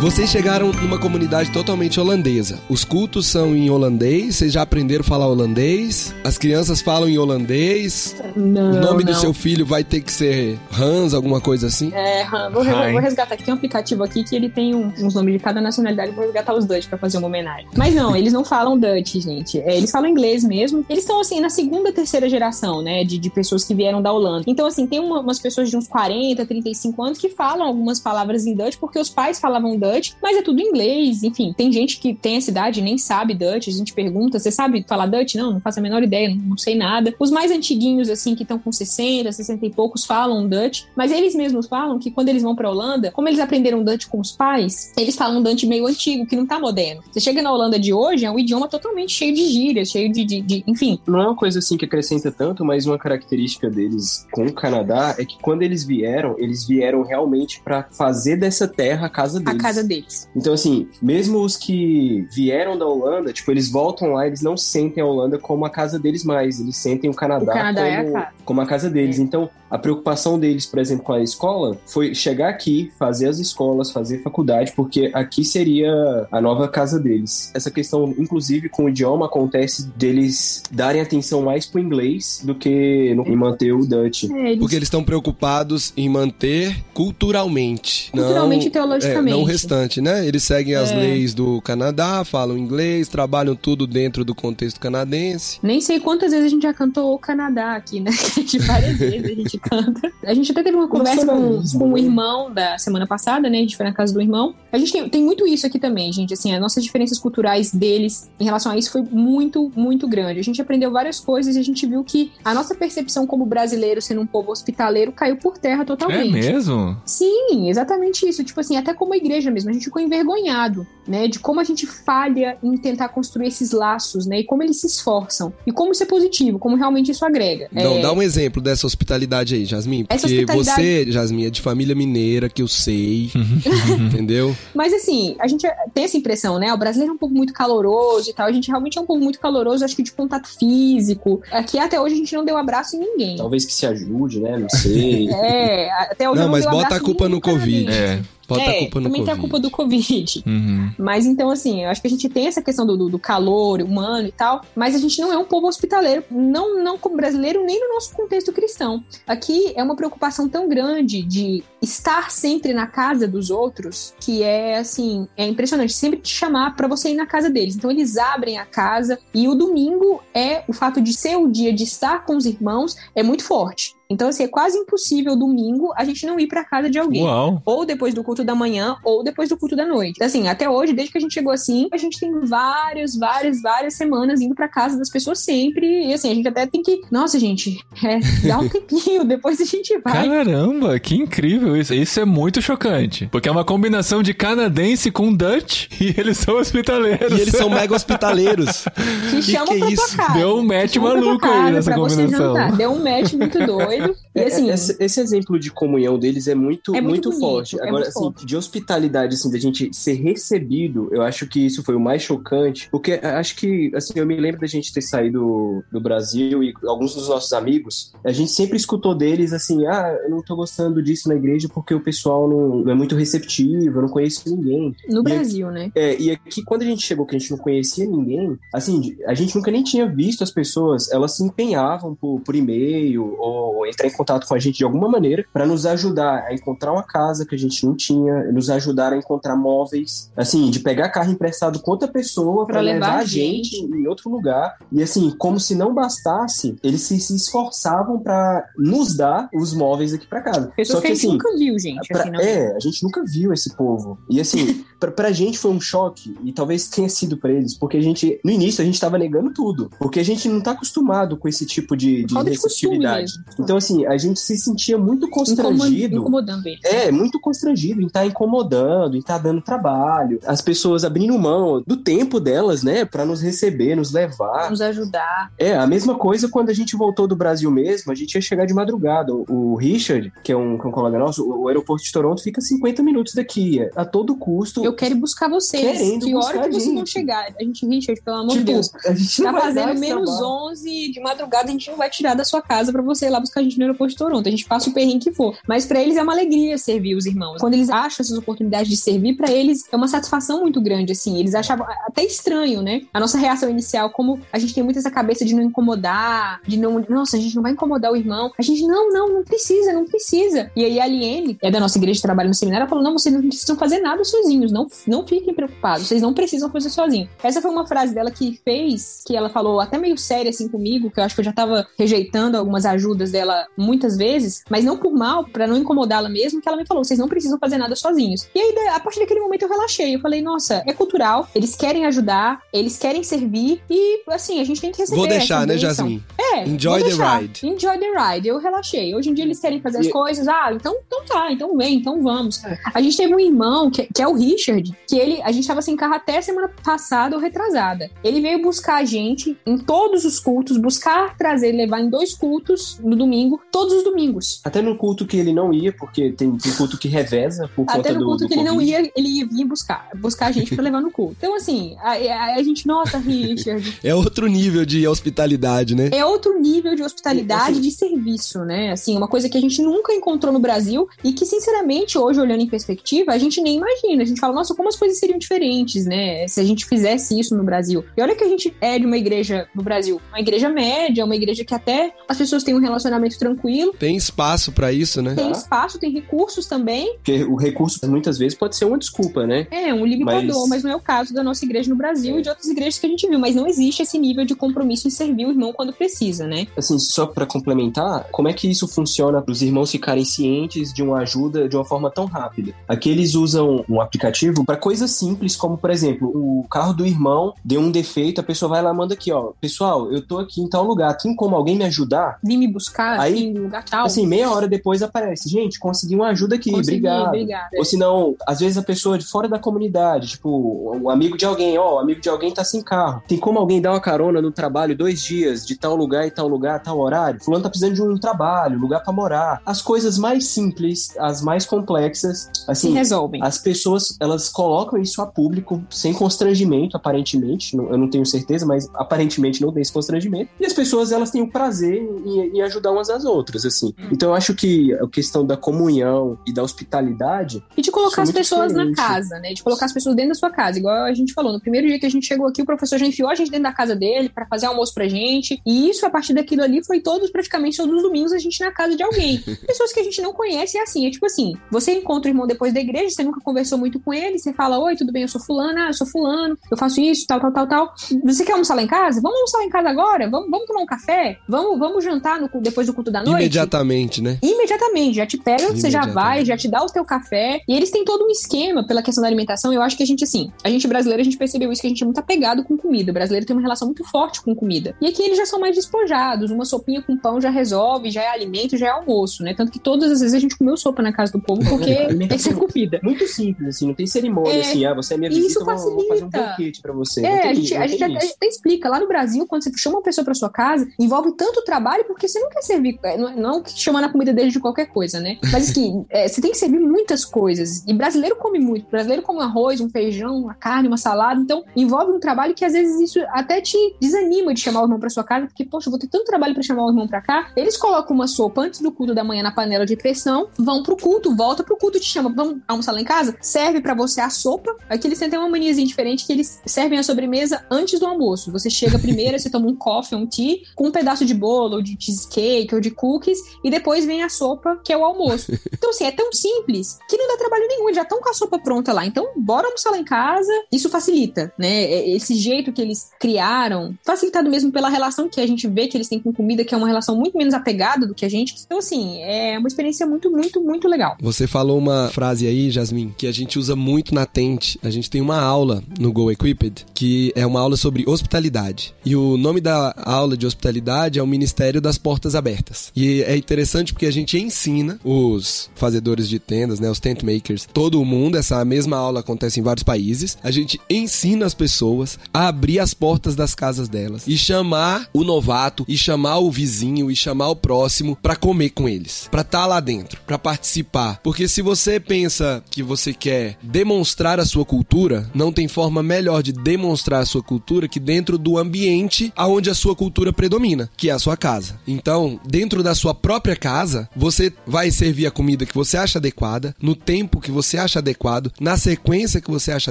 Vocês 0.00 0.28
chegaram 0.30 0.70
numa 0.72 0.98
comunidade 0.98 1.50
totalmente 1.50 1.98
holandesa. 1.98 2.60
Os 2.68 2.84
cultos 2.84 3.26
são 3.26 3.56
em 3.56 3.70
holandês, 3.70 4.36
vocês 4.36 4.52
já 4.52 4.60
aprenderam 4.60 5.00
a 5.00 5.04
falar 5.04 5.26
holandês, 5.26 6.14
as 6.22 6.36
crianças 6.36 6.82
falam 6.82 7.08
em 7.08 7.16
holandês. 7.18 8.14
Não, 8.36 8.72
o 8.72 8.80
nome 8.80 9.02
do 9.02 9.12
não. 9.12 9.18
seu 9.20 9.32
filho 9.32 9.64
vai 9.64 9.82
ter 9.82 10.02
que 10.02 10.12
ser 10.12 10.58
Hans, 10.78 11.14
alguma 11.14 11.40
coisa 11.40 11.66
assim. 11.68 11.90
É, 11.94 12.22
Han, 12.24 12.50
vou, 12.50 12.62
vou 12.62 13.00
resgatar 13.00 13.34
aqui. 13.34 13.44
Tem 13.44 13.54
um 13.54 13.56
aplicativo 13.56 14.04
aqui 14.04 14.22
que 14.22 14.36
ele 14.36 14.50
tem 14.50 14.74
um- 14.74 14.92
uns 15.00 15.14
nomes 15.14 15.32
de 15.32 15.38
cada 15.40 15.62
nacionalidade. 15.62 16.12
Vou 16.12 16.24
resgatar 16.24 16.54
os 16.54 16.66
Dutch 16.66 16.86
pra 16.88 16.98
fazer 16.98 17.16
uma 17.16 17.26
homenagem. 17.26 17.66
Mas 17.74 17.94
não, 17.94 18.14
eles 18.14 18.32
não 18.34 18.44
falam 18.44 18.78
Dutch, 18.78 19.14
gente. 19.16 19.58
É, 19.60 19.76
eles 19.78 19.90
falam 19.90 20.08
inglês 20.10 20.44
mesmo. 20.44 20.84
Eles 20.90 21.04
estão, 21.04 21.20
assim, 21.20 21.40
na 21.40 21.48
segunda, 21.48 21.90
terceira 21.90 22.28
geração, 22.28 22.82
né? 22.82 23.02
De, 23.02 23.18
de 23.18 23.30
pessoas 23.30 23.64
que 23.64 23.74
vieram 23.74 24.02
da 24.02 24.12
Holanda. 24.12 24.44
Então, 24.46 24.66
assim, 24.66 24.86
tem 24.86 25.00
uma- 25.00 25.20
umas 25.20 25.38
pessoas 25.38 25.70
de 25.70 25.76
uns 25.76 25.88
40, 25.88 26.44
35 26.44 27.02
anos 27.02 27.18
que 27.18 27.30
falam 27.30 27.66
algumas 27.66 27.98
palavras 27.98 28.44
em 28.46 28.54
Dutch 28.54 28.76
porque 28.78 28.98
os 28.98 29.08
pais 29.08 29.40
falavam 29.40 29.76
Dutch, 29.78 29.85
mas 30.22 30.36
é 30.36 30.42
tudo 30.42 30.60
em 30.60 30.68
inglês. 30.68 31.22
Enfim, 31.22 31.52
tem 31.56 31.72
gente 31.72 31.98
que 31.98 32.14
tem 32.14 32.36
essa 32.36 32.50
idade 32.50 32.80
e 32.80 32.82
nem 32.82 32.98
sabe 32.98 33.34
Dutch. 33.34 33.68
A 33.68 33.72
gente 33.72 33.92
pergunta, 33.94 34.38
você 34.38 34.50
sabe 34.50 34.84
falar 34.88 35.06
Dutch? 35.06 35.34
Não, 35.34 35.52
não 35.52 35.60
faço 35.60 35.78
a 35.78 35.82
menor 35.82 36.02
ideia, 36.02 36.28
não, 36.28 36.36
não 36.36 36.56
sei 36.58 36.74
nada. 36.76 37.14
Os 37.18 37.30
mais 37.30 37.50
antiguinhos, 37.50 38.08
assim, 38.08 38.34
que 38.34 38.42
estão 38.42 38.58
com 38.58 38.70
60, 38.72 39.30
60 39.32 39.66
e 39.66 39.70
poucos, 39.70 40.04
falam 40.04 40.48
Dutch, 40.48 40.82
mas 40.96 41.10
eles 41.12 41.34
mesmos 41.34 41.66
falam 41.66 41.98
que 41.98 42.10
quando 42.10 42.28
eles 42.28 42.42
vão 42.42 42.54
pra 42.54 42.70
Holanda, 42.70 43.10
como 43.10 43.28
eles 43.28 43.40
aprenderam 43.40 43.82
Dutch 43.84 44.06
com 44.06 44.20
os 44.20 44.32
pais, 44.32 44.92
eles 44.98 45.16
falam 45.16 45.42
Dutch 45.42 45.64
meio 45.64 45.86
antigo, 45.86 46.26
que 46.26 46.36
não 46.36 46.46
tá 46.46 46.58
moderno. 46.58 47.02
Você 47.10 47.20
chega 47.20 47.42
na 47.42 47.52
Holanda 47.52 47.78
de 47.78 47.92
hoje, 47.92 48.24
é 48.24 48.30
um 48.30 48.38
idioma 48.38 48.68
totalmente 48.68 49.12
cheio 49.12 49.34
de 49.34 49.46
gírias, 49.48 49.88
cheio 49.90 50.10
de, 50.12 50.24
de, 50.24 50.40
de- 50.40 50.64
enfim. 50.66 50.98
Não 51.06 51.20
é 51.20 51.26
uma 51.26 51.36
coisa 51.36 51.58
assim 51.58 51.76
que 51.76 51.84
acrescenta 51.84 52.30
tanto, 52.30 52.64
mas 52.64 52.86
uma 52.86 52.98
característica 52.98 53.68
deles 53.70 54.26
com 54.32 54.44
o 54.46 54.52
Canadá 54.52 55.14
é 55.18 55.24
que 55.24 55.38
quando 55.40 55.62
eles 55.62 55.84
vieram, 55.84 56.34
eles 56.38 56.66
vieram 56.66 57.02
realmente 57.02 57.60
pra 57.62 57.84
fazer 57.90 58.36
dessa 58.36 58.66
terra 58.68 59.06
a 59.06 59.10
casa 59.10 59.38
A 59.38 59.42
deles. 59.42 59.62
Casa 59.76 59.84
deles. 59.86 60.28
Então, 60.34 60.52
assim, 60.54 60.88
mesmo 61.02 61.40
os 61.40 61.56
que 61.56 62.26
vieram 62.34 62.78
da 62.78 62.86
Holanda, 62.86 63.32
tipo, 63.32 63.50
eles 63.50 63.70
voltam 63.70 64.12
lá, 64.12 64.26
eles 64.26 64.40
não 64.42 64.56
sentem 64.56 65.02
a 65.02 65.06
Holanda 65.06 65.38
como 65.38 65.64
a 65.64 65.70
casa 65.70 65.98
deles 65.98 66.24
mais. 66.24 66.60
Eles 66.60 66.76
sentem 66.76 67.10
o 67.10 67.14
Canadá, 67.14 67.52
O 67.52 67.54
Canadá 67.54 67.82
como, 67.82 67.86
é 67.92 67.96
a 67.96 68.04
casa. 68.12 68.28
como 68.44 68.60
a 68.60 68.66
casa 68.66 68.90
deles. 68.90 69.18
É. 69.18 69.22
Então, 69.22 69.50
a 69.68 69.76
preocupação 69.78 70.38
deles, 70.38 70.64
por 70.64 70.78
exemplo, 70.78 71.04
com 71.04 71.12
a 71.12 71.20
escola, 71.22 71.76
foi 71.86 72.14
chegar 72.14 72.48
aqui, 72.48 72.90
fazer 72.98 73.28
as 73.28 73.38
escolas, 73.38 73.90
fazer 73.90 74.22
faculdade, 74.22 74.72
porque 74.76 75.10
aqui 75.12 75.44
seria 75.44 75.92
a 76.30 76.40
nova 76.40 76.68
casa 76.68 76.98
deles. 77.00 77.50
Essa 77.54 77.70
questão, 77.70 78.14
inclusive, 78.18 78.68
com 78.68 78.84
o 78.84 78.88
idioma, 78.88 79.26
acontece 79.26 79.88
deles 79.96 80.62
darem 80.70 81.00
atenção 81.00 81.42
mais 81.42 81.66
pro 81.66 81.80
inglês 81.80 82.40
do 82.44 82.54
que 82.54 83.12
no, 83.16 83.26
em 83.26 83.34
manter 83.36 83.72
o 83.72 83.84
Dutch. 83.84 84.24
É, 84.30 84.46
eles- 84.50 84.58
Porque 84.60 84.76
eles 84.76 84.86
estão 84.86 85.02
preocupados 85.02 85.92
em 85.96 86.08
manter 86.08 86.76
culturalmente. 86.94 88.10
Culturalmente 88.12 88.64
não, 88.64 88.68
e 88.68 88.70
teologicamente. 88.70 89.28
É, 89.28 89.36
não 89.36 89.42
o 89.42 89.44
restante, 89.66 90.00
né? 90.00 90.26
Eles 90.26 90.42
seguem 90.44 90.74
as 90.74 90.90
É. 90.92 90.96
leis 90.96 91.34
do 91.34 91.60
Canadá, 91.60 92.24
falam 92.24 92.56
inglês, 92.56 93.08
trabalham 93.08 93.56
tudo 93.56 93.86
dentro 93.86 94.24
do 94.24 94.34
contexto 94.34 94.78
canadense. 94.78 95.58
Nem 95.62 95.80
sei 95.80 95.98
quantas 96.00 96.30
vezes 96.30 96.46
a 96.46 96.48
gente 96.48 96.62
já 96.62 96.72
cantou 96.72 97.14
o 97.14 97.18
Canadá 97.18 97.74
aqui, 97.74 98.00
né? 98.00 98.10
De 98.46 98.58
várias 98.58 98.96
vezes 98.98 99.24
a 99.24 99.34
gente 99.34 99.58
canta. 99.58 100.12
A 100.24 100.34
gente 100.34 100.52
até 100.52 100.62
teve 100.62 100.76
uma 100.76 100.88
conversa 100.88 101.26
com, 101.26 101.62
com 101.78 101.88
o 101.90 101.94
né? 101.94 102.00
irmão 102.00 102.52
da 102.52 102.78
semana 102.78 103.06
passada, 103.06 103.48
né? 103.50 103.58
A 103.58 103.60
gente 103.62 103.76
foi 103.76 103.84
na 103.84 103.92
casa 103.92 104.12
do 104.12 104.20
irmão. 104.20 104.54
A 104.72 104.78
gente 104.78 104.92
tem, 104.92 105.08
tem 105.08 105.24
muito 105.24 105.46
isso 105.46 105.66
aqui 105.66 105.78
também, 105.78 106.12
gente. 106.12 106.32
Assim, 106.32 106.54
as 106.54 106.60
nossas 106.60 106.84
diferenças 106.84 107.18
culturais 107.18 107.72
deles 107.72 108.30
em 108.38 108.44
relação 108.44 108.70
a 108.72 108.78
isso 108.78 108.90
foi 108.92 109.02
muito, 109.02 109.70
muito 109.74 110.06
grande. 110.06 110.38
A 110.38 110.44
gente 110.44 110.60
aprendeu 110.62 110.90
várias 110.90 111.18
coisas 111.18 111.56
e 111.56 111.58
a 111.58 111.62
gente 111.62 111.84
viu 111.86 112.04
que 112.04 112.30
a 112.44 112.54
nossa 112.54 112.74
percepção 112.74 113.26
como 113.26 113.44
brasileiro, 113.44 114.00
sendo 114.00 114.20
um 114.20 114.26
povo 114.26 114.52
hospitaleiro, 114.52 115.12
caiu 115.12 115.36
por 115.36 115.58
terra 115.58 115.82
É 115.82 115.86
totalmente. 115.86 116.32
mesmo? 116.32 116.96
Sim, 117.04 117.68
exatamente 117.68 118.28
isso. 118.28 118.44
Tipo 118.44 118.60
assim, 118.60 118.76
até 118.76 118.94
como 118.94 119.12
a 119.12 119.16
igreja 119.16 119.50
mesmo, 119.56 119.70
a 119.70 119.72
gente 119.72 119.84
ficou 119.84 120.00
envergonhado, 120.02 120.86
né? 121.08 121.26
De 121.28 121.38
como 121.38 121.58
a 121.60 121.64
gente 121.64 121.86
falha 121.86 122.58
em 122.62 122.76
tentar 122.76 123.08
construir 123.08 123.48
esses 123.48 123.70
laços, 123.72 124.26
né? 124.26 124.40
E 124.40 124.44
como 124.44 124.62
eles 124.62 124.80
se 124.80 124.86
esforçam. 124.86 125.52
E 125.66 125.72
como 125.72 125.92
isso 125.92 126.02
é 126.02 126.06
positivo, 126.06 126.58
como 126.58 126.76
realmente 126.76 127.10
isso 127.10 127.24
agrega. 127.24 127.68
Então, 127.72 127.96
É, 127.98 128.02
dá 128.02 128.12
um 128.12 128.20
exemplo 128.20 128.60
dessa 128.60 128.86
hospitalidade 128.86 129.54
aí, 129.54 129.64
Jasmine. 129.64 130.04
Essa 130.08 130.26
Porque 130.28 130.34
hospitalidade- 130.40 130.82
você, 130.82 131.10
Jasmine, 131.12 131.46
é 131.46 131.50
de 131.50 131.62
família 131.62 131.94
mineira, 131.94 132.48
que 132.50 132.60
eu 132.60 132.68
sei, 132.68 133.30
entendeu? 133.98 134.54
Mas 134.74 134.92
assim, 134.92 135.34
a 135.38 135.46
gente 135.48 135.66
tem 135.94 136.04
essa 136.04 136.16
impressão, 136.16 136.58
né? 136.58 136.72
O 136.74 136.76
brasileiro 136.76 137.12
é 137.12 137.14
um 137.14 137.18
povo 137.18 137.34
muito 137.34 137.52
caloroso 137.52 138.28
e 138.30 138.34
tal. 138.34 138.46
A 138.46 138.52
gente 138.52 138.68
realmente 138.68 138.98
é 138.98 139.00
um 139.00 139.06
povo 139.06 139.22
muito 139.22 139.40
caloroso, 139.40 139.84
acho 139.84 139.96
que 139.96 140.02
de 140.02 140.12
contato 140.12 140.48
físico. 140.48 141.40
Aqui 141.50 141.78
até 141.78 142.00
hoje 142.00 142.14
a 142.14 142.18
gente 142.18 142.34
não 142.34 142.44
deu 142.44 142.56
abraço 142.56 142.96
em 142.96 143.00
ninguém. 143.00 143.36
Talvez 143.36 143.64
que 143.64 143.72
se 143.72 143.86
ajude, 143.86 144.40
né? 144.40 144.58
Não 144.58 144.68
sei. 144.68 145.28
É, 145.46 145.90
até 146.10 146.28
hoje 146.28 146.38
Não, 146.40 146.46
eu 146.48 146.52
mas 146.52 146.62
deu 146.64 146.70
bota 146.72 146.86
abraço 146.86 147.02
a 147.02 147.04
culpa 147.04 147.28
no. 147.28 147.40
Covid. 147.40 147.92
É. 147.92 148.20
Bota 148.48 148.62
é, 148.62 148.76
a 148.76 148.78
culpa 148.80 149.02
também 149.02 149.24
tem 149.24 149.32
a 149.32 149.36
Covid. 149.36 149.40
culpa 149.40 149.58
do 149.60 149.70
Covid. 149.70 150.44
Uhum. 150.46 150.92
Mas 150.98 151.26
então, 151.26 151.50
assim, 151.50 151.84
eu 151.84 151.90
acho 151.90 152.00
que 152.00 152.06
a 152.06 152.10
gente 152.10 152.28
tem 152.28 152.46
essa 152.46 152.62
questão 152.62 152.86
do, 152.86 152.96
do, 152.96 153.08
do 153.08 153.18
calor 153.18 153.82
humano 153.82 154.28
e 154.28 154.32
tal, 154.32 154.62
mas 154.74 154.94
a 154.94 154.98
gente 154.98 155.20
não 155.20 155.32
é 155.32 155.38
um 155.38 155.44
povo 155.44 155.66
hospitaleiro, 155.66 156.24
não, 156.30 156.82
não 156.82 156.98
como 156.98 157.16
brasileiro, 157.16 157.64
nem 157.64 157.80
no 157.80 157.94
nosso 157.94 158.12
contexto 158.14 158.52
cristão. 158.52 159.02
Aqui 159.26 159.72
é 159.74 159.82
uma 159.82 159.96
preocupação 159.96 160.48
tão 160.48 160.68
grande 160.68 161.22
de 161.22 161.64
estar 161.82 162.30
sempre 162.30 162.72
na 162.72 162.86
casa 162.86 163.26
dos 163.26 163.50
outros, 163.50 164.14
que 164.20 164.42
é, 164.42 164.78
assim, 164.78 165.26
é 165.36 165.46
impressionante. 165.46 165.92
Sempre 165.92 166.20
te 166.20 166.28
chamar 166.28 166.76
pra 166.76 166.88
você 166.88 167.10
ir 167.10 167.14
na 167.14 167.26
casa 167.26 167.50
deles. 167.50 167.76
Então, 167.76 167.90
eles 167.90 168.16
abrem 168.16 168.58
a 168.58 168.66
casa 168.66 169.18
e 169.34 169.48
o 169.48 169.54
domingo 169.54 170.22
é 170.34 170.62
o 170.68 170.72
fato 170.72 171.00
de 171.00 171.12
ser 171.12 171.36
o 171.36 171.48
dia 171.48 171.72
de 171.72 171.84
estar 171.84 172.24
com 172.24 172.36
os 172.36 172.46
irmãos, 172.46 172.96
é 173.14 173.22
muito 173.22 173.44
forte. 173.44 173.95
Então, 174.08 174.28
assim, 174.28 174.44
é 174.44 174.48
quase 174.48 174.76
impossível 174.78 175.36
domingo 175.36 175.92
a 175.96 176.04
gente 176.04 176.24
não 176.26 176.38
ir 176.38 176.46
pra 176.46 176.64
casa 176.64 176.88
de 176.88 176.98
alguém 176.98 177.24
Uau. 177.24 177.60
ou 177.64 177.84
depois 177.84 178.14
do 178.14 178.22
culto 178.22 178.44
da 178.44 178.54
manhã, 178.54 178.96
ou 179.04 179.22
depois 179.24 179.48
do 179.48 179.56
culto 179.56 179.74
da 179.74 179.84
noite. 179.84 180.22
Assim, 180.22 180.48
até 180.48 180.68
hoje, 180.68 180.92
desde 180.92 181.12
que 181.12 181.18
a 181.18 181.20
gente 181.20 181.34
chegou 181.34 181.52
assim, 181.52 181.88
a 181.92 181.96
gente 181.96 182.18
tem 182.18 182.32
várias, 182.40 183.16
várias, 183.16 183.60
várias 183.60 183.94
semanas 183.94 184.40
indo 184.40 184.54
pra 184.54 184.68
casa 184.68 184.98
das 184.98 185.10
pessoas 185.10 185.40
sempre. 185.40 186.06
E 186.06 186.14
assim, 186.14 186.30
a 186.30 186.34
gente 186.34 186.48
até 186.48 186.66
tem 186.66 186.82
que. 186.82 187.00
Nossa, 187.10 187.38
gente, 187.38 187.80
é, 188.04 188.20
dá 188.46 188.58
um 188.58 188.68
tempinho, 188.70 189.24
depois 189.24 189.60
a 189.60 189.64
gente 189.64 189.98
vai. 189.98 190.28
Caramba, 190.28 190.98
que 190.98 191.16
incrível 191.16 191.76
isso. 191.76 191.94
Isso 191.94 192.20
é 192.20 192.24
muito 192.24 192.62
chocante. 192.62 193.28
Porque 193.30 193.48
é 193.48 193.52
uma 193.52 193.64
combinação 193.64 194.22
de 194.22 194.32
canadense 194.32 195.10
com 195.10 195.32
Dutch 195.34 195.88
e 196.00 196.14
eles 196.18 196.38
são 196.38 196.56
hospitaleiros. 196.56 197.38
E 197.38 197.40
eles 197.40 197.54
são 197.56 197.68
mega 197.68 197.94
hospitaleiros. 197.94 198.84
Te 199.30 199.42
chama 199.42 199.66
que 199.66 199.74
é 199.74 199.78
pra 199.78 199.90
isso? 199.90 200.08
tua 200.08 200.16
casa. 200.16 200.38
Deu 200.38 200.56
um 200.56 200.62
match 200.64 200.96
maluco 200.96 201.46
aí 201.46 201.72
nessa 201.72 201.90
pra 201.90 202.00
você 202.00 202.16
combinação. 202.16 202.54
jantar. 202.54 202.76
Deu 202.76 202.92
um 202.92 203.02
match 203.02 203.32
muito 203.32 203.58
doido. 203.66 203.95
E 204.34 204.40
assim. 204.40 204.70
É, 204.70 204.74
esse, 204.74 204.96
esse 205.00 205.20
exemplo 205.20 205.58
de 205.58 205.70
comunhão 205.70 206.18
deles 206.18 206.46
é 206.48 206.54
muito, 206.54 206.94
É 206.94 207.00
muito 207.00 207.06
muito, 207.30 207.30
bonito, 207.30 207.40
forte. 207.40 207.76
é 207.76 207.82
Agora, 207.82 207.92
muito 208.04 208.08
assim, 208.08 208.20
forte. 208.20 208.46
de 208.46 208.56
hospitalidade, 208.56 209.34
assim, 209.34 209.50
da 209.50 209.58
gente 209.58 209.90
ser 209.94 210.14
recebido, 210.14 211.08
eu 211.12 211.22
acho 211.22 211.46
que 211.46 211.64
isso 211.64 211.82
foi 211.82 211.94
o 211.96 212.00
mais 212.00 212.22
chocante, 212.22 212.88
porque 212.90 213.12
acho 213.22 213.56
que, 213.56 213.90
assim, 213.94 214.12
eu 214.16 214.26
me 214.26 214.36
lembro 214.36 214.60
da 214.60 214.66
gente 214.66 214.92
ter 214.92 215.00
saído 215.02 215.82
do 215.90 216.00
Brasil 216.00 216.62
e 216.62 216.74
alguns 216.84 217.14
dos 217.14 217.28
nossos 217.28 217.52
amigos, 217.52 218.12
a 218.24 218.32
gente 218.32 218.50
sempre 218.50 218.76
escutou 218.76 219.14
deles 219.14 219.52
assim, 219.52 219.86
ah, 219.86 220.16
eu 220.24 220.30
não 220.30 220.42
tô 220.42 220.54
gostando 220.56 221.02
disso 221.02 221.28
na 221.28 221.34
igreja 221.34 221.68
porque 221.72 221.94
o 221.94 222.00
pessoal 222.00 222.48
não, 222.48 222.78
não 222.84 222.92
é 222.92 222.94
muito 222.94 223.14
receptivo, 223.16 223.98
eu 223.98 224.02
não 224.02 224.08
conheço 224.08 224.42
ninguém. 224.48 224.94
No 225.08 225.20
E- 225.20 225.24
Brasil, 225.24 225.70
né? 225.70 225.90
É, 225.94 226.20
e 226.20 226.30
aqui, 226.30 226.62
quando 226.62 226.82
a 226.82 226.86
gente 226.86 227.02
chegou, 227.06 227.26
que 227.26 227.34
a 227.34 227.38
gente 227.38 227.50
não 227.50 227.58
conhecia 227.58 228.06
ninguém, 228.06 228.58
assim, 228.72 229.16
a 229.26 229.34
gente 229.34 229.54
nunca 229.56 229.70
nem 229.70 229.82
tinha 229.82 230.06
visto 230.06 230.42
as 230.42 230.50
pessoas, 230.50 231.10
elas 231.10 231.36
se 231.36 231.42
empenhavam 231.44 232.14
por, 232.14 232.40
por 232.40 232.54
e-mail 232.54 233.34
ou 233.38 233.85
entrar 233.88 234.06
em 234.06 234.12
contato 234.12 234.46
com 234.46 234.54
a 234.54 234.58
gente 234.58 234.78
de 234.78 234.84
alguma 234.84 235.08
maneira 235.08 235.44
para 235.52 235.66
nos 235.66 235.86
ajudar 235.86 236.44
a 236.46 236.54
encontrar 236.54 236.92
uma 236.92 237.02
casa 237.02 237.46
que 237.46 237.54
a 237.54 237.58
gente 237.58 237.84
não 237.84 237.94
tinha, 237.94 238.52
nos 238.52 238.70
ajudar 238.70 239.12
a 239.12 239.16
encontrar 239.16 239.56
móveis, 239.56 240.30
assim, 240.36 240.70
de 240.70 240.80
pegar 240.80 241.08
carro 241.10 241.30
emprestado 241.30 241.80
com 241.80 241.90
outra 241.90 242.08
pessoa 242.08 242.66
para 242.66 242.80
levar 242.80 243.18
a 243.18 243.24
gente. 243.24 243.70
gente 243.70 243.94
em 243.94 244.06
outro 244.06 244.30
lugar. 244.30 244.76
E 244.92 245.02
assim, 245.02 245.34
como 245.38 245.58
se 245.58 245.74
não 245.74 245.94
bastasse, 245.94 246.76
eles 246.82 247.02
se, 247.02 247.18
se 247.20 247.34
esforçavam 247.34 248.18
para 248.18 248.64
nos 248.76 249.16
dar 249.16 249.48
os 249.54 249.74
móveis 249.74 250.12
aqui 250.12 250.26
para 250.26 250.42
casa. 250.42 250.72
Pessoas 250.76 250.98
Só 250.98 251.00
que, 251.00 251.06
que 251.06 251.12
a 251.12 251.14
gente 251.14 251.26
assim, 251.26 251.32
nunca 251.32 251.56
viu, 251.56 251.78
gente. 251.78 252.08
Pra, 252.08 252.20
assim, 252.20 252.30
não... 252.30 252.40
É, 252.40 252.76
a 252.76 252.80
gente 252.80 253.02
nunca 253.02 253.24
viu 253.24 253.52
esse 253.52 253.76
povo. 253.76 254.18
E 254.30 254.40
assim, 254.40 254.84
pra, 254.98 255.10
pra 255.10 255.32
gente 255.32 255.58
foi 255.58 255.70
um 255.70 255.80
choque, 255.80 256.36
e 256.42 256.52
talvez 256.52 256.88
tenha 256.88 257.08
sido 257.08 257.36
pra 257.36 257.52
eles, 257.52 257.74
porque 257.74 257.96
a 257.96 258.00
gente, 258.00 258.40
no 258.44 258.50
início, 258.50 258.82
a 258.82 258.84
gente 258.84 259.00
tava 259.00 259.18
negando 259.18 259.52
tudo. 259.52 259.90
Porque 259.98 260.20
a 260.20 260.24
gente 260.24 260.48
não 260.48 260.60
tá 260.60 260.72
acostumado 260.72 261.36
com 261.36 261.48
esse 261.48 261.66
tipo 261.66 261.96
de, 261.96 262.24
de 262.24 262.34
receptividade. 262.34 263.32
Então, 263.58 263.75
assim, 263.76 264.06
a 264.06 264.16
gente 264.16 264.40
se 264.40 264.56
sentia 264.56 264.98
muito 264.98 265.28
constrangido. 265.28 266.16
Incomodando 266.16 266.66
eles. 266.66 266.80
É, 266.84 267.10
muito 267.10 267.40
constrangido 267.40 268.00
em 268.00 268.06
estar 268.06 268.20
tá 268.20 268.26
incomodando, 268.26 269.16
em 269.16 269.20
estar 269.20 269.36
tá 269.36 269.42
dando 269.42 269.60
trabalho. 269.60 270.40
As 270.46 270.60
pessoas 270.60 271.04
abrindo 271.04 271.38
mão 271.38 271.82
do 271.86 271.96
tempo 271.96 272.40
delas, 272.40 272.82
né, 272.82 273.04
para 273.04 273.24
nos 273.24 273.42
receber, 273.42 273.96
nos 273.96 274.12
levar. 274.12 274.70
Nos 274.70 274.80
ajudar. 274.80 275.52
É, 275.58 275.76
a 275.76 275.86
mesma 275.86 276.16
coisa 276.16 276.48
quando 276.48 276.70
a 276.70 276.74
gente 276.74 276.96
voltou 276.96 277.26
do 277.26 277.36
Brasil 277.36 277.70
mesmo, 277.70 278.12
a 278.12 278.14
gente 278.14 278.34
ia 278.34 278.40
chegar 278.40 278.66
de 278.66 278.74
madrugada. 278.74 279.32
O 279.32 279.76
Richard, 279.76 280.32
que 280.42 280.52
é 280.52 280.56
um, 280.56 280.78
que 280.78 280.86
é 280.86 280.88
um 280.88 280.92
colega 280.92 281.18
nosso, 281.18 281.46
o 281.46 281.68
aeroporto 281.68 282.04
de 282.04 282.12
Toronto 282.12 282.42
fica 282.42 282.60
50 282.60 283.02
minutos 283.02 283.34
daqui. 283.34 283.80
A 283.94 284.04
todo 284.04 284.36
custo 284.36 284.84
eu 284.84 284.94
quero 284.94 285.16
buscar 285.16 285.48
vocês. 285.48 285.82
Querendo 285.82 286.26
que 286.26 286.34
hora 286.34 286.68
que 286.68 286.74
vocês 286.74 286.94
vão 286.94 287.06
chegar? 287.06 287.54
A 287.58 287.62
gente, 287.62 287.86
Richard, 287.86 288.20
pelo 288.22 288.36
amor 288.36 288.52
tipo, 288.52 288.64
de 288.64 288.72
Deus. 288.72 288.90
A 289.04 289.12
gente 289.12 289.42
tá 289.42 289.52
fazendo 289.52 289.98
menos 289.98 290.30
trabalho. 290.30 290.70
11 290.70 291.12
de 291.12 291.20
madrugada, 291.20 291.68
a 291.68 291.72
gente 291.72 291.90
não 291.90 291.96
vai 291.96 292.10
tirar 292.10 292.34
da 292.34 292.44
sua 292.44 292.62
casa 292.62 292.92
para 292.92 293.02
você 293.02 293.26
ir 293.26 293.30
lá 293.30 293.40
buscar 293.40 293.60
a 293.60 293.62
gente 293.66 293.78
no 293.78 293.84
aeroporto 293.84 294.12
de 294.12 294.18
Toronto. 294.18 294.46
A 294.46 294.50
gente 294.50 294.64
passa 294.64 294.90
o 294.90 294.92
perrengue 294.92 295.24
que 295.24 295.32
for. 295.32 295.56
Mas 295.66 295.86
para 295.86 296.00
eles 296.00 296.16
é 296.16 296.22
uma 296.22 296.32
alegria 296.32 296.78
servir 296.78 297.14
os 297.14 297.26
irmãos. 297.26 297.60
Quando 297.60 297.74
eles 297.74 297.90
acham 297.90 298.22
essas 298.22 298.36
oportunidades 298.36 298.88
de 298.88 298.96
servir, 298.96 299.36
para 299.36 299.50
eles 299.50 299.84
é 299.90 299.96
uma 299.96 300.08
satisfação 300.08 300.60
muito 300.60 300.80
grande, 300.80 301.12
assim. 301.12 301.38
Eles 301.38 301.54
achavam 301.54 301.86
até 302.06 302.24
estranho, 302.24 302.82
né? 302.82 303.02
A 303.12 303.20
nossa 303.20 303.38
reação 303.38 303.68
inicial, 303.68 304.10
como 304.10 304.40
a 304.52 304.58
gente 304.58 304.74
tem 304.74 304.82
muito 304.82 304.98
essa 304.98 305.10
cabeça 305.10 305.44
de 305.44 305.54
não 305.54 305.62
incomodar, 305.62 306.60
de 306.66 306.78
não. 306.78 307.04
Nossa, 307.08 307.36
a 307.36 307.40
gente 307.40 307.54
não 307.54 307.62
vai 307.62 307.72
incomodar 307.72 308.12
o 308.12 308.16
irmão. 308.16 308.52
A 308.58 308.62
gente, 308.62 308.86
não, 308.86 309.12
não, 309.12 309.32
não 309.32 309.44
precisa, 309.44 309.92
não 309.92 310.04
precisa. 310.04 310.70
E 310.76 310.84
aí 310.84 311.00
a 311.00 311.04
Aliene, 311.04 311.58
é 311.62 311.70
da 311.70 311.80
nossa 311.80 311.98
igreja, 311.98 312.20
trabalha 312.22 312.48
no 312.48 312.54
seminário, 312.54 312.84
ela 312.84 312.90
falou: 312.90 313.04
não, 313.04 313.12
vocês 313.12 313.34
não 313.34 313.42
precisam 313.42 313.76
fazer 313.76 314.00
nada 314.00 314.24
sozinhos 314.24 314.72
não, 314.72 314.86
não 315.06 315.26
fiquem 315.26 315.54
preocupados, 315.54 316.06
vocês 316.06 316.22
não 316.22 316.34
precisam 316.34 316.70
fazer 316.70 316.90
sozinho. 316.90 317.28
Essa 317.42 317.60
foi 317.60 317.70
uma 317.70 317.86
frase 317.86 318.14
dela 318.14 318.30
que 318.30 318.60
fez, 318.64 319.22
que 319.26 319.36
ela 319.36 319.48
falou 319.48 319.80
até 319.80 319.98
meio 319.98 320.16
séria 320.18 320.50
assim 320.50 320.68
comigo, 320.68 321.10
que 321.10 321.20
eu 321.20 321.24
acho 321.24 321.34
que 321.34 321.40
eu 321.40 321.44
já 321.44 321.52
tava 321.52 321.86
rejeitando 321.98 322.56
algumas 322.56 322.84
ajudas 322.84 323.32
dela 323.32 323.55
muitas 323.76 324.16
vezes, 324.16 324.62
mas 324.68 324.84
não 324.84 324.96
por 324.96 325.12
mal, 325.12 325.44
para 325.44 325.66
não 325.66 325.76
incomodá-la 325.76 326.28
mesmo, 326.28 326.60
que 326.60 326.68
ela 326.68 326.76
me 326.76 326.86
falou: 326.86 327.04
vocês 327.04 327.18
não 327.18 327.28
precisam 327.28 327.58
fazer 327.58 327.78
nada 327.78 327.94
sozinhos. 327.94 328.48
E 328.54 328.60
aí, 328.60 328.88
a 328.88 329.00
partir 329.00 329.20
daquele 329.20 329.40
momento, 329.40 329.62
eu 329.62 329.68
relaxei. 329.68 330.14
Eu 330.14 330.20
falei: 330.20 330.42
nossa, 330.42 330.82
é 330.86 330.92
cultural, 330.92 331.48
eles 331.54 331.76
querem 331.76 332.06
ajudar, 332.06 332.60
eles 332.72 332.98
querem 332.98 333.22
servir 333.22 333.82
e, 333.88 334.22
assim, 334.28 334.60
a 334.60 334.64
gente 334.64 334.80
tem 334.80 334.92
que 334.92 334.98
receber. 334.98 335.18
Vou 335.18 335.28
deixar, 335.28 335.66
né, 335.66 335.76
Jasmine? 335.78 336.22
É. 336.38 336.66
Enjoy 336.68 337.02
the 337.02 337.10
ride. 337.10 337.66
Enjoy 337.66 337.98
the 337.98 338.10
ride. 338.10 338.48
Eu 338.48 338.58
relaxei. 338.58 339.14
Hoje 339.14 339.30
em 339.30 339.34
dia 339.34 339.44
eles 339.44 339.58
querem 339.58 339.80
fazer 339.80 339.98
as 339.98 340.08
coisas. 340.08 340.48
Ah, 340.48 340.70
então, 340.72 340.94
então 341.06 341.24
tá, 341.24 341.52
então 341.52 341.76
vem, 341.76 341.96
então 341.96 342.22
vamos. 342.22 342.64
É. 342.64 342.78
A 342.94 343.00
gente 343.00 343.16
teve 343.16 343.34
um 343.34 343.40
irmão, 343.40 343.90
que, 343.90 344.08
que 344.12 344.22
é 344.22 344.28
o 344.28 344.34
Richard, 344.34 344.92
que 345.08 345.16
ele, 345.16 345.40
a 345.42 345.52
gente 345.52 345.66
tava 345.66 345.82
sem 345.82 345.96
carro 345.96 346.14
até 346.14 346.40
semana 346.40 346.70
passada 346.82 347.36
ou 347.36 347.42
retrasada. 347.42 348.10
Ele 348.22 348.40
veio 348.40 348.62
buscar 348.62 348.96
a 348.96 349.04
gente 349.04 349.56
em 349.66 349.78
todos 349.78 350.24
os 350.24 350.40
cultos, 350.40 350.76
buscar 350.76 351.36
trazer, 351.36 351.72
levar 351.72 352.00
em 352.00 352.08
dois 352.08 352.34
cultos 352.34 352.98
no 353.02 353.16
domingo, 353.16 353.45
todos 353.70 353.92
os 353.94 354.04
domingos. 354.04 354.60
Até 354.64 354.82
no 354.82 354.96
culto 354.96 355.26
que 355.26 355.36
ele 355.36 355.52
não 355.52 355.72
ia, 355.72 355.92
porque 355.92 356.32
tem, 356.32 356.56
tem 356.56 356.72
culto 356.72 356.98
que 356.98 357.08
reveza 357.08 357.68
por 357.74 357.84
Até 357.88 357.96
conta 357.96 358.12
no 358.14 358.24
culto 358.24 358.44
do 358.44 358.48
que 358.48 358.54
ele 358.54 358.62
não 358.62 358.80
ia, 358.80 359.00
ele 359.16 359.28
ia 359.28 359.46
vir 359.46 359.64
buscar, 359.64 360.08
buscar 360.16 360.46
a 360.46 360.52
gente 360.52 360.74
pra 360.74 360.84
levar 360.84 361.00
no 361.00 361.10
culto. 361.10 361.36
Então, 361.38 361.54
assim, 361.54 361.96
a, 361.98 362.12
a, 362.12 362.54
a 362.56 362.62
gente, 362.62 362.86
nossa, 362.86 363.18
Richard. 363.18 363.98
é 364.02 364.14
outro 364.14 364.46
nível 364.46 364.84
de 364.84 365.06
hospitalidade, 365.06 365.94
né? 365.94 366.10
É 366.12 366.24
outro 366.24 366.58
nível 366.60 366.94
de 366.94 367.02
hospitalidade, 367.02 367.72
assim, 367.72 367.80
de 367.80 367.90
serviço, 367.90 368.64
né? 368.64 368.92
Assim, 368.92 369.16
uma 369.16 369.28
coisa 369.28 369.48
que 369.48 369.58
a 369.58 369.60
gente 369.60 369.82
nunca 369.82 370.12
encontrou 370.12 370.52
no 370.52 370.58
Brasil 370.58 371.08
e 371.22 371.32
que, 371.32 371.44
sinceramente, 371.44 372.18
hoje, 372.18 372.40
olhando 372.40 372.62
em 372.62 372.68
perspectiva, 372.68 373.32
a 373.32 373.38
gente 373.38 373.60
nem 373.60 373.76
imagina. 373.76 374.22
A 374.22 374.26
gente 374.26 374.40
fala, 374.40 374.54
nossa, 374.54 374.74
como 374.74 374.88
as 374.88 374.96
coisas 374.96 375.18
seriam 375.18 375.38
diferentes, 375.38 376.06
né? 376.06 376.46
Se 376.48 376.60
a 376.60 376.64
gente 376.64 376.86
fizesse 376.86 377.38
isso 377.38 377.56
no 377.56 377.64
Brasil. 377.64 378.04
E 378.16 378.22
olha 378.22 378.34
que 378.34 378.44
a 378.44 378.48
gente 378.48 378.74
é 378.80 378.98
de 378.98 379.06
uma 379.06 379.16
igreja 379.16 379.68
no 379.74 379.82
Brasil, 379.82 380.20
uma 380.30 380.40
igreja 380.40 380.68
média, 380.68 381.24
uma 381.24 381.36
igreja 381.36 381.64
que 381.64 381.74
até 381.74 382.14
as 382.28 382.38
pessoas 382.38 382.62
têm 382.62 382.74
um 382.74 382.80
relacionamento 382.80 383.25
tranquilo. 383.34 383.94
Tem 383.98 384.16
espaço 384.16 384.72
para 384.72 384.92
isso, 384.92 385.22
né? 385.22 385.34
Tem 385.34 385.50
espaço, 385.50 385.98
tem 385.98 386.10
recursos 386.10 386.66
também. 386.66 387.14
Porque 387.16 387.44
o 387.44 387.56
recurso 387.56 387.98
muitas 388.08 388.38
vezes 388.38 388.56
pode 388.56 388.76
ser 388.76 388.84
uma 388.84 388.98
desculpa, 388.98 389.46
né? 389.46 389.66
É, 389.70 389.92
um 389.92 390.04
limitador, 390.04 390.60
mas, 390.62 390.68
mas 390.68 390.82
não 390.84 390.90
é 390.90 390.96
o 390.96 391.00
caso 391.00 391.32
da 391.32 391.42
nossa 391.42 391.64
igreja 391.64 391.88
no 391.88 391.96
Brasil 391.96 392.36
é. 392.36 392.38
e 392.38 392.42
de 392.42 392.48
outras 392.48 392.68
igrejas 392.68 392.98
que 392.98 393.06
a 393.06 393.08
gente 393.08 393.28
viu. 393.28 393.38
Mas 393.38 393.54
não 393.54 393.66
existe 393.66 394.02
esse 394.02 394.18
nível 394.18 394.44
de 394.44 394.54
compromisso 394.54 395.08
em 395.08 395.10
servir 395.10 395.46
o 395.46 395.50
irmão 395.50 395.72
quando 395.72 395.92
precisa, 395.92 396.46
né? 396.46 396.66
Assim, 396.76 396.98
só 396.98 397.26
para 397.26 397.46
complementar, 397.46 398.28
como 398.30 398.48
é 398.48 398.52
que 398.52 398.68
isso 398.70 398.86
funciona 398.86 399.40
para 399.40 399.52
os 399.52 399.62
irmãos 399.62 399.90
ficarem 399.90 400.24
cientes 400.24 400.92
de 400.92 401.02
uma 401.02 401.18
ajuda 401.18 401.68
de 401.68 401.76
uma 401.76 401.84
forma 401.84 402.10
tão 402.10 402.26
rápida? 402.26 402.74
Aqui 402.86 403.10
eles 403.10 403.34
usam 403.34 403.84
um 403.88 404.00
aplicativo 404.00 404.64
para 404.64 404.76
coisas 404.76 405.10
simples, 405.12 405.56
como 405.56 405.78
por 405.78 405.90
exemplo, 405.90 406.28
o 406.28 406.66
carro 406.68 406.92
do 406.92 407.06
irmão 407.06 407.54
deu 407.64 407.80
um 407.80 407.90
defeito, 407.90 408.40
a 408.40 408.44
pessoa 408.44 408.68
vai 408.68 408.82
lá 408.82 408.92
manda 408.92 409.14
aqui, 409.14 409.30
ó, 409.30 409.52
pessoal, 409.60 410.10
eu 410.10 410.22
tô 410.22 410.38
aqui 410.38 410.60
em 410.60 410.68
tal 410.68 410.84
lugar, 410.84 411.16
tem 411.16 411.34
como 411.34 411.54
alguém 411.54 411.76
me 411.76 411.84
ajudar? 411.84 412.38
Vim 412.42 412.56
me 412.56 412.66
buscar 412.66 413.15
aí, 413.20 413.44
em 413.44 413.54
lugar 413.54 413.84
tal. 413.84 414.06
Assim, 414.06 414.26
meia 414.26 414.50
hora 414.50 414.68
depois 414.68 415.02
aparece, 415.02 415.48
gente, 415.48 415.78
consegui 415.78 416.14
uma 416.14 416.28
ajuda 416.28 416.56
aqui, 416.56 416.70
consegui, 416.70 416.98
obrigado. 416.98 417.28
obrigado. 417.28 417.70
Ou 417.76 417.84
senão, 417.84 418.36
às 418.46 418.60
vezes 418.60 418.76
a 418.76 418.82
pessoa 418.82 419.18
de 419.18 419.26
fora 419.26 419.48
da 419.48 419.58
comunidade, 419.58 420.28
tipo, 420.28 420.96
um 420.96 421.10
amigo 421.10 421.36
de 421.36 421.44
alguém, 421.44 421.78
ó, 421.78 421.96
o 421.96 421.98
amigo 421.98 422.20
de 422.20 422.28
alguém 422.28 422.52
tá 422.52 422.64
sem 422.64 422.82
carro. 422.82 423.22
Tem 423.26 423.38
como 423.38 423.58
alguém 423.58 423.80
dar 423.80 423.92
uma 423.92 424.00
carona 424.00 424.40
no 424.40 424.50
trabalho 424.50 424.96
dois 424.96 425.22
dias, 425.22 425.66
de 425.66 425.76
tal 425.76 425.96
lugar 425.96 426.26
e 426.26 426.30
tal 426.30 426.48
lugar, 426.48 426.82
tal 426.82 426.98
horário? 426.98 427.42
Fulano 427.42 427.62
tá 427.62 427.68
precisando 427.68 427.94
de 427.94 428.02
um 428.02 428.18
trabalho, 428.18 428.78
lugar 428.78 429.02
para 429.02 429.12
morar. 429.12 429.60
As 429.64 429.82
coisas 429.82 430.18
mais 430.18 430.46
simples, 430.48 431.14
as 431.18 431.42
mais 431.42 431.66
complexas, 431.66 432.50
assim, 432.66 432.88
Se 432.88 432.94
resolvem. 432.94 433.42
As 433.42 433.58
pessoas, 433.58 434.16
elas 434.20 434.48
colocam 434.48 435.00
isso 435.00 435.20
a 435.22 435.26
público 435.26 435.82
sem 435.90 436.12
constrangimento, 436.12 436.96
aparentemente. 436.96 437.76
Eu 437.76 437.98
não 437.98 438.08
tenho 438.08 438.24
certeza, 438.24 438.66
mas 438.66 438.88
aparentemente 438.94 439.60
não 439.60 439.72
tem 439.72 439.82
esse 439.82 439.92
constrangimento. 439.92 440.50
E 440.58 440.66
as 440.66 440.72
pessoas, 440.72 441.12
elas 441.12 441.30
têm 441.30 441.42
o 441.42 441.50
prazer 441.50 442.02
em, 442.24 442.56
em 442.56 442.62
ajudar 442.62 442.92
umas 442.92 443.05
às 443.10 443.24
outras, 443.24 443.64
assim. 443.64 443.94
Hum. 443.98 444.08
Então 444.12 444.30
eu 444.30 444.34
acho 444.34 444.54
que 444.54 444.92
a 444.94 445.08
questão 445.08 445.44
da 445.44 445.56
comunhão 445.56 446.38
e 446.46 446.52
da 446.52 446.62
hospitalidade. 446.62 447.62
E 447.76 447.82
de 447.82 447.90
colocar 447.90 448.22
as 448.22 448.32
pessoas 448.32 448.68
diferente. 448.68 448.96
na 448.96 448.96
casa, 448.96 449.38
né? 449.38 449.52
De 449.52 449.62
colocar 449.62 449.86
as 449.86 449.92
pessoas 449.92 450.14
dentro 450.14 450.30
da 450.30 450.34
sua 450.34 450.50
casa. 450.50 450.78
Igual 450.78 451.04
a 451.04 451.14
gente 451.14 451.32
falou, 451.32 451.52
no 451.52 451.60
primeiro 451.60 451.86
dia 451.86 451.98
que 451.98 452.06
a 452.06 452.10
gente 452.10 452.26
chegou 452.26 452.46
aqui, 452.46 452.62
o 452.62 452.66
professor 452.66 452.98
já 452.98 453.06
enfiou 453.06 453.28
a 453.28 453.34
gente 453.34 453.50
dentro 453.50 453.64
da 453.64 453.72
casa 453.72 453.94
dele 453.94 454.28
para 454.28 454.46
fazer 454.46 454.66
almoço 454.66 454.94
pra 454.94 455.08
gente. 455.08 455.60
E 455.66 455.88
isso, 455.88 456.04
a 456.06 456.10
partir 456.10 456.34
daquilo 456.34 456.62
ali, 456.62 456.84
foi 456.84 457.00
todos, 457.00 457.30
praticamente 457.30 457.76
todos 457.76 457.96
os 457.96 458.02
domingos, 458.02 458.32
a 458.32 458.38
gente 458.38 458.60
na 458.60 458.70
casa 458.70 458.96
de 458.96 459.02
alguém. 459.02 459.38
Pessoas 459.66 459.92
que 459.92 460.00
a 460.00 460.04
gente 460.04 460.20
não 460.22 460.32
conhece, 460.32 460.78
é 460.78 460.82
assim. 460.82 461.06
É 461.06 461.10
tipo 461.10 461.26
assim: 461.26 461.54
você 461.70 461.92
encontra 461.92 462.28
o 462.28 462.32
irmão 462.32 462.46
depois 462.46 462.72
da 462.72 462.80
igreja, 462.80 463.10
você 463.10 463.22
nunca 463.22 463.40
conversou 463.40 463.78
muito 463.78 464.00
com 464.00 464.12
ele, 464.12 464.38
você 464.38 464.52
fala: 464.52 464.78
Oi, 464.78 464.96
tudo 464.96 465.12
bem? 465.12 465.22
Eu 465.22 465.28
sou 465.28 465.40
fulana, 465.40 465.88
eu 465.88 465.94
sou 465.94 466.06
fulano, 466.06 466.58
eu 466.70 466.76
faço 466.76 467.00
isso, 467.00 467.26
tal, 467.26 467.40
tal, 467.40 467.52
tal, 467.52 467.66
tal. 467.66 467.94
Você 468.24 468.44
quer 468.44 468.52
almoçar 468.52 468.74
lá 468.74 468.82
em 468.82 468.86
casa? 468.86 469.20
Vamos 469.20 469.36
almoçar 469.36 469.58
lá 469.58 469.64
em 469.64 469.70
casa 469.70 469.88
agora? 469.88 470.30
Vamos, 470.30 470.50
vamos 470.50 470.66
tomar 470.66 470.80
um 470.80 470.86
café? 470.86 471.38
Vamos, 471.48 471.78
vamos 471.78 472.04
jantar 472.04 472.40
no, 472.40 472.48
depois 472.60 472.86
do 472.86 472.94
culto 472.96 473.10
da 473.10 473.22
noite? 473.22 473.42
Imediatamente, 473.42 474.22
né? 474.22 474.38
Imediatamente. 474.42 475.16
Já 475.16 475.26
te 475.26 475.36
pega, 475.36 475.68
você 475.68 475.90
já 475.90 476.06
vai, 476.06 476.44
já 476.44 476.56
te 476.56 476.68
dá 476.68 476.82
o 476.82 476.86
teu 476.86 477.04
café. 477.04 477.60
E 477.68 477.76
eles 477.76 477.90
têm 477.90 478.04
todo 478.04 478.24
um 478.24 478.30
esquema 478.30 478.84
pela 478.86 479.02
questão 479.02 479.22
da 479.22 479.28
alimentação. 479.28 479.72
Eu 479.72 479.82
acho 479.82 479.96
que 479.96 480.02
a 480.02 480.06
gente, 480.06 480.24
assim, 480.24 480.50
a 480.64 480.68
gente 480.68 480.88
brasileiro, 480.88 481.20
a 481.20 481.24
gente 481.24 481.36
percebeu 481.36 481.70
isso, 481.70 481.80
que 481.80 481.86
a 481.86 481.90
gente 481.90 482.02
é 482.02 482.06
muito 482.06 482.18
apegado 482.18 482.64
com 482.64 482.76
comida. 482.76 483.10
O 483.10 483.14
brasileiro 483.14 483.46
tem 483.46 483.54
uma 483.54 483.62
relação 483.62 483.86
muito 483.86 484.02
forte 484.04 484.42
com 484.42 484.54
comida. 484.54 484.96
E 485.00 485.06
aqui 485.06 485.22
eles 485.22 485.36
já 485.36 485.46
são 485.46 485.60
mais 485.60 485.76
despojados. 485.76 486.50
Uma 486.50 486.64
sopinha 486.64 487.02
com 487.02 487.16
pão 487.16 487.40
já 487.40 487.50
resolve, 487.50 488.10
já 488.10 488.22
é 488.22 488.28
alimento, 488.28 488.76
já 488.76 488.86
é 488.86 488.90
almoço, 488.90 489.42
né? 489.42 489.54
Tanto 489.54 489.70
que 489.70 489.78
todas 489.78 490.10
as 490.10 490.20
vezes 490.20 490.34
a 490.34 490.38
gente 490.38 490.56
comeu 490.56 490.76
sopa 490.76 491.02
na 491.02 491.12
casa 491.12 491.32
do 491.32 491.40
povo, 491.40 491.62
porque 491.68 491.90
é 492.30 492.38
ser 492.38 492.54
comida. 492.54 493.00
Muito 493.02 493.26
simples, 493.26 493.68
assim, 493.76 493.86
não 493.86 493.94
tem 493.94 494.06
cerimônia, 494.06 494.56
é, 494.56 494.60
assim, 494.60 494.84
ah, 494.84 494.94
você 494.94 495.14
é 495.14 495.16
minha 495.16 495.30
visita, 495.30 495.48
isso 495.48 495.64
facilita. 495.64 495.94
vou, 495.94 496.00
vou 496.00 496.08
fazer 496.08 496.24
um 496.24 496.30
banquete 496.30 496.80
pra 496.80 496.92
você. 496.92 497.24
É, 497.24 497.40
tem, 497.40 497.50
a 497.50 497.54
gente, 497.54 497.74
a 497.74 497.86
gente 497.86 498.04
até, 498.04 498.16
até, 498.16 498.46
explica. 498.46 498.88
Lá 498.88 499.00
no 499.00 499.08
Brasil, 499.08 499.46
quando 499.46 499.64
você 499.64 499.70
chama 499.76 499.96
uma 499.96 500.02
pessoa 500.02 500.24
pra 500.24 500.34
sua 500.34 500.50
casa, 500.50 500.88
envolve 500.98 501.32
tanto 501.36 501.62
trabalho 501.62 502.04
porque 502.04 502.28
você 502.28 502.38
não 502.40 502.48
quer 502.48 502.62
servir, 502.62 502.85
é, 503.02 503.16
não, 503.16 503.36
não 503.36 503.62
chamando 503.66 504.04
a 504.04 504.08
comida 504.08 504.32
dele 504.32 504.50
de 504.50 504.60
qualquer 504.60 504.86
coisa, 504.86 505.20
né? 505.20 505.38
Mas 505.52 505.70
assim, 505.70 506.04
é, 506.10 506.28
você 506.28 506.40
tem 506.40 506.50
que 506.50 506.58
servir 506.58 506.80
muitas 506.80 507.24
coisas. 507.24 507.84
E 507.86 507.94
brasileiro 507.94 508.36
come 508.36 508.58
muito. 508.58 508.90
Brasileiro 508.90 509.22
come 509.22 509.38
um 509.38 509.42
arroz, 509.42 509.80
um 509.80 509.88
feijão, 509.88 510.36
uma 510.36 510.54
carne, 510.54 510.88
uma 510.88 510.96
salada. 510.96 511.40
Então, 511.40 511.64
envolve 511.74 512.12
um 512.12 512.20
trabalho 512.20 512.54
que 512.54 512.64
às 512.64 512.72
vezes 512.72 513.00
isso 513.00 513.20
até 513.30 513.60
te 513.60 513.76
desanima 514.00 514.54
de 514.54 514.60
chamar 514.60 514.80
o 514.80 514.84
irmão 514.84 515.00
para 515.00 515.10
sua 515.10 515.24
casa, 515.24 515.46
porque, 515.46 515.64
poxa, 515.64 515.88
eu 515.88 515.90
vou 515.90 515.98
ter 515.98 516.08
tanto 516.08 516.24
trabalho 516.24 516.54
para 516.54 516.62
chamar 516.62 516.84
o 516.84 516.90
irmão 516.90 517.06
para 517.06 517.20
cá. 517.20 517.50
Eles 517.56 517.76
colocam 517.76 518.14
uma 518.14 518.26
sopa 518.26 518.62
antes 518.62 518.80
do 518.80 518.92
culto 518.92 519.14
da 519.14 519.24
manhã 519.24 519.42
na 519.42 519.52
panela 519.52 519.86
de 519.86 519.96
pressão, 519.96 520.48
vão 520.58 520.82
pro 520.82 520.96
culto, 520.96 521.34
volta 521.34 521.62
pro 521.62 521.76
culto, 521.76 521.98
te 522.00 522.06
chama, 522.06 522.32
vamos 522.34 522.58
almoçar 522.66 522.92
lá 522.92 523.00
em 523.00 523.04
casa? 523.04 523.36
Serve 523.40 523.80
para 523.80 523.94
você 523.94 524.20
a 524.20 524.30
sopa. 524.30 524.74
Aqui 524.88 525.06
eles 525.06 525.18
têm 525.18 525.38
uma 525.38 525.48
maniazinha 525.48 525.86
diferente 525.86 526.26
que 526.26 526.32
eles 526.32 526.60
servem 526.66 526.98
a 526.98 527.02
sobremesa 527.02 527.64
antes 527.70 527.98
do 527.98 528.06
almoço. 528.06 528.52
Você 528.52 528.70
chega 528.70 528.98
primeiro, 528.98 529.38
você 529.38 529.50
toma 529.50 529.66
um 529.66 529.74
coffee, 529.74 530.16
um 530.16 530.26
tea, 530.26 530.58
com 530.74 530.88
um 530.88 530.90
pedaço 530.90 531.24
de 531.24 531.34
bolo, 531.34 531.82
de 531.82 531.96
cheesecake, 531.98 532.74
ou 532.76 532.80
de 532.80 532.90
cookies, 532.90 533.38
e 533.64 533.70
depois 533.70 534.04
vem 534.04 534.22
a 534.22 534.28
sopa, 534.28 534.80
que 534.84 534.92
é 534.92 534.96
o 534.96 535.04
almoço. 535.04 535.52
Então, 535.76 535.90
assim, 535.90 536.04
é 536.04 536.10
tão 536.10 536.32
simples 536.32 536.98
que 537.08 537.16
não 537.16 537.28
dá 537.28 537.36
trabalho 537.36 537.66
nenhum, 537.68 537.84
eles 537.84 537.96
já 537.96 538.02
estão 538.02 538.20
com 538.20 538.30
a 538.30 538.32
sopa 538.32 538.58
pronta 538.58 538.92
lá. 538.92 539.04
Então, 539.04 539.28
bora 539.36 539.66
almoçar 539.66 539.90
lá 539.90 539.98
em 539.98 540.04
casa. 540.04 540.50
Isso 540.72 540.88
facilita, 540.88 541.52
né? 541.58 541.84
É, 541.84 542.08
esse 542.10 542.34
jeito 542.34 542.72
que 542.72 542.80
eles 542.80 543.10
criaram, 543.20 543.94
facilitado 544.04 544.48
mesmo 544.48 544.72
pela 544.72 544.88
relação 544.88 545.28
que 545.28 545.40
a 545.40 545.46
gente 545.46 545.68
vê 545.68 545.86
que 545.86 545.96
eles 545.96 546.08
têm 546.08 546.18
com 546.18 546.32
comida, 546.32 546.64
que 546.64 546.74
é 546.74 546.78
uma 546.78 546.86
relação 546.86 547.14
muito 547.14 547.36
menos 547.36 547.52
apegada 547.52 548.06
do 548.06 548.14
que 548.14 548.24
a 548.24 548.28
gente. 548.28 548.54
Então, 548.64 548.78
assim, 548.78 549.18
é 549.22 549.58
uma 549.58 549.68
experiência 549.68 550.06
muito, 550.06 550.30
muito, 550.30 550.62
muito 550.62 550.88
legal. 550.88 551.16
Você 551.20 551.46
falou 551.46 551.78
uma 551.78 552.08
frase 552.08 552.46
aí, 552.46 552.70
Jasmine, 552.70 553.14
que 553.16 553.26
a 553.26 553.32
gente 553.32 553.58
usa 553.58 553.76
muito 553.76 554.14
na 554.14 554.24
Tente. 554.26 554.78
A 554.82 554.90
gente 554.90 555.10
tem 555.10 555.20
uma 555.20 555.40
aula 555.40 555.82
no 555.98 556.12
Go 556.12 556.30
Equipped, 556.30 556.86
que 556.94 557.32
é 557.36 557.46
uma 557.46 557.60
aula 557.60 557.76
sobre 557.76 558.04
hospitalidade. 558.06 558.94
E 559.04 559.14
o 559.14 559.36
nome 559.36 559.60
da 559.60 559.94
aula 560.04 560.36
de 560.36 560.46
hospitalidade 560.46 561.18
é 561.18 561.22
o 561.22 561.26
Ministério 561.26 561.80
das 561.80 561.98
Portas 561.98 562.34
Abertas. 562.34 562.65
E 562.94 563.22
é 563.22 563.36
interessante 563.36 563.92
porque 563.92 564.06
a 564.06 564.10
gente 564.10 564.38
ensina 564.38 564.98
os 565.04 565.70
fazedores 565.74 566.28
de 566.28 566.38
tendas, 566.38 566.80
né, 566.80 566.90
os 566.90 567.00
tent 567.00 567.22
makers, 567.22 567.68
todo 567.72 568.04
mundo, 568.04 568.36
essa 568.36 568.64
mesma 568.64 568.96
aula 568.96 569.20
acontece 569.20 569.60
em 569.60 569.62
vários 569.62 569.82
países. 569.82 570.38
A 570.42 570.50
gente 570.50 570.80
ensina 570.88 571.46
as 571.46 571.54
pessoas 571.54 572.18
a 572.32 572.48
abrir 572.48 572.78
as 572.78 572.94
portas 572.94 573.34
das 573.34 573.54
casas 573.54 573.88
delas 573.88 574.26
e 574.26 574.36
chamar 574.36 575.08
o 575.12 575.24
novato 575.24 575.84
e 575.88 575.96
chamar 575.96 576.38
o 576.38 576.50
vizinho 576.50 577.10
e 577.10 577.16
chamar 577.16 577.48
o 577.48 577.56
próximo 577.56 578.16
para 578.16 578.36
comer 578.36 578.70
com 578.70 578.88
eles, 578.88 579.28
para 579.30 579.42
estar 579.42 579.60
tá 579.60 579.66
lá 579.66 579.80
dentro, 579.80 580.20
para 580.26 580.38
participar. 580.38 581.20
Porque 581.22 581.48
se 581.48 581.62
você 581.62 581.98
pensa 582.00 582.62
que 582.70 582.82
você 582.82 583.12
quer 583.12 583.56
demonstrar 583.62 584.40
a 584.40 584.44
sua 584.44 584.64
cultura, 584.64 585.30
não 585.34 585.52
tem 585.52 585.68
forma 585.68 586.02
melhor 586.02 586.42
de 586.42 586.52
demonstrar 586.52 587.22
a 587.22 587.26
sua 587.26 587.42
cultura 587.42 587.88
que 587.88 588.00
dentro 588.00 588.38
do 588.38 588.58
ambiente 588.58 589.32
aonde 589.36 589.70
a 589.70 589.74
sua 589.74 589.94
cultura 589.94 590.32
predomina, 590.32 590.90
que 590.96 591.10
é 591.10 591.12
a 591.12 591.18
sua 591.18 591.36
casa. 591.36 591.78
Então, 591.86 592.40
dentro 592.56 592.82
da 592.82 592.94
sua 592.94 593.14
própria 593.14 593.54
casa, 593.54 594.08
você 594.16 594.50
vai 594.66 594.90
servir 594.90 595.26
a 595.26 595.30
comida 595.30 595.66
que 595.66 595.74
você 595.74 595.98
acha 595.98 596.18
adequada, 596.18 596.74
no 596.80 596.96
tempo 596.96 597.38
que 597.38 597.50
você 597.50 597.76
acha 597.76 597.98
adequado, 597.98 598.50
na 598.58 598.78
sequência 598.78 599.42
que 599.42 599.50
você 599.50 599.72
acha 599.72 599.90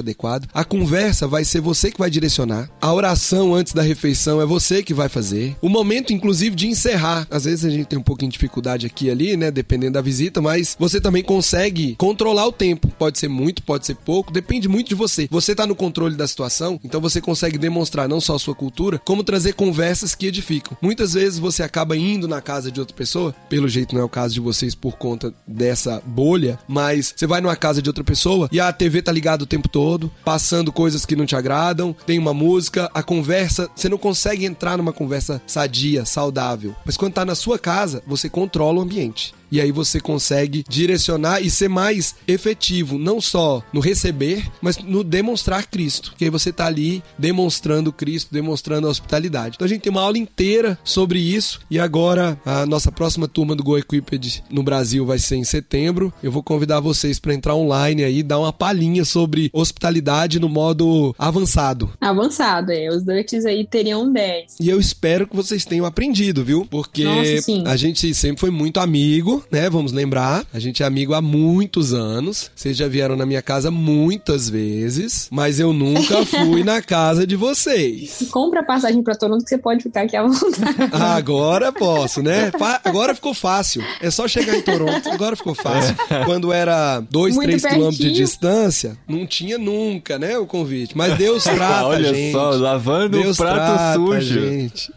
adequado. 0.00 0.48
A 0.52 0.64
conversa 0.64 1.28
vai 1.28 1.44
ser 1.44 1.60
você 1.60 1.92
que 1.92 1.98
vai 2.00 2.10
direcionar. 2.10 2.68
A 2.80 2.92
oração 2.92 3.54
antes 3.54 3.72
da 3.72 3.82
refeição 3.82 4.42
é 4.42 4.44
você 4.44 4.82
que 4.82 4.92
vai 4.92 5.08
fazer. 5.08 5.54
O 5.62 5.68
momento, 5.68 6.12
inclusive, 6.12 6.56
de 6.56 6.66
encerrar. 6.66 7.24
Às 7.30 7.44
vezes 7.44 7.64
a 7.64 7.70
gente 7.70 7.86
tem 7.86 8.00
um 8.00 8.02
pouquinho 8.02 8.32
de 8.32 8.36
dificuldade 8.36 8.84
aqui 8.84 9.06
e 9.06 9.10
ali, 9.12 9.36
né? 9.36 9.52
Dependendo 9.52 9.92
da 9.92 10.02
visita, 10.02 10.42
mas 10.42 10.76
você 10.76 11.00
também 11.00 11.22
consegue 11.22 11.94
controlar 11.94 12.48
o 12.48 12.52
tempo. 12.52 12.88
Pode 12.98 13.20
ser 13.20 13.28
muito, 13.28 13.62
pode 13.62 13.86
ser 13.86 13.94
pouco, 13.94 14.32
depende 14.32 14.68
muito 14.68 14.88
de 14.88 14.96
você. 14.96 15.28
Você 15.30 15.54
tá 15.54 15.68
no 15.68 15.76
controle 15.76 16.16
da 16.16 16.26
situação, 16.26 16.80
então 16.82 17.00
você 17.00 17.20
consegue 17.20 17.58
demonstrar 17.58 18.08
não 18.08 18.20
só 18.20 18.34
a 18.34 18.40
sua 18.40 18.56
cultura, 18.56 19.00
como 19.04 19.22
trazer 19.22 19.52
conversas 19.52 20.16
que 20.16 20.26
edificam. 20.26 20.76
Muitas 20.82 21.12
vezes 21.12 21.38
você 21.38 21.62
acaba 21.62 21.96
indo 21.96 22.26
na 22.26 22.40
casa 22.40 22.55
de 22.64 22.80
outra 22.80 22.96
pessoa, 22.96 23.34
pelo 23.48 23.68
jeito 23.68 23.94
não 23.94 24.02
é 24.02 24.04
o 24.04 24.08
caso 24.08 24.34
de 24.34 24.40
vocês 24.40 24.74
por 24.74 24.96
conta 24.96 25.32
dessa 25.46 26.02
bolha, 26.04 26.58
mas 26.66 27.14
você 27.16 27.26
vai 27.26 27.40
numa 27.40 27.56
casa 27.56 27.80
de 27.80 27.88
outra 27.88 28.04
pessoa 28.04 28.48
e 28.50 28.60
a 28.60 28.72
TV 28.72 29.02
tá 29.02 29.12
ligada 29.12 29.44
o 29.44 29.46
tempo 29.46 29.68
todo, 29.68 30.10
passando 30.24 30.72
coisas 30.72 31.04
que 31.04 31.16
não 31.16 31.26
te 31.26 31.36
agradam, 31.36 31.94
tem 32.06 32.18
uma 32.18 32.34
música, 32.34 32.90
a 32.94 33.02
conversa, 33.02 33.68
você 33.74 33.88
não 33.88 33.98
consegue 33.98 34.44
entrar 34.44 34.76
numa 34.76 34.92
conversa 34.92 35.40
sadia, 35.46 36.04
saudável. 36.04 36.74
Mas 36.84 36.96
quando 36.96 37.14
tá 37.14 37.24
na 37.24 37.34
sua 37.34 37.58
casa, 37.58 38.02
você 38.06 38.28
controla 38.28 38.78
o 38.78 38.82
ambiente. 38.82 39.34
E 39.50 39.60
aí 39.60 39.70
você 39.70 40.00
consegue 40.00 40.64
direcionar 40.68 41.40
e 41.40 41.50
ser 41.50 41.68
mais 41.68 42.14
efetivo, 42.26 42.98
não 42.98 43.20
só 43.20 43.62
no 43.72 43.80
receber, 43.80 44.44
mas 44.60 44.78
no 44.78 45.04
demonstrar 45.04 45.66
Cristo. 45.66 46.14
Que 46.16 46.24
aí 46.24 46.30
você 46.30 46.52
tá 46.52 46.66
ali 46.66 47.02
demonstrando 47.18 47.92
Cristo, 47.92 48.32
demonstrando 48.32 48.86
a 48.86 48.90
hospitalidade. 48.90 49.56
Então 49.56 49.64
a 49.64 49.68
gente 49.68 49.82
tem 49.82 49.90
uma 49.90 50.02
aula 50.02 50.18
inteira 50.18 50.78
sobre 50.84 51.18
isso. 51.18 51.60
E 51.70 51.78
agora 51.78 52.38
a 52.44 52.66
nossa 52.66 52.90
próxima 52.90 53.28
turma 53.28 53.54
do 53.54 53.62
Go 53.62 53.78
Equipped 53.78 54.42
no 54.50 54.62
Brasil 54.62 55.04
vai 55.06 55.18
ser 55.18 55.36
em 55.36 55.44
setembro. 55.44 56.12
Eu 56.22 56.32
vou 56.32 56.42
convidar 56.42 56.80
vocês 56.80 57.18
para 57.18 57.34
entrar 57.34 57.54
online 57.54 58.04
aí, 58.04 58.22
dar 58.22 58.38
uma 58.38 58.52
palhinha 58.52 59.04
sobre 59.04 59.50
hospitalidade 59.52 60.40
no 60.40 60.48
modo 60.48 61.14
avançado. 61.18 61.92
Avançado, 62.00 62.72
é. 62.72 62.88
Os 62.88 63.02
Dutch 63.02 63.34
aí 63.46 63.66
teriam 63.66 64.10
10. 64.12 64.56
E 64.60 64.68
eu 64.68 64.80
espero 64.80 65.26
que 65.26 65.36
vocês 65.36 65.64
tenham 65.64 65.86
aprendido, 65.86 66.44
viu? 66.44 66.66
Porque 66.66 67.04
Nossa, 67.04 67.70
a 67.70 67.76
gente 67.76 68.14
sempre 68.14 68.40
foi 68.40 68.50
muito 68.50 68.80
amigo 68.80 69.35
né? 69.50 69.68
Vamos 69.70 69.92
lembrar. 69.92 70.44
A 70.52 70.58
gente 70.58 70.82
é 70.82 70.86
amigo 70.86 71.14
há 71.14 71.20
muitos 71.20 71.92
anos. 71.92 72.50
Vocês 72.54 72.76
já 72.76 72.88
vieram 72.88 73.16
na 73.16 73.26
minha 73.26 73.42
casa 73.42 73.70
muitas 73.70 74.48
vezes, 74.48 75.28
mas 75.30 75.58
eu 75.60 75.72
nunca 75.72 76.24
fui 76.26 76.62
na 76.64 76.82
casa 76.82 77.26
de 77.26 77.36
vocês. 77.36 78.26
Compra 78.30 78.62
passagem 78.62 79.02
para 79.02 79.14
Toronto 79.14 79.42
que 79.44 79.48
você 79.50 79.58
pode 79.58 79.82
ficar 79.82 80.02
aqui 80.02 80.16
à 80.16 80.22
vontade. 80.22 80.76
Agora 80.92 81.72
posso, 81.72 82.22
né? 82.22 82.50
Agora 82.84 83.14
ficou 83.14 83.34
fácil. 83.34 83.82
É 84.00 84.10
só 84.10 84.26
chegar 84.28 84.56
em 84.56 84.62
Toronto. 84.62 85.08
Agora 85.10 85.36
ficou 85.36 85.54
fácil. 85.54 85.94
Quando 86.24 86.52
era 86.52 87.00
2, 87.00 87.36
3 87.36 87.62
quilômetros 87.62 87.98
de 87.98 88.12
distância, 88.12 88.96
não 89.08 89.26
tinha 89.26 89.58
nunca, 89.58 90.18
né, 90.18 90.38
o 90.38 90.46
convite. 90.46 90.96
Mas 90.96 91.16
Deus 91.16 91.44
trata 91.44 91.86
Olha 91.86 92.10
a 92.10 92.12
gente. 92.12 92.32
só, 92.32 92.50
lavando 92.50 93.20
Deus 93.20 93.38
o 93.38 93.42
prato 93.42 93.94
sujo. 93.94 94.40
Gente. 94.40 94.92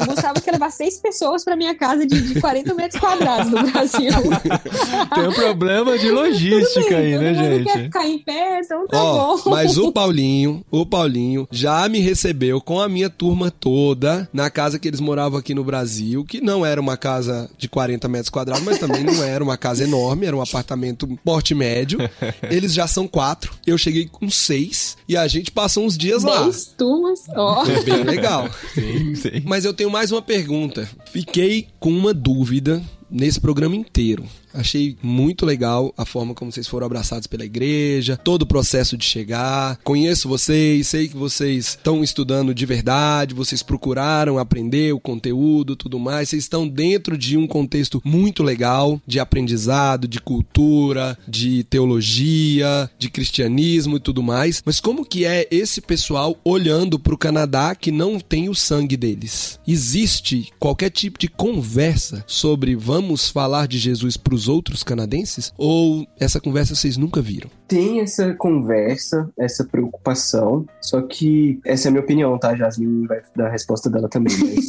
O 0.00 0.06
Gustavo 0.06 0.40
quer 0.40 0.52
levar 0.52 0.70
seis 0.70 0.98
pessoas 0.98 1.44
para 1.44 1.56
minha 1.56 1.74
casa 1.74 2.06
de, 2.06 2.20
de 2.20 2.40
40 2.40 2.74
metros 2.74 3.00
quadrados 3.00 3.50
no 3.50 3.62
Brasil. 3.70 3.83
Tem 5.14 5.28
um 5.28 5.32
problema 5.32 5.98
de 5.98 6.10
logística 6.10 6.96
bem, 6.96 7.14
aí, 7.14 7.18
né, 7.18 7.34
gente? 7.34 7.64
Quer 7.64 7.82
ficar 7.84 8.06
em 8.06 8.18
pé, 8.18 8.60
então 8.60 8.86
tá 8.86 9.02
Ó, 9.02 9.36
bom. 9.36 9.50
Mas 9.50 9.78
o 9.78 9.92
Paulinho, 9.92 10.64
o 10.70 10.84
Paulinho 10.84 11.48
já 11.50 11.88
me 11.88 12.00
recebeu 12.00 12.60
com 12.60 12.80
a 12.80 12.88
minha 12.88 13.10
turma 13.10 13.50
toda 13.50 14.28
na 14.32 14.50
casa 14.50 14.78
que 14.78 14.88
eles 14.88 15.00
moravam 15.00 15.38
aqui 15.38 15.54
no 15.54 15.64
Brasil, 15.64 16.24
que 16.24 16.40
não 16.40 16.64
era 16.64 16.80
uma 16.80 16.96
casa 16.96 17.50
de 17.56 17.68
40 17.68 18.08
metros 18.08 18.30
quadrados, 18.30 18.64
mas 18.64 18.78
também 18.78 19.02
não 19.02 19.22
era 19.22 19.42
uma 19.42 19.56
casa 19.56 19.84
enorme, 19.84 20.26
era 20.26 20.36
um 20.36 20.42
apartamento 20.42 21.06
porte 21.24 21.54
médio. 21.54 21.98
Eles 22.50 22.72
já 22.72 22.86
são 22.86 23.06
quatro, 23.06 23.52
eu 23.66 23.76
cheguei 23.78 24.06
com 24.06 24.30
seis 24.30 24.96
e 25.08 25.16
a 25.16 25.26
gente 25.26 25.50
passou 25.50 25.84
uns 25.84 25.96
dias 25.96 26.22
Dez 26.22 26.34
lá. 26.34 26.42
Dez 26.44 26.66
turmas, 26.76 27.20
ó. 27.34 27.64
Foi 27.64 27.82
bem 27.82 28.02
legal. 28.02 28.48
Sim, 28.74 29.14
sim. 29.14 29.42
Mas 29.44 29.64
eu 29.64 29.72
tenho 29.72 29.90
mais 29.90 30.10
uma 30.10 30.22
pergunta. 30.22 30.88
Fiquei 31.12 31.68
com 31.78 31.90
uma 31.90 32.12
dúvida 32.12 32.82
nesse 33.14 33.40
programa 33.40 33.76
inteiro. 33.76 34.24
Achei 34.54 34.96
muito 35.02 35.44
legal 35.44 35.92
a 35.96 36.04
forma 36.04 36.32
como 36.32 36.52
vocês 36.52 36.68
foram 36.68 36.86
abraçados 36.86 37.26
pela 37.26 37.44
igreja, 37.44 38.16
todo 38.16 38.42
o 38.42 38.46
processo 38.46 38.96
de 38.96 39.04
chegar. 39.04 39.78
Conheço 39.82 40.28
vocês, 40.28 40.86
sei 40.86 41.08
que 41.08 41.16
vocês 41.16 41.70
estão 41.70 42.04
estudando 42.04 42.54
de 42.54 42.64
verdade, 42.64 43.34
vocês 43.34 43.62
procuraram 43.62 44.38
aprender 44.38 44.94
o 44.94 45.00
conteúdo, 45.00 45.74
tudo 45.74 45.98
mais. 45.98 46.28
Vocês 46.28 46.44
estão 46.44 46.68
dentro 46.68 47.18
de 47.18 47.36
um 47.36 47.46
contexto 47.46 48.00
muito 48.04 48.42
legal 48.42 49.00
de 49.06 49.18
aprendizado, 49.18 50.06
de 50.06 50.20
cultura, 50.20 51.18
de 51.26 51.64
teologia, 51.64 52.88
de 52.98 53.10
cristianismo 53.10 53.96
e 53.96 54.00
tudo 54.00 54.22
mais. 54.22 54.62
Mas 54.64 54.80
como 54.80 55.04
que 55.04 55.24
é 55.24 55.48
esse 55.50 55.80
pessoal 55.80 56.38
olhando 56.44 56.98
para 56.98 57.14
o 57.14 57.18
Canadá 57.18 57.74
que 57.74 57.90
não 57.90 58.20
tem 58.20 58.48
o 58.48 58.54
sangue 58.54 58.96
deles? 58.96 59.58
Existe 59.66 60.52
qualquer 60.58 60.90
tipo 60.90 61.18
de 61.18 61.28
conversa 61.28 62.24
sobre 62.26 62.76
vamos 62.76 63.28
falar 63.28 63.66
de 63.66 63.78
Jesus 63.78 64.16
para 64.16 64.34
os 64.34 64.43
os 64.44 64.48
outros 64.48 64.82
canadenses? 64.82 65.52
Ou 65.58 66.06
essa 66.18 66.40
conversa 66.40 66.74
vocês 66.74 66.96
nunca 66.96 67.20
viram? 67.20 67.50
Tem 67.66 68.00
essa 68.00 68.32
conversa, 68.34 69.28
essa 69.38 69.64
preocupação, 69.64 70.66
só 70.80 71.02
que 71.02 71.58
essa 71.64 71.88
é 71.88 71.90
a 71.90 71.92
minha 71.92 72.02
opinião, 72.02 72.38
tá? 72.38 72.54
Jasmine 72.54 73.06
vai 73.06 73.22
dar 73.34 73.46
a 73.46 73.50
resposta 73.50 73.90
dela 73.90 74.08
também. 74.08 74.34
Mas, 74.38 74.68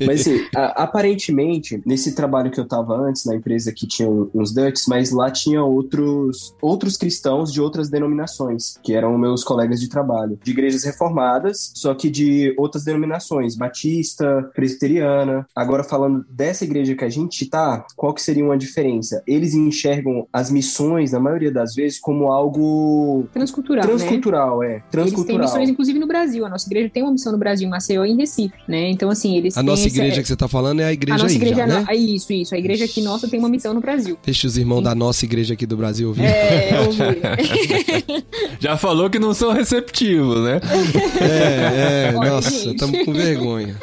mas 0.06 0.20
assim, 0.20 0.46
a, 0.54 0.82
aparentemente, 0.82 1.82
nesse 1.84 2.14
trabalho 2.14 2.50
que 2.50 2.60
eu 2.60 2.66
tava 2.66 2.96
antes, 2.96 3.24
na 3.24 3.34
empresa 3.34 3.72
que 3.72 3.86
tinha 3.86 4.08
uns 4.08 4.52
Dutch, 4.52 4.82
mas 4.88 5.10
lá 5.10 5.30
tinha 5.30 5.62
outros, 5.62 6.54
outros 6.62 6.96
cristãos 6.96 7.52
de 7.52 7.60
outras 7.60 7.90
denominações, 7.90 8.78
que 8.82 8.94
eram 8.94 9.18
meus 9.18 9.44
colegas 9.44 9.80
de 9.80 9.88
trabalho, 9.88 10.38
de 10.42 10.50
igrejas 10.50 10.84
reformadas, 10.84 11.72
só 11.74 11.94
que 11.94 12.08
de 12.08 12.54
outras 12.56 12.84
denominações, 12.84 13.56
batista, 13.56 14.48
presbiteriana. 14.54 15.46
Agora, 15.54 15.84
falando 15.84 16.24
dessa 16.30 16.64
igreja 16.64 16.94
que 16.94 17.04
a 17.04 17.10
gente 17.10 17.46
tá 17.46 17.58
tá, 17.58 17.86
qual 17.96 18.14
que 18.14 18.22
seria 18.22 18.44
uma 18.44 18.56
diferença? 18.56 19.07
Eles 19.26 19.54
enxergam 19.54 20.26
as 20.32 20.50
missões, 20.50 21.12
na 21.12 21.20
maioria 21.20 21.50
das 21.50 21.74
vezes, 21.74 21.98
como 21.98 22.30
algo 22.32 23.24
Transcultural, 23.32 23.84
transcultural, 23.86 24.60
né? 24.60 24.66
é. 24.66 24.70
Eles 24.70 24.82
têm 24.82 24.90
Transcultural. 24.90 25.40
missões, 25.40 25.68
inclusive, 25.68 25.98
no 25.98 26.06
Brasil. 26.06 26.44
A 26.46 26.48
nossa 26.48 26.66
igreja 26.68 26.90
tem 26.92 27.02
uma 27.02 27.12
missão 27.12 27.32
no 27.32 27.38
Brasil, 27.38 27.66
em 27.66 27.70
Maceió 27.70 28.04
e 28.04 28.10
em 28.10 28.16
Recife, 28.16 28.54
né? 28.66 28.90
Então, 28.90 29.10
assim, 29.10 29.36
eles 29.36 29.56
A 29.56 29.60
têm 29.60 29.68
nossa 29.70 29.86
igreja 29.86 30.22
que 30.22 30.28
você 30.28 30.36
tá 30.36 30.48
falando 30.48 30.80
é 30.80 30.84
a 30.84 30.92
igreja 30.92 31.18
a 31.18 31.22
nossa 31.22 31.30
aí, 31.34 31.36
igreja 31.36 31.56
já, 31.56 31.66
né? 31.66 31.80
no- 31.80 31.86
ah, 31.88 31.94
Isso, 31.94 32.32
isso. 32.32 32.54
A 32.54 32.58
igreja 32.58 32.84
aqui 32.84 33.02
nossa 33.02 33.28
tem 33.28 33.38
uma 33.38 33.48
missão 33.48 33.74
no 33.74 33.80
Brasil. 33.80 34.18
Deixa 34.24 34.46
os 34.46 34.56
irmãos 34.56 34.82
da 34.82 34.94
nossa 34.94 35.24
igreja 35.24 35.54
aqui 35.54 35.66
do 35.66 35.76
Brasil 35.76 36.08
ouvir. 36.08 36.24
É, 36.24 36.70
eu 36.76 36.86
ouvi. 36.86 38.24
Já 38.60 38.76
falou 38.76 39.08
que 39.10 39.18
não 39.18 39.34
são 39.34 39.52
receptivos, 39.52 40.42
né? 40.44 40.60
É, 41.20 42.08
é, 42.12 42.16
Olha, 42.16 42.30
nossa, 42.30 42.70
estamos 42.70 43.04
com 43.04 43.12
vergonha. 43.12 43.76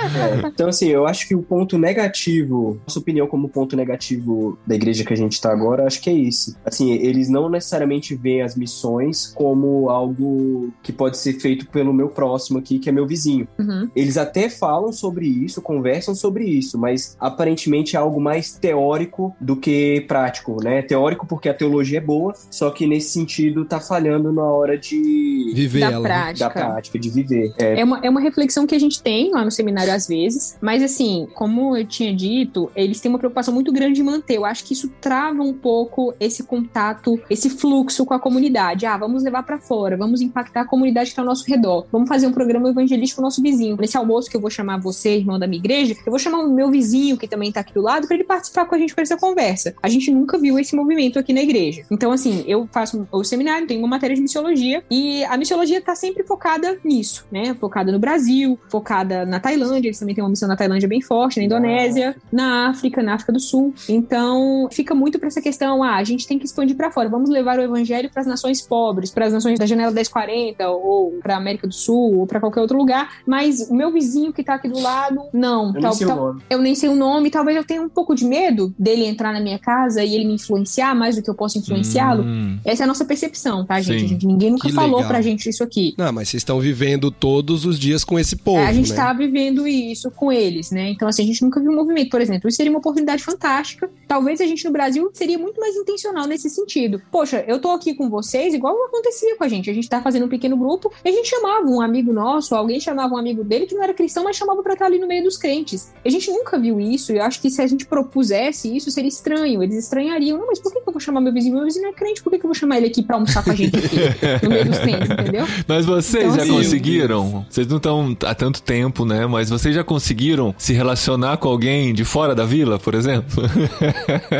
É, 0.00 0.48
Então, 0.50 0.68
assim, 0.68 0.88
eu 0.88 1.06
acho 1.06 1.26
que 1.26 1.34
o 1.34 1.42
ponto 1.42 1.78
negativo, 1.78 2.80
nossa 2.86 2.98
opinião 2.98 3.26
como 3.26 3.48
ponto 3.48 3.76
negativo 3.76 4.58
da 4.66 4.74
igreja 4.74 5.04
que 5.04 5.12
a 5.12 5.16
gente 5.16 5.40
tá 5.40 5.52
agora, 5.52 5.86
acho 5.86 6.00
que 6.00 6.10
é 6.10 6.12
isso. 6.12 6.56
Assim, 6.64 6.92
eles 6.92 7.28
não 7.28 7.48
necessariamente 7.48 8.14
veem 8.14 8.42
as 8.42 8.56
missões 8.56 9.32
como 9.34 9.88
algo 9.88 10.72
que 10.82 10.92
pode 10.92 11.18
ser 11.18 11.34
feito 11.34 11.66
pelo 11.68 11.92
meu 11.92 12.08
próximo 12.08 12.58
aqui, 12.58 12.78
que 12.78 12.88
é 12.88 12.92
meu 12.92 13.06
vizinho. 13.06 13.46
Uhum. 13.58 13.88
Eles 13.94 14.16
até 14.16 14.48
falam 14.48 14.92
sobre 14.92 15.26
isso, 15.26 15.62
conversam 15.62 16.14
sobre 16.14 16.44
isso, 16.44 16.78
mas 16.78 17.16
aparentemente 17.18 17.96
é 17.96 17.98
algo 17.98 18.20
mais 18.20 18.52
teórico 18.52 19.34
do 19.40 19.56
que 19.56 20.04
prático, 20.06 20.62
né? 20.62 20.82
Teórico 20.82 21.26
porque 21.26 21.48
a 21.48 21.54
teologia 21.54 21.98
é 21.98 22.00
boa, 22.00 22.34
só 22.50 22.70
que 22.70 22.86
nesse 22.86 23.10
sentido 23.10 23.64
tá 23.64 23.80
falhando 23.80 24.32
na 24.32 24.44
hora 24.44 24.76
de 24.76 25.52
Viver 25.54 25.80
Da 25.80 25.86
ela. 25.86 26.00
né? 26.00 26.08
prática. 26.08 26.44
da 26.44 26.50
prática, 26.50 26.98
de 26.98 27.10
viver. 27.10 27.52
É, 27.58 27.80
É 27.80 27.84
uma, 27.84 28.00
é 28.02 28.10
uma 28.10 28.20
reflexão 28.20 28.66
que 28.66 28.74
a 28.74 28.78
gente 28.78 29.02
tem 29.02 29.30
lá 29.32 29.44
no 29.44 29.50
seminário 29.50 29.89
às 29.90 30.06
vezes, 30.06 30.56
mas 30.60 30.82
assim, 30.82 31.28
como 31.34 31.76
eu 31.76 31.86
tinha 31.86 32.14
dito, 32.14 32.70
eles 32.74 33.00
têm 33.00 33.10
uma 33.10 33.18
preocupação 33.18 33.52
muito 33.52 33.72
grande 33.72 34.00
em 34.00 34.04
manter. 34.04 34.36
Eu 34.36 34.44
acho 34.44 34.64
que 34.64 34.72
isso 34.72 34.88
trava 35.00 35.42
um 35.42 35.52
pouco 35.52 36.14
esse 36.18 36.42
contato, 36.42 37.20
esse 37.28 37.50
fluxo 37.50 38.04
com 38.04 38.14
a 38.14 38.20
comunidade. 38.20 38.86
Ah, 38.86 38.96
vamos 38.96 39.22
levar 39.22 39.42
pra 39.42 39.58
fora, 39.58 39.96
vamos 39.96 40.20
impactar 40.20 40.62
a 40.62 40.64
comunidade 40.66 41.10
que 41.10 41.16
tá 41.16 41.22
ao 41.22 41.26
nosso 41.26 41.44
redor. 41.46 41.86
Vamos 41.90 42.08
fazer 42.08 42.26
um 42.26 42.32
programa 42.32 42.70
evangelístico 42.70 43.20
com 43.20 43.22
o 43.22 43.26
nosso 43.26 43.42
vizinho. 43.42 43.76
Nesse 43.78 43.96
almoço 43.96 44.30
que 44.30 44.36
eu 44.36 44.40
vou 44.40 44.50
chamar 44.50 44.78
você, 44.80 45.16
irmão 45.16 45.38
da 45.38 45.46
minha 45.46 45.58
igreja, 45.58 45.94
eu 46.06 46.10
vou 46.10 46.18
chamar 46.18 46.38
o 46.38 46.52
meu 46.52 46.70
vizinho 46.70 47.16
que 47.16 47.28
também 47.28 47.52
tá 47.52 47.60
aqui 47.60 47.74
do 47.74 47.80
lado 47.80 48.06
para 48.06 48.16
ele 48.16 48.24
participar 48.24 48.66
com 48.66 48.74
a 48.74 48.78
gente 48.78 48.94
para 48.94 49.02
essa 49.02 49.16
conversa. 49.16 49.74
A 49.82 49.88
gente 49.88 50.10
nunca 50.10 50.38
viu 50.38 50.58
esse 50.58 50.74
movimento 50.74 51.18
aqui 51.18 51.32
na 51.32 51.42
igreja. 51.42 51.82
Então, 51.90 52.12
assim, 52.12 52.44
eu 52.46 52.68
faço 52.72 53.06
o 53.10 53.24
seminário, 53.24 53.66
tenho 53.66 53.80
uma 53.80 53.88
matéria 53.88 54.14
de 54.14 54.22
missiologia 54.22 54.82
e 54.90 55.24
a 55.24 55.36
missiologia 55.36 55.80
tá 55.80 55.94
sempre 55.94 56.24
focada 56.24 56.78
nisso, 56.84 57.26
né? 57.30 57.54
Focada 57.54 57.92
no 57.92 57.98
Brasil, 57.98 58.58
focada 58.68 59.24
na 59.24 59.40
Tailândia, 59.40 59.79
eles 59.88 59.98
também 59.98 60.14
têm 60.14 60.22
uma 60.24 60.30
missão 60.30 60.48
na 60.48 60.56
Tailândia 60.56 60.88
bem 60.88 61.00
forte, 61.00 61.38
na 61.38 61.44
Indonésia, 61.44 62.16
na 62.32 62.68
África, 62.68 63.02
na 63.02 63.14
África 63.14 63.32
do 63.32 63.40
Sul. 63.40 63.74
Então, 63.88 64.68
fica 64.72 64.94
muito 64.94 65.18
pra 65.18 65.28
essa 65.28 65.40
questão, 65.40 65.82
ah, 65.82 65.96
a 65.96 66.04
gente 66.04 66.26
tem 66.26 66.38
que 66.38 66.44
expandir 66.44 66.76
pra 66.76 66.90
fora, 66.90 67.08
vamos 67.08 67.30
levar 67.30 67.58
o 67.58 67.62
evangelho 67.62 68.10
para 68.10 68.20
as 68.22 68.26
nações 68.26 68.60
pobres, 68.62 69.10
para 69.10 69.26
as 69.26 69.32
nações 69.32 69.58
da 69.58 69.66
janela 69.66 69.90
1040 69.90 70.68
ou 70.70 71.18
pra 71.22 71.36
América 71.36 71.66
do 71.66 71.74
Sul 71.74 72.18
ou 72.20 72.26
pra 72.26 72.40
qualquer 72.40 72.60
outro 72.60 72.76
lugar, 72.76 73.08
mas 73.26 73.68
o 73.70 73.74
meu 73.74 73.92
vizinho 73.92 74.32
que 74.32 74.42
tá 74.42 74.54
aqui 74.54 74.68
do 74.68 74.80
lado, 74.80 75.20
não, 75.32 75.68
eu 75.68 75.72
tal- 75.74 75.82
não 75.82 75.92
sei 75.92 76.06
o 76.06 76.10
tal- 76.10 76.16
nome. 76.18 76.42
eu 76.50 76.58
nem 76.60 76.74
sei 76.74 76.88
o 76.88 76.96
nome, 76.96 77.30
talvez 77.30 77.56
eu 77.56 77.64
tenha 77.64 77.82
um 77.82 77.88
pouco 77.88 78.14
de 78.14 78.24
medo 78.24 78.74
dele 78.78 79.04
entrar 79.04 79.32
na 79.32 79.40
minha 79.40 79.58
casa 79.58 80.02
e 80.02 80.14
ele 80.14 80.24
me 80.26 80.34
influenciar 80.34 80.94
mais 80.94 81.16
do 81.16 81.22
que 81.22 81.30
eu 81.30 81.34
posso 81.34 81.58
influenciá-lo. 81.58 82.22
Hum. 82.24 82.58
Essa 82.64 82.82
é 82.82 82.84
a 82.84 82.86
nossa 82.86 83.04
percepção, 83.04 83.64
tá, 83.64 83.80
gente? 83.80 84.06
Gente- 84.06 84.26
Ninguém 84.26 84.50
nunca 84.50 84.68
Que 84.68 84.74
falou 84.74 84.96
legal. 84.96 85.08
pra 85.10 85.22
gente 85.22 85.48
isso 85.48 85.62
aqui. 85.62 85.94
Não, 85.98 86.12
mas 86.12 86.28
vocês 86.28 86.40
estão 86.40 86.60
vivendo 86.60 87.10
todos 87.10 87.64
os 87.64 87.78
dias 87.78 88.04
com 88.04 88.18
esse 88.18 88.36
povo, 88.36 88.58
É, 88.60 88.66
a 88.66 88.72
gente 88.72 88.90
né? 88.90 88.96
tá 88.96 89.12
vivendo 89.12 89.66
isso 89.70 90.10
com 90.10 90.32
eles, 90.32 90.70
né? 90.70 90.90
Então, 90.90 91.08
assim, 91.08 91.22
a 91.22 91.26
gente 91.26 91.42
nunca 91.42 91.60
viu 91.60 91.70
um 91.70 91.74
movimento, 91.74 92.10
por 92.10 92.20
exemplo. 92.20 92.48
Isso 92.48 92.56
seria 92.56 92.70
uma 92.70 92.78
oportunidade 92.78 93.22
fantástica. 93.22 93.90
Talvez 94.06 94.40
a 94.40 94.46
gente 94.46 94.64
no 94.64 94.70
Brasil 94.70 95.10
seria 95.12 95.38
muito 95.38 95.60
mais 95.60 95.74
intencional 95.76 96.26
nesse 96.26 96.50
sentido. 96.50 97.00
Poxa, 97.10 97.44
eu 97.46 97.58
tô 97.58 97.70
aqui 97.70 97.94
com 97.94 98.08
vocês, 98.08 98.54
igual 98.54 98.76
acontecia 98.84 99.36
com 99.36 99.44
a 99.44 99.48
gente. 99.48 99.70
A 99.70 99.74
gente 99.74 99.88
tá 99.88 100.00
fazendo 100.02 100.26
um 100.26 100.28
pequeno 100.28 100.56
grupo 100.56 100.92
e 101.04 101.08
a 101.08 101.12
gente 101.12 101.28
chamava 101.28 101.66
um 101.66 101.80
amigo 101.80 102.12
nosso, 102.12 102.54
alguém 102.54 102.80
chamava 102.80 103.14
um 103.14 103.18
amigo 103.18 103.44
dele 103.44 103.66
que 103.66 103.74
não 103.74 103.82
era 103.82 103.94
cristão, 103.94 104.24
mas 104.24 104.36
chamava 104.36 104.62
pra 104.62 104.72
estar 104.74 104.86
ali 104.86 104.98
no 104.98 105.06
meio 105.06 105.24
dos 105.24 105.36
crentes. 105.36 105.92
A 106.04 106.08
gente 106.08 106.30
nunca 106.30 106.58
viu 106.58 106.80
isso 106.80 107.12
e 107.12 107.16
eu 107.16 107.22
acho 107.22 107.40
que 107.40 107.50
se 107.50 107.60
a 107.62 107.66
gente 107.66 107.86
propusesse 107.86 108.74
isso, 108.74 108.90
seria 108.90 109.08
estranho. 109.08 109.62
Eles 109.62 109.76
estranhariam. 109.76 110.38
Não, 110.38 110.46
mas 110.46 110.58
por 110.58 110.72
que 110.72 110.78
eu 110.78 110.92
vou 110.92 111.00
chamar 111.00 111.20
meu 111.20 111.32
vizinho? 111.32 111.54
Meu 111.54 111.64
vizinho 111.64 111.84
não 111.84 111.90
é 111.90 111.94
crente, 111.94 112.22
por 112.22 112.30
que 112.30 112.38
que 112.38 112.44
eu 112.44 112.48
vou 112.48 112.54
chamar 112.54 112.78
ele 112.78 112.86
aqui 112.86 113.02
pra 113.02 113.16
almoçar 113.16 113.44
com 113.44 113.50
a 113.50 113.54
gente 113.54 113.76
aqui? 113.76 113.96
no 114.42 114.50
meio 114.50 114.64
dos 114.64 114.78
crentes, 114.78 115.10
entendeu? 115.10 115.46
Mas 115.66 115.84
vocês 115.86 116.24
Então, 116.24 116.36
já 116.36 116.42
assim, 116.42 116.52
conseguiram? 116.52 117.46
Vocês 117.48 117.66
não 117.66 117.76
estão 117.76 118.16
há 118.24 118.34
tanto 118.34 118.62
tempo, 118.62 119.04
né? 119.04 119.26
Mas 119.26 119.50
vocês 119.50 119.59
já 119.72 119.84
conseguiram 119.84 120.54
se 120.56 120.72
relacionar 120.72 121.36
com 121.36 121.48
alguém 121.48 121.92
de 121.92 122.04
fora 122.04 122.34
da 122.34 122.44
vila, 122.44 122.78
por 122.78 122.94
exemplo? 122.94 123.42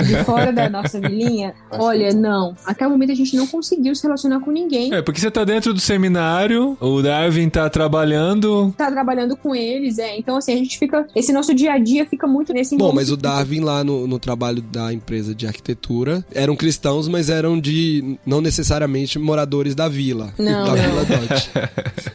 de 0.07 0.25
fora 0.25 0.53
da 0.53 0.69
nossa 0.71 1.01
vilinha, 1.01 1.55
olha, 1.71 2.13
não. 2.13 2.57
Até 2.65 2.87
o 2.87 2.91
momento 2.91 3.13
a 3.13 3.15
gente 3.15 3.37
não 3.37 3.47
conseguiu 3.47 3.95
se 3.95 4.03
relacionar 4.03 4.41
com 4.41 4.51
ninguém. 4.51 4.93
É, 4.95 5.03
porque 5.03 5.21
você 5.21 5.31
tá 5.31 5.45
dentro 5.45 5.75
do 5.75 5.81
seminário, 5.81 6.77
o 6.81 7.03
Darwin 7.03 7.49
tá 7.49 7.69
trabalhando. 7.69 8.73
Tá 8.77 8.91
trabalhando 8.91 9.37
com 9.37 9.55
eles, 9.55 9.99
é. 9.99 10.17
Então, 10.19 10.37
assim, 10.37 10.53
a 10.53 10.57
gente 10.57 10.79
fica. 10.79 11.07
Esse 11.15 11.33
nosso 11.33 11.55
dia 11.55 11.73
a 11.73 11.79
dia 11.79 12.07
fica 12.07 12.27
muito 12.27 12.53
nesse 12.53 12.77
Bom, 12.77 12.93
mas 12.93 13.11
o 13.11 13.17
Darwin 13.17 13.61
lá 13.61 13.85
no, 13.85 14.07
no 14.07 14.19
trabalho 14.19 14.63
da 14.63 14.93
empresa 14.93 15.35
de 15.35 15.47
arquitetura 15.47 16.25
eram 16.33 16.57
cristãos, 16.57 17.09
mas 17.09 17.29
eram 17.29 17.61
de 17.61 18.19
não 18.25 18.41
necessariamente 18.41 19.19
moradores 19.19 19.75
da 19.75 19.89
vila. 19.89 20.33
Não, 20.39 20.65
da 20.65 20.75
não. 20.75 20.83
Vila 20.83 21.05
Dodge. 21.05 21.51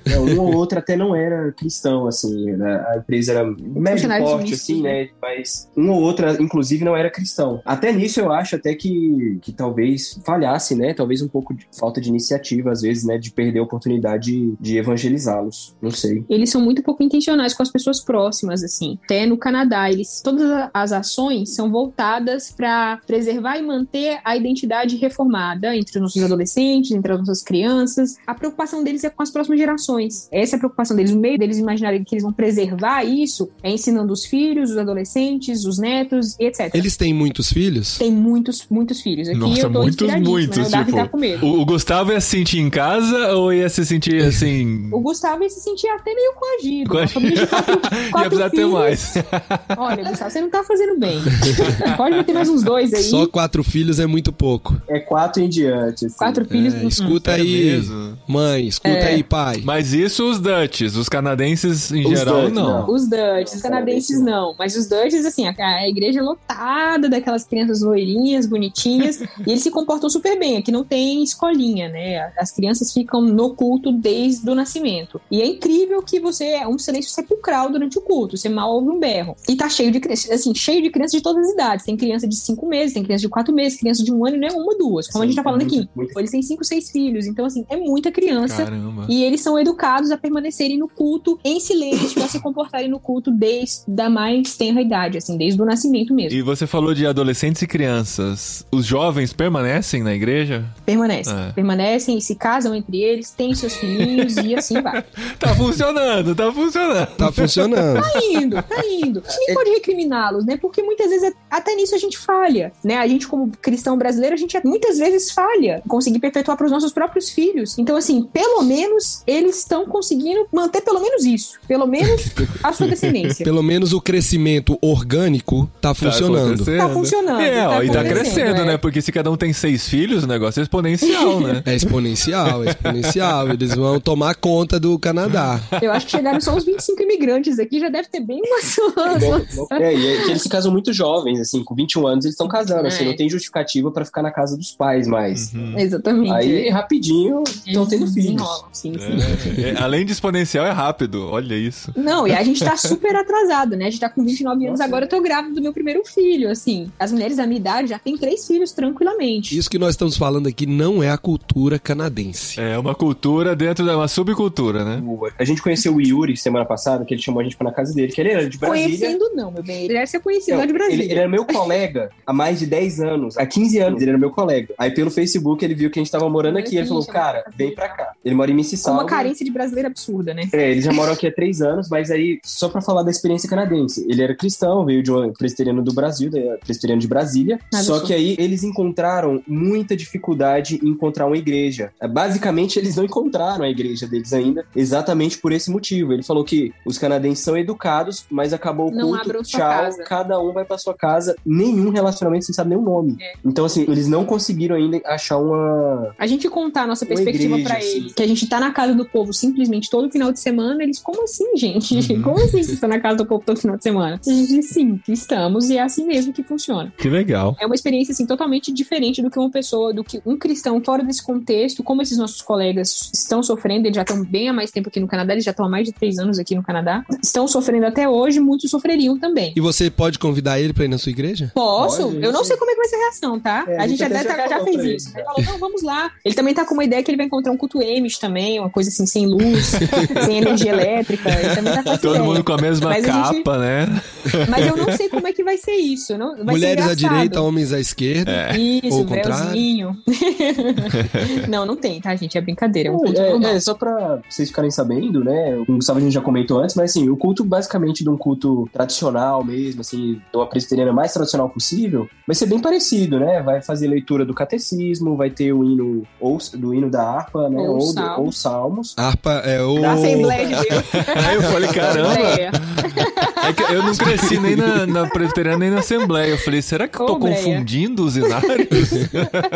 É, 0.05 0.19
um 0.19 0.39
ou 0.39 0.55
outro 0.55 0.79
até 0.79 0.95
não 0.95 1.15
era 1.15 1.51
cristão, 1.51 2.07
assim, 2.07 2.51
né? 2.51 2.83
A 2.95 2.99
empresa 2.99 3.33
era 3.33 3.43
médio 3.45 4.09
de 4.09 4.17
porte, 4.17 4.53
assim, 4.53 4.81
né? 4.81 5.09
Mas 5.21 5.69
um 5.75 5.89
ou 5.89 6.01
outro, 6.01 6.25
inclusive, 6.41 6.83
não 6.83 6.95
era 6.95 7.09
cristão. 7.09 7.61
Até 7.65 7.91
nisso 7.91 8.19
eu 8.19 8.31
acho 8.31 8.55
até 8.55 8.73
que, 8.73 9.37
que 9.41 9.51
talvez 9.51 10.19
falhasse, 10.25 10.75
né? 10.75 10.93
Talvez 10.93 11.21
um 11.21 11.27
pouco 11.27 11.53
de 11.53 11.67
falta 11.77 11.99
de 11.99 12.09
iniciativa, 12.09 12.71
às 12.71 12.81
vezes, 12.81 13.03
né? 13.03 13.17
De 13.17 13.31
perder 13.31 13.59
a 13.59 13.63
oportunidade 13.63 14.55
de 14.59 14.77
evangelizá-los. 14.77 15.75
Não 15.81 15.91
sei. 15.91 16.23
Eles 16.29 16.49
são 16.49 16.61
muito 16.61 16.81
pouco 16.81 17.03
intencionais 17.03 17.53
com 17.53 17.63
as 17.63 17.71
pessoas 17.71 17.99
próximas, 17.99 18.63
assim. 18.63 18.97
Até 19.03 19.25
no 19.25 19.37
Canadá, 19.37 19.89
eles 19.91 20.21
todas 20.23 20.69
as 20.73 20.91
ações 20.91 21.53
são 21.53 21.71
voltadas 21.71 22.51
para 22.51 22.97
preservar 23.05 23.57
e 23.57 23.61
manter 23.61 24.19
a 24.23 24.35
identidade 24.35 24.95
reformada 24.95 25.75
entre 25.75 25.97
os 25.97 26.01
nossos 26.01 26.23
adolescentes, 26.23 26.91
entre 26.91 27.11
as 27.11 27.19
nossas 27.19 27.43
crianças. 27.43 28.17
A 28.25 28.33
preocupação 28.33 28.83
deles 28.83 29.03
é 29.03 29.09
com 29.09 29.21
as 29.21 29.31
próximas 29.31 29.59
gerações. 29.59 30.27
Essa 30.31 30.55
é 30.55 30.57
a 30.57 30.59
preocupação 30.59 30.95
deles. 30.95 31.11
O 31.11 31.19
meio 31.19 31.37
deles 31.37 31.57
imaginarem 31.57 32.03
que 32.03 32.15
eles 32.15 32.23
vão 32.23 32.33
preservar 32.33 32.84
isso 33.03 33.49
é 33.63 33.71
ensinando 33.71 34.11
os 34.13 34.25
filhos, 34.25 34.71
os 34.71 34.77
adolescentes, 34.77 35.65
os 35.65 35.77
netos 35.79 36.35
e 36.39 36.45
etc. 36.45 36.73
Eles 36.73 36.95
têm 36.97 37.13
muitos 37.13 37.51
filhos? 37.51 37.97
Tem 37.97 38.11
muitos, 38.11 38.65
muitos 38.69 39.01
filhos. 39.01 39.27
Aqui 39.27 39.37
Nossa, 39.37 39.61
eu 39.61 39.71
tô 39.71 39.81
muitos, 39.81 40.01
inspiradíssima, 40.07 40.29
muitos, 40.31 40.71
né? 40.71 40.83
Tipo, 40.85 41.09
com 41.09 41.17
medo. 41.17 41.45
O, 41.45 41.61
o 41.61 41.65
Gustavo 41.65 42.11
ia 42.11 42.21
se 42.21 42.27
sentir 42.27 42.59
em 42.59 42.69
casa 42.69 43.33
ou 43.35 43.53
ia 43.53 43.69
se 43.69 43.85
sentir 43.85 44.21
assim. 44.23 44.89
O 44.91 44.99
Gustavo 44.99 45.43
ia 45.43 45.49
se 45.49 45.59
sentir 45.61 45.87
até 45.87 46.13
meio 46.13 46.33
coagido. 46.33 46.89
Coagido. 46.89 47.19
De 47.35 47.47
quatro, 47.47 47.73
ia 47.95 48.11
quatro 48.11 48.29
precisar 48.29 48.49
ter 48.49 48.57
filhos. 48.57 48.71
mais. 48.71 49.13
Olha, 49.77 50.09
Gustavo, 50.09 50.31
você 50.31 50.41
não 50.41 50.49
tá 50.49 50.63
fazendo 50.63 50.99
bem. 50.99 51.19
Pode 51.97 52.23
ter 52.23 52.33
mais 52.33 52.49
uns 52.49 52.63
dois 52.63 52.93
aí. 52.93 53.03
Só 53.03 53.27
quatro 53.27 53.63
filhos 53.63 53.99
é 53.99 54.05
muito 54.05 54.31
pouco. 54.31 54.75
É 54.87 54.99
quatro 54.99 55.41
em 55.41 55.49
diante, 55.49 56.05
assim. 56.05 56.17
Quatro 56.17 56.45
filhos. 56.45 56.73
É, 56.73 56.77
hum, 56.77 56.87
escuta 56.87 57.31
Sério 57.31 57.45
aí, 57.45 57.65
mesmo? 57.65 58.17
mãe, 58.27 58.67
escuta 58.67 58.89
É. 58.95 59.07
aí, 59.13 59.23
pai. 59.23 59.61
Mas 59.63 59.93
isso 59.93 60.29
os 60.29 60.39
Dutches, 60.39 60.95
os 60.95 61.07
canadenses 61.09 61.91
em 61.91 62.05
Os 62.05 62.19
geral, 62.19 62.43
Dutch, 62.43 62.53
não. 62.53 62.64
Não. 62.67 62.89
Os 62.93 63.07
Dutch, 63.07 63.53
os 63.55 63.61
canadenses 63.61 64.21
não. 64.21 64.55
Mas 64.57 64.75
os 64.75 64.87
Dutch, 64.87 65.13
assim, 65.13 65.47
a, 65.47 65.53
a 65.57 65.87
igreja 65.87 66.19
é 66.19 66.23
lotada 66.23 67.09
daquelas 67.09 67.43
crianças 67.43 67.81
loirinhas, 67.81 68.45
bonitinhas, 68.45 69.19
e 69.21 69.27
eles 69.51 69.61
se 69.63 69.71
comportam 69.71 70.09
super 70.09 70.37
bem. 70.37 70.57
Aqui 70.57 70.71
não 70.71 70.83
tem 70.83 71.23
escolinha, 71.23 71.89
né? 71.89 72.31
As 72.37 72.51
crianças 72.51 72.93
ficam 72.93 73.21
no 73.21 73.53
culto 73.55 73.91
desde 73.91 74.49
o 74.49 74.55
nascimento. 74.55 75.19
E 75.29 75.41
é 75.41 75.45
incrível 75.45 76.01
que 76.01 76.19
você 76.19 76.45
é 76.45 76.67
um 76.67 76.77
silêncio 76.77 77.11
sepulcral 77.11 77.69
durante 77.71 77.97
o 77.97 78.01
culto. 78.01 78.37
Você 78.37 78.49
mal 78.49 78.73
ouve 78.73 78.89
um 78.89 78.99
berro. 78.99 79.35
E 79.47 79.55
tá 79.55 79.69
cheio 79.69 79.91
de 79.91 79.99
crianças, 79.99 80.31
assim, 80.31 80.53
cheio 80.55 80.81
de 80.81 80.89
crianças 80.89 81.13
de 81.13 81.21
todas 81.21 81.47
as 81.47 81.53
idades. 81.53 81.85
Tem 81.85 81.95
criança 81.97 82.27
de 82.27 82.35
cinco 82.35 82.65
meses, 82.67 82.93
tem 82.93 83.03
criança 83.03 83.21
de 83.21 83.29
quatro 83.29 83.53
meses, 83.53 83.79
criança 83.79 84.03
de 84.03 84.11
um 84.13 84.25
ano, 84.25 84.35
e 84.35 84.39
não 84.39 84.47
é 84.47 84.51
uma, 84.51 84.75
duas. 84.77 85.07
Como 85.07 85.23
a 85.23 85.25
Sim, 85.25 85.31
gente 85.31 85.35
tá 85.37 85.43
falando 85.43 85.61
muito- 85.61 85.75
aqui. 85.79 85.89
muito- 85.95 86.19
Eles 86.19 86.31
têm 86.31 86.41
cinco, 86.41 86.63
seis 86.63 86.89
filhos. 86.91 87.25
Então, 87.25 87.45
assim, 87.45 87.65
é 87.69 87.77
muita 87.77 88.11
criança. 88.11 88.63
Caramba. 88.65 89.05
E 89.09 89.23
eles 89.23 89.41
são 89.41 89.57
educados 89.59 90.11
a 90.11 90.17
permanecerem 90.17 90.77
no 90.77 90.87
culto 90.87 91.39
em 91.43 91.59
silêncio, 91.59 92.21
a 92.23 92.27
se 92.27 92.39
comportarem 92.55 92.89
no 92.89 92.99
culto 92.99 93.29
desde 93.29 94.01
a 94.01 94.09
mais 94.09 94.55
tenra 94.55 94.81
idade, 94.81 95.17
assim, 95.17 95.37
desde 95.37 95.61
o 95.61 95.65
nascimento 95.65 96.13
mesmo. 96.13 96.37
E 96.37 96.41
você 96.41 96.65
falou 96.65 96.93
de 96.93 97.05
adolescentes 97.05 97.61
e 97.61 97.67
crianças. 97.67 98.65
Os 98.71 98.85
jovens 98.85 99.33
permanecem 99.33 100.01
na 100.01 100.15
igreja? 100.15 100.63
Permanecem. 100.85 101.33
É. 101.33 101.51
Permanecem 101.51 102.17
e 102.17 102.21
se 102.21 102.35
casam 102.35 102.73
entre 102.73 103.01
eles, 103.01 103.31
têm 103.31 103.53
seus 103.53 103.75
filhinhos 103.75 104.37
e 104.37 104.55
assim 104.55 104.81
vai. 104.81 105.03
Tá 105.37 105.53
funcionando, 105.53 106.33
tá 106.33 106.51
funcionando. 106.51 107.07
Tá 107.17 107.31
funcionando. 107.31 108.01
Tá 108.01 108.19
indo, 108.23 108.63
tá 108.63 108.81
indo. 108.85 109.23
Ninguém 109.39 109.53
pode 109.53 109.69
recriminá-los, 109.71 110.45
né? 110.45 110.57
Porque 110.57 110.81
muitas 110.81 111.09
vezes, 111.09 111.33
até 111.49 111.75
nisso 111.75 111.93
a 111.93 111.97
gente 111.97 112.17
falha, 112.17 112.71
né? 112.83 112.97
A 112.97 113.07
gente, 113.07 113.27
como 113.27 113.51
cristão 113.61 113.97
brasileiro, 113.97 114.33
a 114.35 114.37
gente 114.37 114.59
muitas 114.63 114.97
vezes 114.97 115.31
falha 115.31 115.81
em 115.85 115.89
conseguir 115.89 116.19
perpetuar 116.19 116.55
para 116.55 116.65
os 116.65 116.71
nossos 116.71 116.93
próprios 116.93 117.29
filhos. 117.29 117.77
Então, 117.77 117.97
assim, 117.97 118.23
pelo 118.23 118.63
menos 118.63 119.23
eles 119.27 119.59
estão 119.59 119.85
conseguindo 119.85 120.47
manter 120.51 120.81
pelo 120.81 121.01
menos 121.01 121.25
isso. 121.25 121.59
Pelo 121.67 121.85
menos 121.85 122.21
a 122.63 122.73
sua 122.73 122.87
descendência. 122.87 123.43
Pelo 123.43 123.63
menos 123.63 123.93
o 123.93 124.01
crescimento 124.01 124.77
orgânico 124.81 125.69
tá 125.81 125.93
funcionando. 125.93 126.63
Tá 126.65 126.89
funcionando. 126.89 127.41
É, 127.41 127.67
ó, 127.67 127.71
tá 127.77 127.83
e 127.83 127.89
tá 127.89 128.03
crescendo, 128.03 128.61
é. 128.61 128.65
né? 128.65 128.77
Porque 128.77 129.01
se 129.01 129.11
cada 129.11 129.31
um 129.31 129.37
tem 129.37 129.53
seis 129.53 129.87
filhos, 129.87 130.23
o 130.23 130.27
negócio 130.27 130.59
é 130.59 130.63
exponencial, 130.63 131.39
né? 131.39 131.63
É 131.65 131.75
exponencial, 131.75 132.63
é 132.63 132.69
exponencial. 132.69 133.49
Eles 133.49 133.73
vão 133.73 133.99
tomar 133.99 134.35
conta 134.35 134.79
do 134.79 134.97
Canadá. 134.99 135.59
Eu 135.81 135.91
acho 135.91 136.05
que 136.05 136.11
chegaram 136.11 136.39
só 136.39 136.55
uns 136.55 136.65
25 136.65 137.01
imigrantes 137.01 137.59
aqui, 137.59 137.79
já 137.79 137.89
deve 137.89 138.07
ter 138.07 138.19
bem 138.19 138.41
umas. 138.45 138.75
É, 139.71 139.93
e 139.93 140.05
é 140.07 140.29
eles 140.29 140.41
se 140.41 140.49
casam 140.49 140.71
muito 140.71 140.93
jovens, 140.93 141.39
assim, 141.39 141.63
com 141.63 141.73
21 141.75 142.07
anos 142.07 142.25
eles 142.25 142.33
estão 142.33 142.47
casando, 142.47 142.87
assim, 142.87 143.03
É. 143.03 143.07
não 143.07 143.15
tem 143.15 143.29
justificativa 143.29 143.91
pra 143.91 144.05
ficar 144.05 144.21
na 144.21 144.31
casa 144.31 144.55
dos 144.57 144.71
pais 144.71 145.07
mais. 145.07 145.51
Exatamente. 145.77 146.31
Aí, 146.31 146.69
rapidinho, 146.69 147.43
estão 147.65 147.85
tendo 147.85 148.07
filhos. 148.07 148.25
Desenrolam, 148.25 148.65
Sim, 148.71 148.93
sim. 148.93 149.61
É, 149.63 149.81
além 149.81 150.05
de 150.05 150.11
exponencial, 150.11 150.65
é 150.65 150.71
rápido. 150.71 151.27
Olha 151.29 151.55
isso. 151.55 151.91
Não, 151.95 152.27
e 152.27 152.33
a 152.37 152.43
gente 152.43 152.63
tá 152.63 152.75
super 152.77 153.15
atrasado, 153.15 153.75
né? 153.75 153.87
A 153.87 153.89
gente 153.89 153.99
tá 153.99 154.09
com 154.09 154.23
29 154.23 154.67
anos, 154.67 154.81
agora 154.81 155.05
eu 155.05 155.09
tô 155.09 155.21
grávida 155.21 155.55
do 155.55 155.61
meu 155.61 155.73
primeiro 155.73 156.03
filho, 156.05 156.49
assim. 156.49 156.91
As 156.99 157.11
mulheres 157.11 157.37
da 157.37 157.45
minha 157.45 157.59
idade 157.59 157.89
já 157.89 157.99
têm 157.99 158.17
três 158.17 158.45
filhos 158.45 158.71
tranquilamente. 158.71 159.57
Isso 159.57 159.69
que 159.69 159.77
nós 159.77 159.91
estamos 159.91 160.17
falando 160.17 160.47
aqui 160.47 160.65
não 160.65 161.01
é 161.01 161.09
a 161.09 161.17
cultura 161.17 161.77
canadense. 161.79 162.59
É 162.59 162.77
uma 162.77 162.95
cultura 162.95 163.55
dentro 163.55 163.85
de 163.85 163.91
uma 163.91 164.07
subcultura, 164.07 164.83
né? 164.83 165.03
A 165.37 165.43
gente 165.43 165.61
conheceu 165.61 165.95
o 165.95 166.01
Yuri 166.01 166.35
semana 166.37 166.65
passada, 166.65 167.05
que 167.05 167.13
ele 167.13 167.21
chamou 167.21 167.41
a 167.41 167.43
gente 167.43 167.55
pra 167.55 167.65
ir 167.65 167.69
na 167.69 167.75
casa 167.75 167.93
dele, 167.93 168.11
que 168.11 168.21
ele 168.21 168.31
era 168.31 168.49
de 168.49 168.57
Brasília. 168.57 168.85
Conhecendo 168.87 169.31
não, 169.33 169.51
meu 169.51 169.63
bem. 169.63 169.85
Ele 169.85 169.93
deve 169.93 170.07
ser 170.07 170.19
conhecido 170.19 170.53
Não, 170.53 170.59
lá 170.59 170.65
de 170.65 170.73
Brasília. 170.73 171.03
Ele, 171.03 171.11
ele 171.11 171.19
era 171.19 171.29
meu 171.29 171.45
colega 171.45 172.09
há 172.25 172.33
mais 172.33 172.59
de 172.59 172.65
10 172.65 173.01
anos. 173.01 173.37
Há 173.37 173.45
15 173.45 173.79
anos 173.79 174.01
ele 174.01 174.11
era 174.11 174.17
meu 174.17 174.31
colega. 174.31 174.73
Aí 174.77 174.91
pelo 174.91 175.11
Facebook 175.11 175.63
ele 175.63 175.75
viu 175.75 175.89
que 175.89 175.99
a 175.99 176.03
gente 176.03 176.11
tava 176.11 176.29
morando 176.29 176.57
aqui. 176.57 176.77
Ele 176.77 176.87
falou, 176.87 177.05
cara, 177.05 177.43
vem 177.55 177.73
pra 177.73 177.89
cá. 177.89 178.13
Ele 178.23 178.35
mora 178.35 178.49
em 178.49 178.53
Mississauga. 178.53 179.01
uma 179.01 179.07
carência 179.07 179.45
de 179.45 179.51
brasileiro 179.51 179.87
absurda, 179.87 180.33
né? 180.33 180.47
É, 180.53 180.71
eles 180.71 180.85
já 180.85 180.93
moram 180.93 181.13
aqui 181.13 181.27
há 181.27 181.31
três 181.31 181.61
anos, 181.61 181.89
mas 181.89 182.09
aí, 182.09 182.24
só 182.43 182.69
pra 182.69 182.81
falar 182.81 183.03
da 183.03 183.11
experiência 183.11 183.49
canadense, 183.49 184.05
ele 184.07 184.21
era 184.21 184.35
cristão, 184.35 184.85
veio 184.85 185.01
de 185.01 185.11
um 185.11 185.31
presbiteriano 185.33 185.81
do 185.81 185.93
Brasil, 185.93 186.29
da 186.29 186.57
presbiteriano 186.57 187.01
de 187.01 187.07
Brasília, 187.07 187.59
Ah, 187.73 187.81
só 187.83 187.99
que 187.99 188.13
aí 188.13 188.35
eles 188.37 188.63
encontraram 188.63 189.41
muita 189.47 189.95
dificuldade 189.95 190.79
em 190.83 190.89
encontrar 190.89 191.25
uma 191.25 191.37
igreja. 191.37 191.91
É, 191.99 192.07
Basicamente, 192.07 192.77
eles 192.79 192.95
não 192.95 193.05
encontraram 193.05 193.63
a 193.63 193.69
igreja 193.69 194.07
deles 194.07 194.33
ainda, 194.33 194.65
exatamente 194.75 195.37
por 195.37 195.51
esse 195.51 195.71
motivo. 195.71 196.13
Ele 196.13 196.23
falou 196.23 196.43
que 196.43 196.73
os 196.85 196.97
canadenses 196.97 197.43
são 197.43 197.57
educados, 197.57 198.25
mas 198.29 198.53
acabou 198.53 198.89
o 198.89 198.91
Não 198.91 199.17
culto, 199.17 199.43
tchau, 199.43 199.91
cada 200.05 200.39
um 200.39 200.53
vai 200.53 200.65
pra 200.65 200.77
sua 200.77 200.93
casa, 200.93 201.35
nenhum 201.45 201.89
relacionamento, 201.89 202.45
sem 202.45 202.53
saber 202.53 202.75
nem 202.75 202.77
o 202.77 202.81
nome. 202.81 203.17
É. 203.19 203.33
Então, 203.43 203.65
assim, 203.65 203.83
eles 203.83 204.07
não 204.07 204.25
conseguiram 204.25 204.75
ainda 204.75 205.01
achar 205.05 205.37
uma... 205.37 206.13
A 206.17 206.27
gente 206.27 206.49
contar 206.49 206.83
a 206.83 206.87
nossa 206.87 207.05
perspectiva 207.05 207.57
pra 207.59 207.77
assim. 207.77 207.97
eles, 207.97 208.13
que 208.13 208.23
a 208.23 208.27
gente 208.27 208.47
tá 208.47 208.59
na 208.59 208.71
casa 208.71 208.93
do 208.93 209.05
povo 209.05 209.33
simplesmente 209.33 209.89
todo 209.89 210.11
final 210.11 210.31
de 210.31 210.39
semana, 210.39 210.83
eles, 210.83 210.99
como 210.99 211.23
assim, 211.23 211.55
gente? 211.55 211.95
Como 212.21 212.35
assim 212.37 212.51
vocês 212.51 212.69
estão 212.71 212.89
na 212.89 212.99
casa 212.99 213.17
do 213.17 213.25
povo 213.25 213.43
todo 213.45 213.59
final 213.59 213.77
de 213.77 213.83
semana? 213.83 214.19
A 214.25 214.29
gente 214.29 214.47
diz, 214.47 214.69
sim, 214.69 214.99
estamos, 215.07 215.69
e 215.69 215.77
é 215.77 215.81
assim 215.81 216.05
mesmo 216.05 216.33
que 216.33 216.43
funciona. 216.43 216.93
Que 216.97 217.09
legal. 217.09 217.55
É 217.59 217.65
uma 217.65 217.75
experiência, 217.75 218.11
assim, 218.11 218.25
totalmente 218.25 218.71
diferente 218.71 219.21
do 219.21 219.29
que 219.29 219.39
uma 219.39 219.49
pessoa, 219.49 219.93
do 219.93 220.03
que 220.03 220.21
um 220.25 220.37
cristão 220.37 220.81
fora 220.83 221.03
desse 221.03 221.23
contexto, 221.23 221.83
como 221.83 222.01
esses 222.01 222.17
nossos 222.17 222.41
colegas 222.41 223.09
estão 223.13 223.41
sofrendo, 223.43 223.87
eles 223.87 223.95
já 223.95 224.01
estão 224.03 224.23
bem 224.23 224.49
há 224.49 224.53
mais 224.53 224.71
tempo 224.71 224.89
aqui 224.89 224.99
no 224.99 225.07
Canadá, 225.07 225.33
eles 225.33 225.43
já 225.45 225.51
estão 225.51 225.65
há 225.65 225.69
mais 225.69 225.85
de 225.85 225.93
três 225.93 226.17
anos 226.19 226.39
aqui 226.39 226.55
no 226.55 226.63
Canadá, 226.63 227.05
estão 227.21 227.47
sofrendo 227.47 227.85
até 227.85 228.07
hoje, 228.07 228.39
muitos 228.39 228.69
sofreriam 228.69 229.17
também. 229.17 229.53
E 229.55 229.61
você 229.61 229.89
pode 229.89 230.19
convidar 230.19 230.59
ele 230.59 230.73
pra 230.73 230.85
ir 230.85 230.89
na 230.89 230.97
sua 230.97 231.09
igreja? 231.11 231.51
Posso? 231.53 232.03
Pode, 232.03 232.23
eu 232.23 232.31
não 232.31 232.43
sei 232.43 232.57
como 232.57 232.71
é 232.71 232.73
que 232.73 232.79
vai 232.79 232.89
ser 232.89 232.95
a 232.95 232.99
reação, 232.99 233.39
tá? 233.39 233.65
É, 233.67 233.77
a 233.79 233.87
gente 233.87 234.03
até 234.03 234.19
até 234.19 234.29
já, 234.29 234.47
já 234.47 234.59
falou 234.59 234.65
fez 234.65 234.83
isso. 234.83 235.09
ele, 235.09 235.17
Ele 235.19 235.23
já. 235.25 235.25
falou, 235.25 235.43
não, 235.51 235.59
vamos 235.59 235.81
lá. 235.83 236.11
Ele 236.23 236.35
também 236.35 236.53
tá 236.53 236.65
com 236.65 236.73
uma 236.73 236.83
ideia 236.83 237.03
que 237.03 237.09
ele 237.11 237.17
vai 237.17 237.25
encontrar 237.25 237.51
um 237.51 237.57
culto 237.57 237.79
Amish 237.79 238.17
também, 238.17 238.59
uma 238.59 238.69
coisa 238.69 238.89
assim, 238.89 239.05
sem 239.05 239.27
luz, 239.27 239.73
sem 240.25 240.37
energia 240.37 240.71
elétrica. 240.71 241.29
Ele 241.29 241.55
também 241.55 241.73
tá 241.73 241.83
Todo 242.05 242.15
ideia. 242.15 242.23
mundo 242.29 242.43
com 242.43 242.53
a 242.53 242.57
mesma 242.57 242.89
Mas 242.89 243.05
a 243.05 243.11
gente- 243.11 243.43
capa, 243.43 243.57
né? 243.57 244.01
Mas 244.49 244.67
eu 244.67 244.75
não 244.77 244.91
sei 244.95 245.09
como 245.09 245.27
é 245.27 245.33
que 245.33 245.43
vai 245.43 245.57
ser 245.57 245.73
isso. 245.73 246.17
Não, 246.17 246.35
vai 246.37 246.55
Mulheres 246.55 246.83
ser 246.85 246.91
à 246.91 246.95
direita, 246.95 247.41
homens 247.41 247.71
à 247.73 247.79
esquerda. 247.79 248.31
É. 248.31 248.57
Isso, 248.57 248.97
Ou 248.99 249.05
véuzinho. 249.05 249.95
não, 251.49 251.65
não 251.65 251.75
tem, 251.75 251.99
tá, 252.01 252.15
gente? 252.15 252.37
É 252.37 252.41
brincadeira. 252.41 252.89
É 252.89 252.91
um 252.91 252.97
culto 252.97 253.19
É, 253.19 253.55
é, 253.55 253.59
só 253.59 253.73
pra 253.73 254.19
vocês 254.29 254.49
ficarem 254.49 254.71
sabendo, 254.71 255.23
né? 255.23 255.55
O 255.67 255.75
Gustavo 255.75 255.99
a 255.99 256.01
gente 256.01 256.13
já 256.13 256.21
comentou 256.21 256.59
antes, 256.59 256.75
mas 256.75 256.91
assim, 256.91 257.09
o 257.09 257.17
culto 257.17 257.43
basicamente 257.43 258.03
de 258.03 258.09
um 258.09 258.17
culto 258.17 258.67
tradicional 258.73 259.43
mesmo, 259.43 259.81
assim, 259.81 260.13
de 260.31 260.37
uma 260.37 260.47
presbiteriana 260.47 260.91
mais 260.93 261.13
tradicional 261.13 261.49
possível, 261.49 262.07
vai 262.27 262.35
ser 262.35 262.45
bem 262.47 262.59
parecido, 262.59 263.19
né? 263.19 263.41
Vai 263.41 263.61
fazer 263.61 263.87
leitura 263.87 264.25
do 264.25 264.33
catecismo, 264.33 265.15
vai 265.15 265.29
ter 265.29 265.53
o 265.53 265.63
hino 265.63 266.03
ou 266.19 266.37
do 266.55 266.73
hino 266.73 266.89
da 266.89 267.03
harpa, 267.03 267.49
né? 267.49 267.61
Ou 267.61 267.75
Ou, 267.75 267.81
salmos. 267.81 268.17
ou 268.19 268.31
salmos. 268.31 268.93
Harpa 268.97 269.31
é 269.45 269.61
o. 269.61 269.79
Da 269.79 269.93
Assembleia 269.93 270.47
de 270.47 270.53
Deus. 270.69 270.83
Aí 271.27 271.35
eu 271.35 271.41
falei, 271.43 271.69
caramba, 272.03 273.45
é 273.47 273.53
que 273.53 273.63
eu 273.73 273.83
não 273.83 273.95
cresci 273.95 274.39
nem 274.39 274.55
na, 274.55 274.85
na 274.85 275.07
presbiteriana 275.09 275.57
nem 275.59 275.69
na 275.71 275.79
assembleia. 275.79 276.31
Eu 276.31 276.37
falei, 276.37 276.61
será 276.61 276.87
que 276.87 276.99
eu 276.99 277.05
tô 277.05 277.13
Ô, 277.13 277.19
Breia. 277.19 277.35
confundindo 277.37 278.03
os 278.05 278.17
inários? 278.17 278.91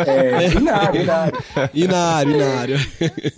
É, 0.06 0.48
binário, 0.48 1.00
binário. 1.00 1.38
Inário, 1.74 2.34
inário. 2.36 2.76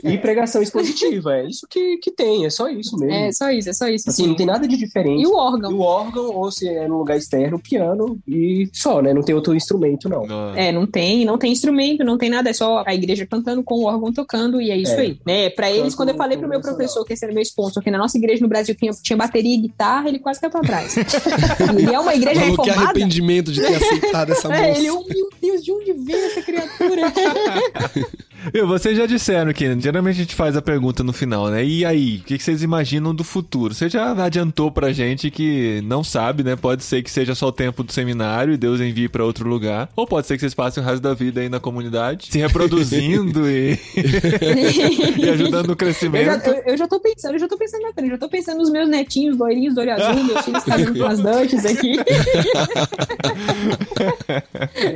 E 0.05 0.19
pregação 0.19 0.63
expositiva, 0.63 1.37
é 1.37 1.47
isso 1.47 1.67
que, 1.69 1.99
que 1.99 2.11
tem, 2.11 2.45
é 2.45 2.51
só 2.51 2.69
isso 2.69 2.97
mesmo. 2.97 3.15
É, 3.15 3.33
só 3.33 3.51
isso, 3.51 3.71
é 3.71 3.73
só 3.73 3.89
isso. 3.89 4.09
assim, 4.09 4.27
não 4.27 4.35
tem 4.35 4.47
nada 4.47 4.67
de 4.67 4.77
diferente. 4.77 5.23
E 5.23 5.27
o 5.27 5.31
E 5.31 5.35
órgão? 5.35 5.73
o 5.73 5.81
órgão, 5.81 6.25
ou 6.35 6.51
se 6.51 6.69
é 6.69 6.87
no 6.87 6.99
lugar 6.99 7.17
externo, 7.17 7.59
piano 7.59 8.19
e 8.27 8.69
só, 8.73 9.01
né? 9.03 9.13
Não 9.15 9.23
tem 9.23 9.35
outro 9.35 9.55
instrumento, 9.55 10.09
não. 10.09 10.23
É, 10.55 10.71
não 10.73 10.87
tem, 10.87 11.25
não 11.25 11.39
tem 11.39 11.53
instrumento, 11.53 12.05
não 12.05 12.19
tem 12.19 12.31
nada, 12.31 12.51
é 12.51 12.53
só 12.53 12.83
a 12.87 12.95
igreja 12.95 13.27
cantando 13.27 13.63
com 13.63 13.77
o 13.77 13.85
órgão 13.85 14.13
tocando 14.13 14.61
e 14.61 14.71
é 14.71 14.77
isso 14.77 14.93
É. 14.93 15.01
aí. 15.01 15.19
Né? 15.27 15.51
Pra 15.51 15.71
eles, 15.71 15.83
Canto 15.95 15.97
quando 15.97 16.09
eu 16.11 16.15
falei 16.17 16.37
pro 16.39 16.49
meu 16.49 16.61
professor 16.61 17.05
que 17.05 17.13
esse 17.13 17.25
era 17.25 17.33
meu 17.33 17.43
sponsor, 17.43 17.83
que 17.83 17.91
na 17.91 17.99
nossa 17.99 18.17
igreja 18.19 18.43
no 18.43 18.49
Brasil 18.49 18.75
tinha, 18.75 18.92
tinha 19.01 19.17
bateria 19.17 19.55
e 19.55 19.59
guitarra, 19.59 20.09
ele 20.09 20.19
quase 20.19 20.41
caiu 20.41 20.51
pra 20.51 20.61
trás. 20.61 20.97
e 21.79 21.95
é 21.95 22.01
uma 22.01 22.15
igreja 22.15 22.41
Falou 22.41 22.57
que 22.57 22.71
reformada. 22.71 22.91
arrependimento 22.91 23.53
de 23.53 23.61
ter 23.61 23.77
aceitado 23.77 24.33
essa 24.33 24.49
moça. 24.49 24.61
É, 24.61 24.77
ele, 24.77 24.91
oh 24.91 25.05
meu 25.09 25.31
Deus, 25.41 25.65
de 25.65 25.73
onde 25.73 25.93
veio 25.93 26.27
essa 26.27 26.43
criatura? 26.43 27.13
E 28.53 28.63
vocês 28.63 28.97
já 28.97 29.07
disseram 29.07 29.53
que 29.53 29.81
geralmente 29.81 30.17
a 30.17 30.23
gente 30.23 30.35
faz 30.35 30.57
a 30.57 30.63
pergunta 30.63 31.03
no 31.03 31.13
final, 31.13 31.49
né? 31.49 31.65
E 31.65 31.85
aí, 31.85 32.17
o 32.17 32.23
que 32.23 32.39
vocês 32.39 32.63
imaginam 32.63 33.15
do 33.15 33.23
futuro? 33.23 33.75
Você 33.75 33.89
já 33.89 34.13
adiantou 34.25 34.71
pra 34.71 34.93
gente 34.93 35.31
que 35.31 35.81
não 35.85 36.03
sabe, 36.03 36.43
né? 36.43 36.57
Pode 36.57 36.83
ser 36.83 37.03
que 37.03 37.11
seja 37.11 37.35
só 37.35 37.49
o 37.49 37.53
tempo 37.53 37.83
do 37.83 37.93
seminário 37.93 38.55
e 38.55 38.57
Deus 38.57 38.81
envie 38.81 39.09
pra 39.09 39.25
outro 39.25 39.49
lugar. 39.49 39.89
Ou 39.95 40.07
pode 40.07 40.27
ser 40.27 40.35
que 40.35 40.41
vocês 40.41 40.55
passem 40.55 40.83
o 40.83 40.87
resto 40.87 41.03
da 41.03 41.15
vida 41.15 41.41
aí 41.41 41.49
na 41.49 41.61
comunidade, 41.61 42.29
se 42.31 42.39
reproduzindo 42.39 43.49
e, 43.49 43.73
e 45.19 45.29
ajudando 45.29 45.67
no 45.67 45.73
Eu 45.73 45.77
já, 45.77 45.77
crescimento. 45.77 46.47
eu, 46.47 46.63
eu 46.67 46.77
já 46.77 46.89
tô 46.89 47.01
pensando, 47.01 47.35
eu 47.35 47.39
já 47.39 47.49
tô 47.49 47.57
pensando 47.57 47.83
na 47.83 47.93
frente, 47.93 48.07
eu 48.07 48.11
já 48.13 48.19
tô 48.19 48.29
pensando 48.29 48.59
nos 48.59 48.71
meus 48.71 48.89
netinhos, 48.89 49.39
loirinhos, 49.39 49.75
do 49.75 49.81
olho 49.81 49.93
azul, 49.93 50.25
meus 50.25 50.45
filhos 50.45 50.65
fazendo 50.65 50.99
com 50.99 51.05
as 51.05 51.21
Dutches 51.21 51.65
aqui. 51.65 51.93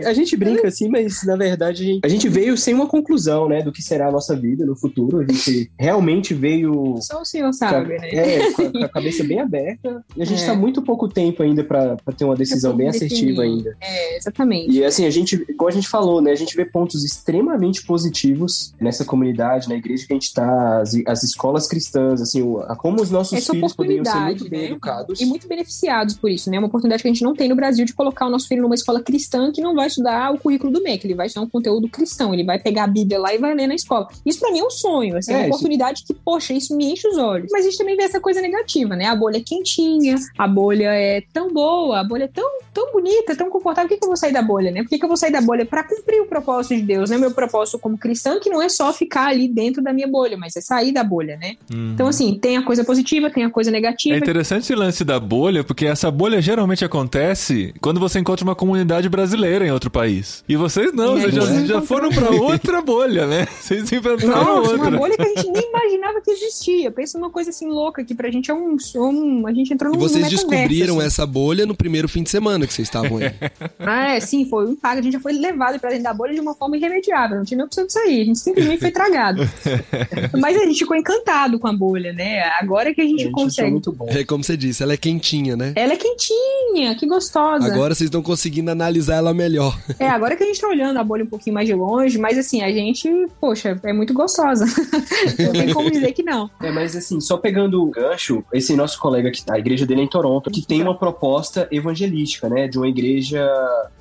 A 0.07 0.13
gente 0.13 0.37
brinca 0.37 0.69
assim, 0.69 0.89
mas 0.89 1.23
na 1.25 1.37
verdade 1.37 1.83
a 1.83 1.87
gente, 1.87 2.01
a 2.05 2.09
gente 2.09 2.29
veio 2.29 2.57
sem 2.57 2.75
uma 2.75 2.87
conclusão, 2.87 3.36
né, 3.49 3.63
do 3.63 3.71
que 3.73 3.83
será 3.83 4.09
a 4.09 4.13
nossa 4.13 4.35
vida 4.35 4.65
no 4.65 4.75
futuro. 4.75 5.19
A 5.21 5.23
gente 5.31 5.71
realmente 5.79 6.33
veio 6.33 6.97
Só 7.03 7.21
o 7.21 7.25
senhor 7.25 7.53
sabe, 7.53 7.99
né? 7.99 8.09
é, 8.11 8.53
com 8.53 8.63
a, 8.63 8.73
com 8.73 8.85
a 8.85 8.89
cabeça 8.97 9.23
bem 9.25 9.41
aberta. 9.41 10.05
E 10.17 10.23
a 10.23 10.25
gente 10.25 10.43
É. 10.43 10.47
tá 10.47 10.55
muito 10.55 10.81
pouco 10.83 11.09
tempo 11.09 11.43
ainda 11.43 11.63
pra 11.63 11.97
ter 12.17 12.25
uma 12.25 12.35
decisão 12.37 12.71
pra 12.71 12.79
bem 12.85 12.91
definir. 12.91 13.07
assertiva 13.13 13.43
ainda. 13.43 13.77
É, 13.81 14.17
exatamente. 14.17 14.71
E 14.73 14.85
assim, 14.85 15.05
a 15.05 15.11
gente, 15.11 15.35
igual 15.49 15.69
a 15.69 15.73
gente 15.73 15.89
falou, 15.89 16.23
né? 16.23 16.31
A 16.31 16.37
gente 16.37 16.57
vê 16.57 16.65
pontos 16.65 17.05
extremamente 17.05 17.85
positivos 17.85 18.73
nessa 18.81 19.05
comunidade, 19.05 19.69
na 19.69 19.75
igreja 19.75 20.07
que 20.07 20.13
a 20.13 20.17
gente 20.17 20.33
tá, 20.33 20.81
as, 20.81 20.95
as 21.07 21.23
escolas 21.23 21.67
cristãs, 21.67 22.21
assim, 22.23 22.43
a- 22.69 22.77
como 22.77 23.03
os 23.03 23.11
nossos 23.11 23.37
Essa 23.39 23.53
filhos 23.53 23.73
poderiam 23.75 24.05
ser 24.05 24.15
muito 24.21 24.49
bem 24.49 24.61
né? 24.61 24.67
educados. 24.69 25.21
E 25.21 25.27
muito 25.27 25.47
beneficiados 25.49 26.15
por 26.15 26.31
isso, 26.31 26.51
né? 26.51 26.59
Uma 26.59 26.69
oportunidade 26.69 27.03
que 27.03 27.09
a 27.09 27.13
gente 27.13 27.23
não 27.25 27.35
tem 27.35 27.49
no 27.49 27.57
Brasil 27.57 27.85
de 27.85 27.93
colocar 27.93 28.27
o 28.27 28.31
nosso 28.31 28.47
filho 28.49 28.63
numa 28.63 28.75
escola 28.75 29.01
cristã 29.03 29.51
que 29.53 29.61
não 29.61 29.75
vai 29.75 29.89
estudar 29.89 30.33
o 30.33 30.39
currículo 30.39 30.73
do 30.73 30.83
MEC, 30.83 31.05
ele 31.07 31.15
vai 31.15 31.27
estudar 31.27 31.45
um 31.47 31.49
conteúdo 31.51 31.89
cristão, 31.89 32.33
ele 32.33 32.45
vai 32.45 32.59
pegar 32.59 32.85
a 32.85 32.87
Bíblia 32.87 33.19
lá 33.19 33.26
e 33.35 33.39
vai 33.39 33.55
ler 33.55 33.67
na 33.67 33.75
escola. 33.75 34.07
Isso 34.25 34.39
pra 34.41 34.51
mim 34.53 34.59
é 34.61 34.65
um 34.65 34.71
sonho, 34.71 35.17
assim, 35.17 35.33
é 35.33 35.35
É, 35.35 35.39
uma 35.39 35.43
isso- 35.47 35.51
oportunidade 35.57 36.05
que, 36.07 36.15
poxa, 36.15 36.53
isso 36.53 36.77
me 36.77 36.93
enche 36.93 37.07
os 37.09 37.17
olhos. 37.19 37.49
Mas 37.53 37.63
a 37.65 37.69
gente 37.71 37.79
também 37.79 37.97
vê 37.97 38.03
essa 38.05 38.21
coisa 38.21 38.41
negativa, 38.41 38.95
né? 38.97 39.07
A 39.07 39.17
bolha 39.17 39.39
é 39.39 39.41
quentinha, 39.41 40.17
a 40.39 40.47
bolha 40.49 40.89
é 40.95 41.23
tão 41.33 41.53
boa, 41.53 42.01
a 42.01 42.05
bolha 42.05 42.25
é 42.25 42.29
tão, 42.29 42.49
tão 42.73 42.93
bonita, 42.93 43.35
tão 43.37 43.51
confortável. 43.51 43.89
Por 43.89 43.95
que, 43.95 44.01
que 44.01 44.05
eu 44.05 44.09
vou 44.11 44.17
sair 44.17 44.33
da 44.33 44.43
bolha, 44.43 44.71
né? 44.71 44.83
Por 44.83 44.89
que, 44.89 44.99
que 44.99 45.05
eu 45.05 45.09
vou 45.09 45.17
sair 45.17 45.33
da 45.33 45.41
bolha? 45.41 45.65
Pra 45.67 45.83
cumprir 45.85 46.21
o 46.21 46.27
propósito 46.27 46.77
de 46.77 46.83
Deus, 46.83 47.11
né? 47.11 47.17
Meu 47.19 47.31
propósito 47.31 47.79
como 47.79 47.97
cristã, 47.99 48.39
que 48.41 48.51
não 48.51 48.61
é 48.63 48.69
só 48.69 48.93
ficar 48.93 49.29
ali 49.29 49.49
dentro 49.49 49.83
da 49.83 49.93
minha 49.93 50.07
bolha, 50.09 50.37
mas 50.37 50.57
é 50.57 50.61
sair 50.61 50.93
da 50.93 51.03
bolha, 51.05 51.37
né? 51.37 51.55
Uhum. 51.73 51.93
Então, 51.95 52.07
assim, 52.09 52.39
tem 52.39 52.57
a 52.57 52.63
coisa 52.63 52.85
positiva, 52.85 53.31
tem 53.31 53.45
a 53.45 53.51
coisa 53.51 53.71
É 53.71 53.73
negativa. 53.73 54.17
interessante 54.17 54.63
esse 54.63 54.75
lance 54.75 55.05
da 55.05 55.19
bolha, 55.19 55.63
porque 55.65 55.87
essa 55.87 56.11
bolha 56.11 56.41
geralmente 56.41 56.85
acontece 56.85 57.75
quando 57.81 58.01
você 58.01 58.19
encontra 58.19 58.45
uma 58.45 58.55
comunidade 58.55 59.09
brasileira 59.09 59.67
em 59.67 59.71
outro 59.71 59.91
país. 59.91 60.45
E 60.49 60.57
vocês 60.57 60.93
não, 60.93 61.17
E 61.19 61.23
vocês 61.31 61.35
já, 61.35 61.75
já 61.77 61.83
foram 61.83 62.11
pra 62.11 62.31
outra 62.35 62.81
bolha, 62.83 63.16
bolha, 63.17 63.27
né? 63.27 63.47
Vocês 63.61 63.91
inventaram 63.93 64.29
Nossa, 64.45 64.73
outra. 64.73 64.89
uma 64.89 64.99
bolha 64.99 65.17
que 65.17 65.23
a 65.23 65.29
gente 65.29 65.51
nem 65.51 65.69
imaginava 65.69 66.21
que 66.21 66.31
existia. 66.31 66.91
Pensa 66.91 67.19
numa 67.19 67.31
coisa 67.31 67.51
assim 67.51 67.67
louca 67.69 68.05
que 68.05 68.15
pra 68.15 68.31
gente 68.31 68.51
é 68.51 68.55
um. 68.55 68.77
um 68.97 69.47
a 69.47 69.53
gente 69.53 69.73
entrou 69.73 69.93
E 69.93 69.97
num 69.97 70.01
vocês 70.01 70.23
metaverso, 70.25 70.47
descobriram 70.49 70.99
assim. 70.99 71.07
essa 71.07 71.27
bolha 71.27 71.67
no 71.67 71.75
primeiro 71.75 72.09
fim 72.09 72.23
de 72.23 72.31
semana 72.31 72.67
que 72.67 72.73
vocês 72.73 72.87
estavam 72.89 73.19
aí. 73.19 73.27
Ah, 73.79 74.15
é, 74.15 74.21
sim, 74.21 74.45
foi 74.49 74.67
um 74.67 74.73
impacto. 74.73 74.99
A 74.99 75.03
gente 75.03 75.13
já 75.13 75.21
foi 75.21 75.33
levado 75.33 75.79
pra 75.79 75.91
dentro 75.91 76.05
da 76.05 76.13
bolha 76.13 76.35
de 76.35 76.41
uma 76.41 76.55
forma 76.55 76.77
irremediável. 76.77 77.37
Não 77.39 77.45
tinha 77.45 77.57
nem 77.59 77.67
opção 77.67 77.87
de 77.87 77.93
sair. 77.93 78.23
A 78.23 78.25
gente 78.25 78.39
simplesmente 78.39 78.81
foi 78.81 78.91
tragado. 78.91 79.43
Mas 80.39 80.57
a 80.57 80.65
gente 80.65 80.79
ficou 80.81 80.97
encantado 80.97 81.59
com 81.59 81.69
a 81.69 81.73
bolha, 81.73 82.13
né? 82.13 82.43
Agora 82.61 82.93
que 82.95 83.01
a 83.01 83.05
gente 83.05 83.17
Gente, 83.23 83.29
isso 83.29 83.41
é 83.41 83.43
consegue. 83.45 83.71
muito 83.71 83.93
bom. 83.93 84.07
É 84.09 84.25
como 84.25 84.43
você 84.43 84.57
disse, 84.57 84.83
ela 84.83 84.93
é 84.93 84.97
quentinha, 84.97 85.57
né? 85.57 85.73
Ela 85.77 85.93
é 85.93 85.97
quentinha, 85.97 86.95
que 86.99 87.07
gostosa. 87.07 87.67
Agora 87.67 87.95
vocês 87.95 88.09
estão 88.09 88.23
conseguindo 88.23 88.71
analisar 88.71 89.17
ela 89.17 89.33
melhor. 89.33 89.79
É, 89.99 90.09
agora 90.09 90.35
que 90.37 90.43
a 90.43 90.47
gente 90.47 90.61
tá 90.61 90.69
olhando 90.69 90.99
a 90.99 91.05
bolha 91.05 91.25
um 91.25 91.29
pouquinho 91.29 91.55
mais 91.55 91.67
de 91.69 91.75
longe, 91.75 92.19
mas 92.19 92.37
assim, 92.37 92.63
a 92.63 92.71
gente, 92.73 93.06
poxa, 93.41 93.79
é 93.85 93.93
muito 93.93 94.13
gostosa. 94.15 94.65
não 95.39 95.53
tem 95.53 95.73
como 95.73 95.91
dizer 95.91 96.13
que 96.13 96.23
não. 96.23 96.51
É, 96.61 96.71
mas 96.71 96.97
assim, 96.97 97.21
só 97.21 97.37
pegando 97.37 97.83
o 97.83 97.91
gancho, 97.91 98.45
esse 98.53 98.75
nosso 98.77 98.99
colega 98.99 99.31
que 99.31 99.43
a 99.51 99.59
igreja 99.59 99.87
dele 99.87 100.03
é 100.03 100.05
em 100.05 100.09
Toronto, 100.09 100.51
que 100.51 100.67
tem 100.67 100.83
uma 100.83 100.97
proposta 100.97 101.69
evangelística, 101.71 102.49
né? 102.49 102.69
De 102.69 102.79
uma 102.79 102.89
igreja 102.89 103.47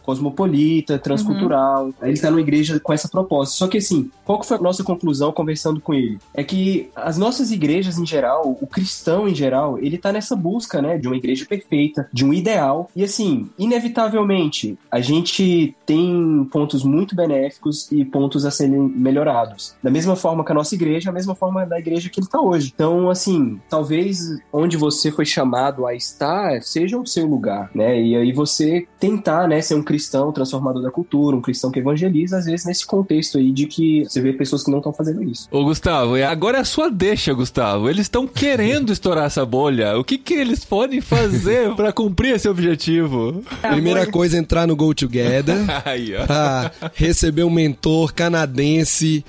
cosmopolita, 0.06 1.00
transcultural. 1.00 1.92
Aí 2.00 2.12
Ele 2.12 2.20
tá 2.20 2.30
numa 2.30 2.40
igreja 2.42 2.80
com 2.80 2.94
essa 2.94 3.10
proposta. 3.10 3.56
Só 3.56 3.68
que 3.68 3.80
assim, 3.80 4.12
qual 4.24 4.40
que 4.40 4.46
foi 4.46 4.58
a 4.58 4.62
nossa 4.62 4.84
conclusão 4.84 5.32
conversando 5.32 5.82
com 5.82 5.94
ele? 5.94 6.20
É 6.34 6.44
que 6.44 6.90
as 6.96 7.18
nossas 7.18 7.52
igrejas 7.52 7.98
em 7.98 8.06
geral, 8.06 8.56
o 8.62 8.68
cristão 8.68 9.28
em 9.28 9.34
geral, 9.34 9.80
ele 9.80 9.98
tá 9.98 10.12
nessa 10.12 10.36
busca, 10.36 10.82
né, 10.82 10.98
de 10.98 11.08
uma 11.08 11.18
igreja 11.18 11.46
perfeita, 11.46 12.08
de 12.14 12.24
um 12.24 12.32
ideal. 12.32 12.90
E 12.96 13.04
assim, 13.04 13.50
inevitavelmente, 13.58 14.78
a 14.92 15.02
gente 15.02 15.76
tem 15.86 16.48
pontos 16.52 16.84
muito 16.84 17.16
benéficos 17.16 17.92
e 17.92 18.06
pontos 18.06 18.46
a 18.46 18.52
serem 18.52 18.94
melhorados. 18.96 19.76
Da 19.84 19.92
mesma 19.92 20.16
forma 20.16 20.44
que 20.44 20.52
a 20.52 20.56
nossa 20.56 20.74
igreja, 20.76 21.10
a 21.10 21.14
mesma 21.14 21.36
forma 21.36 21.66
da 21.66 21.78
igreja 21.80 22.10
que 22.10 22.20
ele 22.20 22.28
tá 22.28 22.40
hoje. 22.40 22.72
Então, 22.74 23.10
assim, 23.10 23.60
talvez 23.70 24.40
onde 24.52 24.78
você 24.78 25.12
foi 25.12 25.26
chamado 25.26 25.86
a 25.86 25.94
estar 25.94 26.62
seja 26.62 26.98
o 26.98 27.06
seu 27.06 27.26
lugar, 27.26 27.70
né? 27.74 28.02
E 28.02 28.16
aí 28.16 28.32
você 28.32 28.88
tentar, 29.00 29.48
né, 29.48 29.62
ser 29.62 29.76
um 29.76 29.84
cristão 29.84 30.32
transformador 30.32 30.82
da 30.82 30.92
cultura, 30.92 31.36
um 31.36 31.42
cristão 31.42 31.72
que 31.72 31.80
evangeliza, 31.80 32.38
às 32.38 32.46
vezes 32.46 32.66
nesse 32.66 32.86
contexto 32.86 33.38
aí 33.38 33.52
de 33.52 33.68
que 33.68 34.04
você 34.06 34.22
vê 34.22 34.34
pessoas 34.34 34.64
que 34.64 34.72
não 34.72 34.80
estão 34.80 34.94
fazendo 34.94 35.24
isso. 35.24 35.48
Ô, 35.52 35.64
Gustavo, 35.64 36.18
e 36.18 36.24
agora 36.24 36.58
é 36.58 36.62
a 36.62 36.66
sua 36.66 36.90
deixa, 36.90 37.34
Gustavo. 37.34 37.90
Eles 37.90 38.04
estão 38.04 38.28
querendo 38.28 38.92
estourar 38.92 39.26
essa 39.26 39.46
bolha. 39.46 39.98
O 39.98 40.04
que, 40.04 40.18
que 40.18 40.34
eles 40.34 40.64
podem 40.64 41.02
fazer 41.02 41.74
pra 41.76 41.92
cumprir 41.92 42.36
esse 42.36 42.48
objetivo? 42.48 43.44
Primeira 43.62 44.06
coisa, 44.06 44.38
entrar 44.38 44.68
no 44.68 44.76
Go 44.76 44.94
Together. 44.94 45.58
Aí, 45.86 46.16
ó. 46.16 46.26
pra 46.26 46.72
receber 46.94 47.44
um 47.44 47.50
mentor 47.50 48.14
canadense 48.14 48.75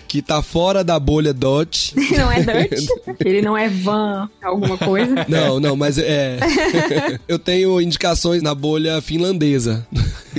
que 0.09 0.23
tá 0.23 0.43
fora 0.43 0.83
da 0.83 0.99
bolha 0.99 1.33
Dutch. 1.33 1.93
Não 2.17 2.31
é 2.31 2.43
Dutch? 2.43 2.87
Ele 3.25 3.43
não 3.43 3.57
é 3.57 3.69
van, 3.69 4.29
alguma 4.43 4.79
coisa? 4.79 5.27
Não, 5.29 5.59
não, 5.61 5.77
mas 5.77 5.99
é. 5.99 6.39
Eu 7.27 7.39
tenho 7.39 7.81
indicações 7.81 8.43
na 8.43 8.55
bolha 8.55 9.01
finlandesa. 9.01 9.87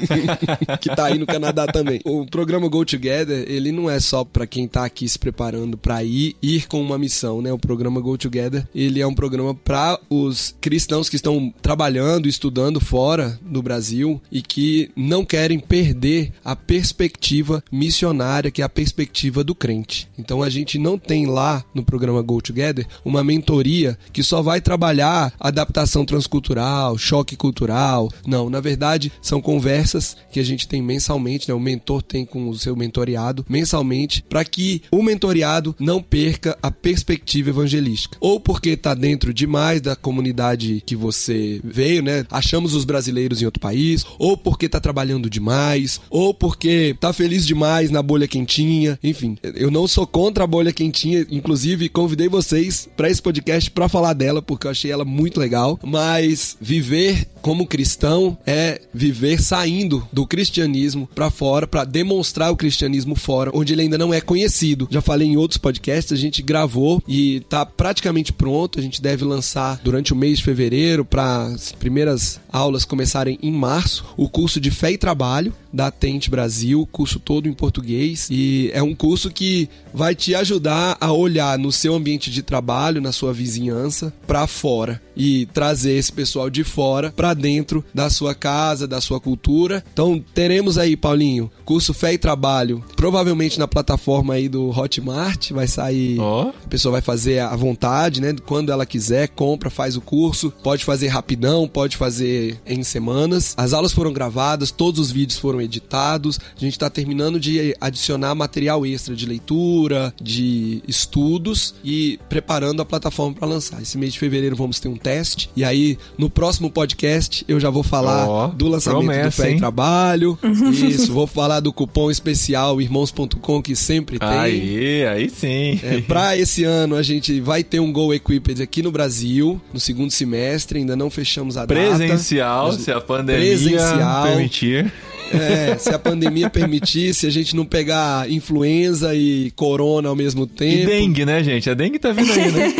que 0.79 0.89
tá 0.89 1.05
aí 1.05 1.17
no 1.17 1.25
Canadá 1.25 1.67
também. 1.67 1.99
O 2.05 2.25
programa 2.25 2.67
Go 2.67 2.85
Together, 2.85 3.45
ele 3.47 3.71
não 3.71 3.89
é 3.89 3.99
só 3.99 4.23
pra 4.23 4.47
quem 4.47 4.67
tá 4.67 4.85
aqui 4.85 5.07
se 5.07 5.17
preparando 5.17 5.77
pra 5.77 6.03
ir, 6.03 6.35
ir 6.41 6.67
com 6.67 6.81
uma 6.81 6.97
missão, 6.97 7.41
né? 7.41 7.51
O 7.51 7.57
programa 7.57 7.99
Go 7.99 8.17
Together, 8.17 8.67
ele 8.73 9.01
é 9.01 9.07
um 9.07 9.13
programa 9.13 9.53
pra 9.53 9.99
os 10.09 10.55
cristãos 10.61 11.09
que 11.09 11.15
estão 11.15 11.53
trabalhando, 11.61 12.27
estudando 12.27 12.79
fora 12.79 13.39
do 13.41 13.61
Brasil 13.61 14.21
e 14.31 14.41
que 14.41 14.91
não 14.95 15.25
querem 15.25 15.59
perder 15.59 16.31
a 16.43 16.55
perspectiva 16.55 17.63
missionária, 17.71 18.51
que 18.51 18.61
é 18.61 18.65
a 18.65 18.69
perspectiva 18.69 19.43
do 19.43 19.55
crente. 19.55 20.07
Então 20.17 20.43
a 20.43 20.49
gente 20.49 20.77
não 20.77 20.97
tem 20.97 21.25
lá 21.25 21.63
no 21.73 21.83
programa 21.83 22.21
Go 22.21 22.41
Together 22.41 22.85
uma 23.03 23.23
mentoria 23.23 23.97
que 24.11 24.23
só 24.23 24.41
vai 24.41 24.61
trabalhar 24.61 25.33
adaptação 25.39 26.05
transcultural, 26.05 26.97
choque 26.97 27.35
cultural. 27.35 28.09
Não, 28.25 28.49
na 28.49 28.59
verdade, 28.59 29.11
são 29.21 29.41
conversas 29.41 29.86
que 30.31 30.39
a 30.39 30.43
gente 30.43 30.67
tem 30.67 30.81
mensalmente, 30.81 31.47
né? 31.47 31.53
O 31.53 31.59
mentor 31.59 32.01
tem 32.01 32.25
com 32.25 32.49
o 32.49 32.57
seu 32.57 32.75
mentoriado 32.75 33.45
mensalmente, 33.49 34.23
para 34.27 34.43
que 34.43 34.81
o 34.91 35.01
mentoriado 35.01 35.75
não 35.79 36.01
perca 36.01 36.57
a 36.61 36.71
perspectiva 36.71 37.49
evangelística. 37.49 38.17
Ou 38.19 38.39
porque 38.39 38.69
está 38.71 38.93
dentro 38.93 39.33
demais 39.33 39.81
da 39.81 39.95
comunidade 39.95 40.81
que 40.85 40.95
você 40.95 41.61
veio, 41.63 42.01
né? 42.01 42.25
Achamos 42.31 42.73
os 42.73 42.85
brasileiros 42.85 43.41
em 43.41 43.45
outro 43.45 43.59
país, 43.59 44.05
ou 44.17 44.35
porque 44.35 44.65
está 44.65 44.79
trabalhando 44.79 45.29
demais, 45.29 46.01
ou 46.09 46.33
porque 46.33 46.95
tá 46.99 47.13
feliz 47.13 47.45
demais 47.45 47.91
na 47.91 48.01
bolha 48.01 48.27
quentinha. 48.27 48.99
Enfim, 49.03 49.37
eu 49.55 49.69
não 49.71 49.87
sou 49.87 50.05
contra 50.07 50.43
a 50.43 50.47
bolha 50.47 50.73
quentinha, 50.73 51.25
inclusive 51.29 51.89
convidei 51.89 52.27
vocês 52.27 52.89
para 52.95 53.09
esse 53.09 53.21
podcast 53.21 53.69
para 53.71 53.89
falar 53.89 54.13
dela 54.13 54.41
porque 54.41 54.67
eu 54.67 54.71
achei 54.71 54.91
ela 54.91 55.05
muito 55.05 55.39
legal, 55.39 55.79
mas 55.83 56.57
viver 56.59 57.27
como 57.41 57.67
cristão 57.67 58.37
é 58.45 58.81
viver 58.93 59.41
saindo 59.41 59.76
do 59.85 60.25
cristianismo 60.25 61.09
para 61.13 61.29
fora, 61.29 61.67
para 61.67 61.83
demonstrar 61.83 62.51
o 62.51 62.55
cristianismo 62.55 63.15
fora, 63.15 63.51
onde 63.53 63.73
ele 63.73 63.81
ainda 63.81 63.97
não 63.97 64.13
é 64.13 64.21
conhecido. 64.21 64.87
Já 64.89 65.01
falei 65.01 65.27
em 65.27 65.37
outros 65.37 65.57
podcasts, 65.57 66.13
a 66.13 66.15
gente 66.15 66.41
gravou 66.41 67.01
e 67.07 67.41
tá 67.49 67.65
praticamente 67.65 68.31
pronto. 68.31 68.79
A 68.79 68.81
gente 68.81 69.01
deve 69.01 69.25
lançar 69.25 69.79
durante 69.83 70.13
o 70.13 70.15
mês 70.15 70.39
de 70.39 70.43
fevereiro 70.43 71.03
para 71.03 71.43
as 71.47 71.71
primeiras 71.71 72.39
aulas 72.51 72.85
começarem 72.85 73.37
em 73.41 73.51
março, 73.51 74.05
o 74.15 74.29
curso 74.29 74.59
de 74.59 74.71
fé 74.71 74.91
e 74.91 74.97
trabalho 74.97 75.53
da 75.77 75.91
Tente 75.91 76.31
Brasil, 76.31 76.89
curso 76.91 77.19
todo 77.19 77.47
em 77.47 77.53
português 77.53 78.27
e 78.31 78.71
é 78.73 78.81
um 78.81 78.95
curso 78.95 79.29
que 79.29 79.69
vai 79.93 80.15
te 80.15 80.33
ajudar 80.33 80.97
a 80.99 81.11
olhar 81.11 81.57
no 81.59 81.71
seu 81.71 81.93
ambiente 81.93 82.31
de 82.31 82.41
trabalho, 82.41 82.99
na 82.99 83.11
sua 83.11 83.31
vizinhança, 83.31 84.11
para 84.25 84.47
fora 84.47 84.99
e 85.15 85.45
trazer 85.47 85.93
esse 85.93 86.11
pessoal 86.11 86.49
de 86.49 86.63
fora 86.63 87.13
para 87.15 87.33
dentro 87.35 87.85
da 87.93 88.09
sua 88.09 88.33
casa, 88.33 88.87
da 88.87 88.99
sua 88.99 89.19
cultura. 89.19 89.83
Então 89.93 90.23
teremos 90.33 90.79
aí, 90.79 90.97
Paulinho, 90.97 91.51
curso 91.63 91.93
Fé 91.93 92.13
e 92.13 92.17
Trabalho, 92.17 92.83
provavelmente 92.95 93.59
na 93.59 93.67
plataforma 93.67 94.33
aí 94.33 94.49
do 94.49 94.69
Hotmart, 94.69 95.51
vai 95.51 95.67
sair 95.67 96.19
Ó. 96.19 96.49
a 96.49 96.67
pessoa 96.67 96.93
vai 96.93 97.01
fazer 97.01 97.39
à 97.39 97.55
vontade, 97.55 98.19
né? 98.19 98.35
Quando 98.45 98.71
ela 98.71 98.85
quiser, 98.85 99.27
compra, 99.27 99.69
faz 99.69 99.95
o 99.95 100.01
curso. 100.01 100.51
Pode 100.63 100.83
fazer 100.83 101.07
rapidão, 101.07 101.67
pode 101.67 101.97
fazer 101.97 102.59
em 102.65 102.81
semanas. 102.81 103.53
As 103.55 103.73
aulas 103.73 103.91
foram 103.91 104.11
gravadas, 104.11 104.71
todos 104.71 104.99
os 104.99 105.11
vídeos 105.11 105.37
foram 105.37 105.61
editados. 105.67 106.39
A 106.55 106.59
gente 106.59 106.73
está 106.73 106.89
terminando 106.89 107.39
de 107.39 107.75
adicionar 107.79 108.33
material 108.33 108.85
extra 108.85 109.15
de 109.15 109.25
leitura, 109.25 110.13
de 110.21 110.81
estudos 110.87 111.75
e 111.83 112.19
preparando 112.29 112.81
a 112.81 112.85
plataforma 112.85 113.35
para 113.35 113.47
lançar. 113.47 113.81
Esse 113.81 113.97
mês 113.97 114.13
de 114.13 114.19
fevereiro 114.19 114.55
vamos 114.55 114.79
ter 114.79 114.87
um 114.87 114.97
teste. 114.97 115.49
E 115.55 115.63
aí, 115.63 115.97
no 116.17 116.29
próximo 116.29 116.69
podcast, 116.69 117.45
eu 117.47 117.59
já 117.59 117.69
vou 117.69 117.83
falar 117.83 118.27
Ó, 118.27 118.47
do 118.47 118.67
lançamento 118.67 119.01
do 119.01 119.05
promessa, 119.05 119.43
Fé 119.43 119.49
e 119.49 119.53
hein? 119.53 119.57
Trabalho. 119.59 120.37
Isso, 120.71 121.13
vou 121.13 121.27
falar 121.27 121.59
do 121.59 121.71
cupom 121.71 122.09
especial 122.09 122.81
irmãos.com 122.81 123.61
que 123.61 123.75
sempre 123.75 124.19
tem. 124.19 124.27
Aí, 124.27 125.05
aí 125.05 125.29
sim. 125.29 125.79
É, 125.83 126.01
pra 126.01 126.35
esse 126.37 126.63
ano 126.63 126.95
a 126.95 127.03
gente 127.03 127.39
vai 127.39 127.63
ter 127.63 127.79
um 127.79 127.91
Go 127.91 128.13
Equipped 128.13 128.61
aqui 128.61 128.81
no 128.81 128.91
Brasil, 128.91 129.61
no 129.73 129.79
segundo 129.79 130.11
semestre, 130.11 130.79
ainda 130.79 130.95
não 130.95 131.09
fechamos 131.09 131.57
a 131.57 131.65
data. 131.65 131.73
Presencial, 131.73 132.73
se 132.73 132.91
a 132.91 133.01
pandemia 133.01 133.57
Presencial. 133.57 134.27
permitir. 134.27 134.91
É, 135.33 135.77
se 135.77 135.89
a 135.89 135.99
pandemia 135.99 136.49
permitir, 136.49 137.13
se 137.13 137.25
a 137.27 137.29
gente 137.29 137.55
não 137.55 137.65
pegar 137.65 138.29
influenza 138.29 139.13
e 139.15 139.51
corona 139.55 140.09
ao 140.09 140.15
mesmo 140.15 140.43
E 140.43 140.47
tempo. 140.47 140.85
dengue, 140.85 141.25
né, 141.25 141.43
gente? 141.43 141.69
A 141.69 141.73
dengue 141.73 141.99
tá 141.99 142.11
vindo 142.11 142.31
aí, 142.31 142.51
né? 142.51 142.73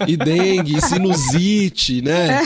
E 0.06 0.16
dengue, 0.16 0.76
e 0.76 0.80
sinusite, 0.80 2.02
né? 2.02 2.40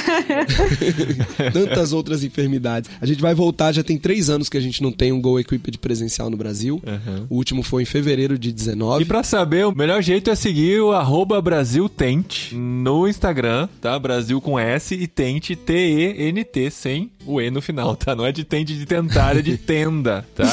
Tantas 1.52 1.92
outras 1.92 2.22
enfermidades. 2.24 2.90
A 3.00 3.06
gente 3.06 3.20
vai 3.20 3.34
voltar, 3.34 3.72
já 3.72 3.82
tem 3.82 3.96
três 3.98 4.28
anos 4.30 4.48
que 4.48 4.56
a 4.56 4.60
gente 4.60 4.82
não 4.82 4.92
tem 4.92 5.12
um 5.12 5.20
Go 5.20 5.38
Equipped 5.38 5.78
presencial 5.78 6.30
no 6.30 6.36
Brasil. 6.36 6.80
Uhum. 6.86 7.26
O 7.30 7.36
último 7.36 7.62
foi 7.62 7.82
em 7.82 7.86
fevereiro 7.86 8.38
de 8.38 8.48
E 8.50 8.52
19. 8.52 9.04
pra 9.04 9.22
saber, 9.22 9.66
o 9.66 9.74
melhor 9.74 10.02
jeito 10.02 10.30
é 10.30 10.34
seguir 10.34 10.80
o 10.80 10.92
arroba 10.92 11.40
Brasil 11.40 11.88
Tente 11.88 12.54
no 12.54 13.08
Instagram, 13.08 13.68
tá? 13.80 13.98
Brasil 13.98 14.40
com 14.40 14.58
S 14.58 14.94
e 14.94 15.06
Tente, 15.06 15.56
T-E-N-T, 15.56 16.70
sem 16.70 17.10
o 17.26 17.40
E 17.40 17.50
no 17.50 17.60
final, 17.62 17.96
tá? 17.96 18.14
Não 18.14 18.24
é 18.26 18.32
de 18.32 18.44
de 18.62 18.84
tentar, 18.84 19.36
é 19.36 19.42
de 19.42 19.57
tenda, 19.59 20.24
tá? 20.34 20.44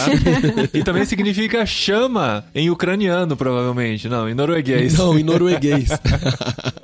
E 0.73 0.83
também 0.83 1.05
significa 1.05 1.65
chama 1.65 2.45
em 2.55 2.69
ucraniano, 2.69 3.35
provavelmente. 3.35 4.07
Não, 4.07 4.29
em 4.29 4.33
norueguês. 4.33 4.97
Não, 4.97 5.19
em 5.19 5.23
norueguês. 5.23 5.89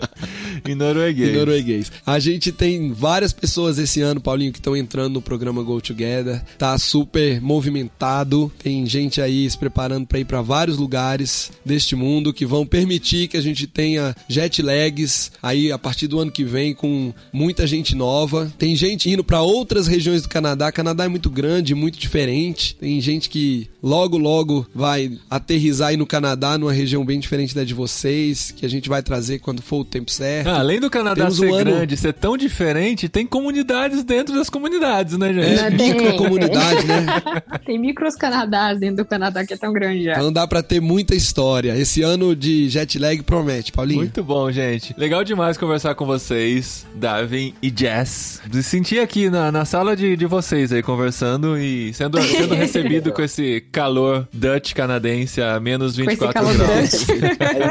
Em 0.65 0.75
norueguês. 0.75 1.29
Em 1.29 1.37
norueguês. 1.37 1.91
A 2.05 2.19
gente 2.19 2.51
tem 2.51 2.91
várias 2.91 3.33
pessoas 3.33 3.77
esse 3.77 4.01
ano, 4.01 4.19
Paulinho, 4.19 4.51
que 4.51 4.59
estão 4.59 4.75
entrando 4.75 5.13
no 5.15 5.21
programa 5.21 5.61
Go 5.63 5.79
Together. 5.81 6.41
Tá 6.57 6.77
super 6.77 7.41
movimentado. 7.41 8.51
Tem 8.61 8.85
gente 8.85 9.21
aí 9.21 9.49
se 9.49 9.57
preparando 9.57 10.07
para 10.07 10.19
ir 10.19 10.25
para 10.25 10.41
vários 10.41 10.77
lugares 10.77 11.51
deste 11.63 11.95
mundo 11.95 12.33
que 12.33 12.45
vão 12.45 12.65
permitir 12.65 13.27
que 13.27 13.37
a 13.37 13.41
gente 13.41 13.67
tenha 13.67 14.15
jet 14.27 14.61
lags 14.61 15.31
aí 15.41 15.71
a 15.71 15.77
partir 15.77 16.07
do 16.07 16.19
ano 16.19 16.31
que 16.31 16.43
vem 16.43 16.73
com 16.73 17.13
muita 17.31 17.67
gente 17.67 17.95
nova. 17.95 18.51
Tem 18.57 18.75
gente 18.75 19.09
indo 19.09 19.23
para 19.23 19.41
outras 19.41 19.87
regiões 19.87 20.21
do 20.21 20.29
Canadá. 20.29 20.71
Canadá 20.71 21.05
é 21.05 21.07
muito 21.07 21.29
grande, 21.29 21.75
muito 21.75 21.99
diferente. 21.99 22.75
Tem 22.79 22.99
gente 22.99 23.29
que 23.29 23.69
logo 23.81 24.17
logo 24.17 24.67
vai 24.73 25.17
aterrizar 25.29 25.89
aí 25.89 25.97
no 25.97 26.05
Canadá, 26.05 26.57
numa 26.57 26.73
região 26.73 27.05
bem 27.05 27.19
diferente 27.19 27.53
da 27.53 27.63
de 27.63 27.73
vocês, 27.73 28.51
que 28.51 28.65
a 28.65 28.69
gente 28.69 28.89
vai 28.89 29.03
trazer 29.03 29.39
quando 29.39 29.61
for 29.61 29.81
o 29.81 29.85
tempo 29.85 30.09
certo. 30.09 30.46
Ah, 30.47 30.59
além 30.59 30.79
do 30.79 30.89
Canadá 30.89 31.23
Temos 31.23 31.37
ser 31.37 31.51
um 31.51 31.57
grande, 31.57 31.93
ano... 31.93 31.97
ser 31.97 32.13
tão 32.13 32.37
diferente, 32.37 33.09
tem 33.09 33.25
comunidades 33.25 34.03
dentro 34.03 34.35
das 34.35 34.49
comunidades, 34.49 35.17
né, 35.17 35.33
gente? 35.33 35.59
É, 35.59 35.69
microcomunidade, 35.69 36.87
né? 36.87 37.05
tem 37.65 37.77
micros 37.77 38.15
Canadás 38.15 38.79
dentro 38.79 38.97
do 38.97 39.05
Canadá 39.05 39.45
que 39.45 39.53
é 39.53 39.57
tão 39.57 39.73
grande 39.73 40.05
já. 40.05 40.13
Então 40.13 40.31
dá 40.31 40.47
pra 40.47 40.63
ter 40.63 40.79
muita 40.79 41.15
história. 41.15 41.77
Esse 41.77 42.01
ano 42.01 42.35
de 42.35 42.69
jet 42.69 42.97
lag 42.97 43.21
promete, 43.23 43.71
Paulinho. 43.71 43.99
Muito 43.99 44.23
bom, 44.23 44.51
gente. 44.51 44.95
Legal 44.97 45.23
demais 45.23 45.57
conversar 45.57 45.95
com 45.95 46.05
vocês, 46.05 46.85
Darwin 46.95 47.53
e 47.61 47.73
Jess. 47.75 48.41
Me 48.53 48.63
sentir 48.63 48.99
aqui 48.99 49.29
na, 49.29 49.51
na 49.51 49.65
sala 49.65 49.95
de, 49.95 50.15
de 50.15 50.25
vocês 50.25 50.71
aí 50.71 50.81
conversando 50.81 51.57
e 51.57 51.93
sendo, 51.93 52.21
sendo 52.21 52.55
recebido 52.55 53.11
com 53.11 53.21
esse 53.21 53.61
calor 53.71 54.27
Dutch 54.33 54.73
canadense 54.73 55.41
a 55.41 55.59
menos 55.59 55.95
24 55.95 56.43
graus. 56.43 57.05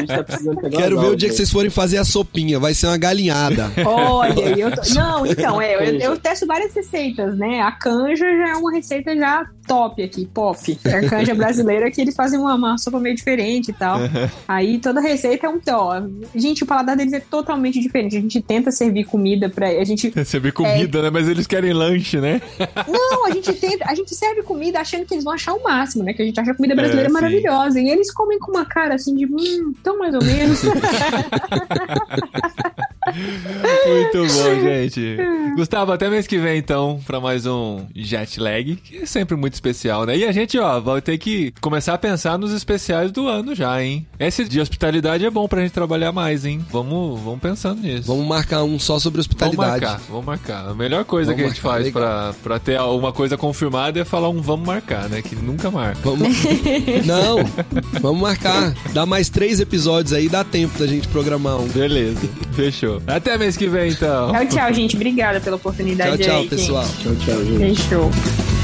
tá 0.06 0.68
Quero 0.70 1.00
ver 1.00 1.08
o 1.08 1.16
dia 1.16 1.28
que 1.28 1.34
vocês 1.34 1.50
forem 1.50 1.70
fazer 1.70 1.98
a 1.98 2.04
sopinha, 2.04 2.58
vai 2.66 2.74
ser 2.74 2.86
uma 2.88 2.98
galinhada. 2.98 3.70
Olha, 3.86 4.58
eu 4.58 4.70
tô... 4.70 4.82
Não, 4.94 5.26
então, 5.26 5.60
é, 5.60 5.74
eu, 5.74 6.00
eu 6.00 6.18
testo 6.18 6.46
várias 6.46 6.74
receitas, 6.74 7.36
né? 7.36 7.60
A 7.60 7.72
canja 7.72 8.24
já 8.24 8.50
é 8.50 8.54
uma 8.54 8.72
receita 8.72 9.16
já 9.16 9.46
top 9.66 10.02
aqui, 10.02 10.26
pop. 10.26 10.78
É 10.84 10.94
a 10.94 11.08
canja 11.08 11.34
brasileira 11.34 11.90
que 11.90 12.00
eles 12.00 12.14
fazem 12.14 12.38
uma, 12.38 12.54
uma 12.54 12.78
sopa 12.78 12.98
meio 12.98 13.14
diferente 13.14 13.70
e 13.70 13.74
tal. 13.74 13.98
Aí 14.46 14.78
toda 14.78 15.00
receita 15.00 15.46
é 15.46 15.50
um 15.50 15.60
ó. 15.70 16.02
Gente, 16.34 16.62
o 16.62 16.66
paladar 16.66 16.96
deles 16.96 17.12
é 17.12 17.20
totalmente 17.20 17.80
diferente. 17.80 18.16
A 18.16 18.20
gente 18.20 18.40
tenta 18.40 18.70
servir 18.70 19.04
comida 19.04 19.48
pra. 19.48 19.68
A 19.68 19.84
gente. 19.84 20.12
Servir 20.24 20.52
comida, 20.52 20.98
é... 20.98 21.02
né? 21.02 21.10
Mas 21.10 21.28
eles 21.28 21.46
querem 21.46 21.72
lanche, 21.72 22.20
né? 22.20 22.40
Não, 22.88 23.26
a 23.26 23.30
gente 23.30 23.52
tenta. 23.54 23.84
A 23.88 23.94
gente 23.94 24.14
serve 24.14 24.42
comida 24.42 24.80
achando 24.80 25.04
que 25.04 25.14
eles 25.14 25.24
vão 25.24 25.32
achar 25.32 25.54
o 25.54 25.62
máximo, 25.62 26.04
né? 26.04 26.12
Que 26.12 26.22
a 26.22 26.24
gente 26.24 26.38
acha 26.38 26.52
a 26.52 26.54
comida 26.54 26.74
brasileira 26.74 27.08
é, 27.08 27.12
maravilhosa. 27.12 27.80
E 27.80 27.88
eles 27.88 28.12
comem 28.12 28.38
com 28.38 28.52
uma 28.52 28.64
cara 28.64 28.94
assim 28.94 29.14
de 29.14 29.26
hum, 29.26 29.72
tão 29.82 29.98
mais 29.98 30.14
ou 30.14 30.22
menos. 30.22 30.62
Muito 33.14 34.18
bom, 34.18 34.60
gente. 34.60 35.16
Gustavo, 35.54 35.92
até 35.92 36.10
mês 36.10 36.26
que 36.26 36.38
vem, 36.38 36.58
então, 36.58 37.00
pra 37.06 37.20
mais 37.20 37.46
um 37.46 37.86
Jet 37.94 38.38
Lag, 38.40 38.76
que 38.76 38.98
é 38.98 39.06
sempre 39.06 39.36
muito 39.36 39.54
especial, 39.54 40.04
né? 40.04 40.16
E 40.16 40.24
a 40.24 40.32
gente, 40.32 40.58
ó, 40.58 40.80
vai 40.80 41.00
ter 41.00 41.16
que 41.16 41.52
começar 41.60 41.94
a 41.94 41.98
pensar 41.98 42.38
nos 42.38 42.52
especiais 42.52 43.10
do 43.12 43.28
ano 43.28 43.54
já, 43.54 43.82
hein? 43.82 44.06
Esse 44.18 44.44
de 44.44 44.60
hospitalidade 44.60 45.24
é 45.24 45.30
bom 45.30 45.46
pra 45.48 45.62
gente 45.62 45.72
trabalhar 45.72 46.12
mais, 46.12 46.44
hein? 46.44 46.64
Vamos, 46.70 47.20
vamos 47.20 47.40
pensando 47.40 47.80
nisso. 47.80 48.06
Vamos 48.06 48.26
marcar 48.26 48.64
um 48.64 48.78
só 48.78 48.98
sobre 48.98 49.20
hospitalidade. 49.20 49.80
Vamos 49.80 49.80
marcar, 49.80 50.00
vamos 50.10 50.26
marcar. 50.26 50.68
A 50.68 50.74
melhor 50.74 51.04
coisa 51.04 51.32
vamos 51.32 51.42
que 51.42 51.48
a 51.48 51.54
gente 51.54 51.64
marcar, 51.64 51.82
faz 51.82 51.92
pra, 51.92 52.34
pra 52.42 52.58
ter 52.58 52.76
alguma 52.76 53.12
coisa 53.12 53.36
confirmada 53.36 54.00
é 54.00 54.04
falar 54.04 54.28
um 54.28 54.42
vamos 54.42 54.66
marcar, 54.66 55.08
né? 55.08 55.22
Que 55.22 55.36
nunca 55.36 55.70
marca. 55.70 56.00
Vamos... 56.02 56.36
Não, 57.06 57.38
vamos 58.00 58.20
marcar. 58.20 58.74
Dá 58.92 59.06
mais 59.06 59.28
três 59.28 59.60
episódios 59.60 60.12
aí, 60.12 60.28
dá 60.28 60.44
tempo 60.44 60.78
da 60.78 60.86
gente 60.86 61.08
programar 61.08 61.56
um. 61.58 61.66
Beleza, 61.68 62.28
fechou. 62.52 63.02
Até 63.06 63.36
mês 63.38 63.56
que 63.56 63.66
vem, 63.68 63.90
então. 63.90 64.32
Tchau, 64.32 64.46
tchau, 64.46 64.72
gente. 64.72 64.96
Obrigada 64.96 65.40
pela 65.40 65.56
oportunidade. 65.56 66.18
Tchau, 66.18 66.26
tchau, 66.26 66.40
aí, 66.40 66.48
pessoal. 66.48 66.84
Gente. 66.84 67.02
Tchau, 67.02 67.14
tchau, 67.16 67.44
gente. 67.44 67.76
Fechou. 67.76 68.55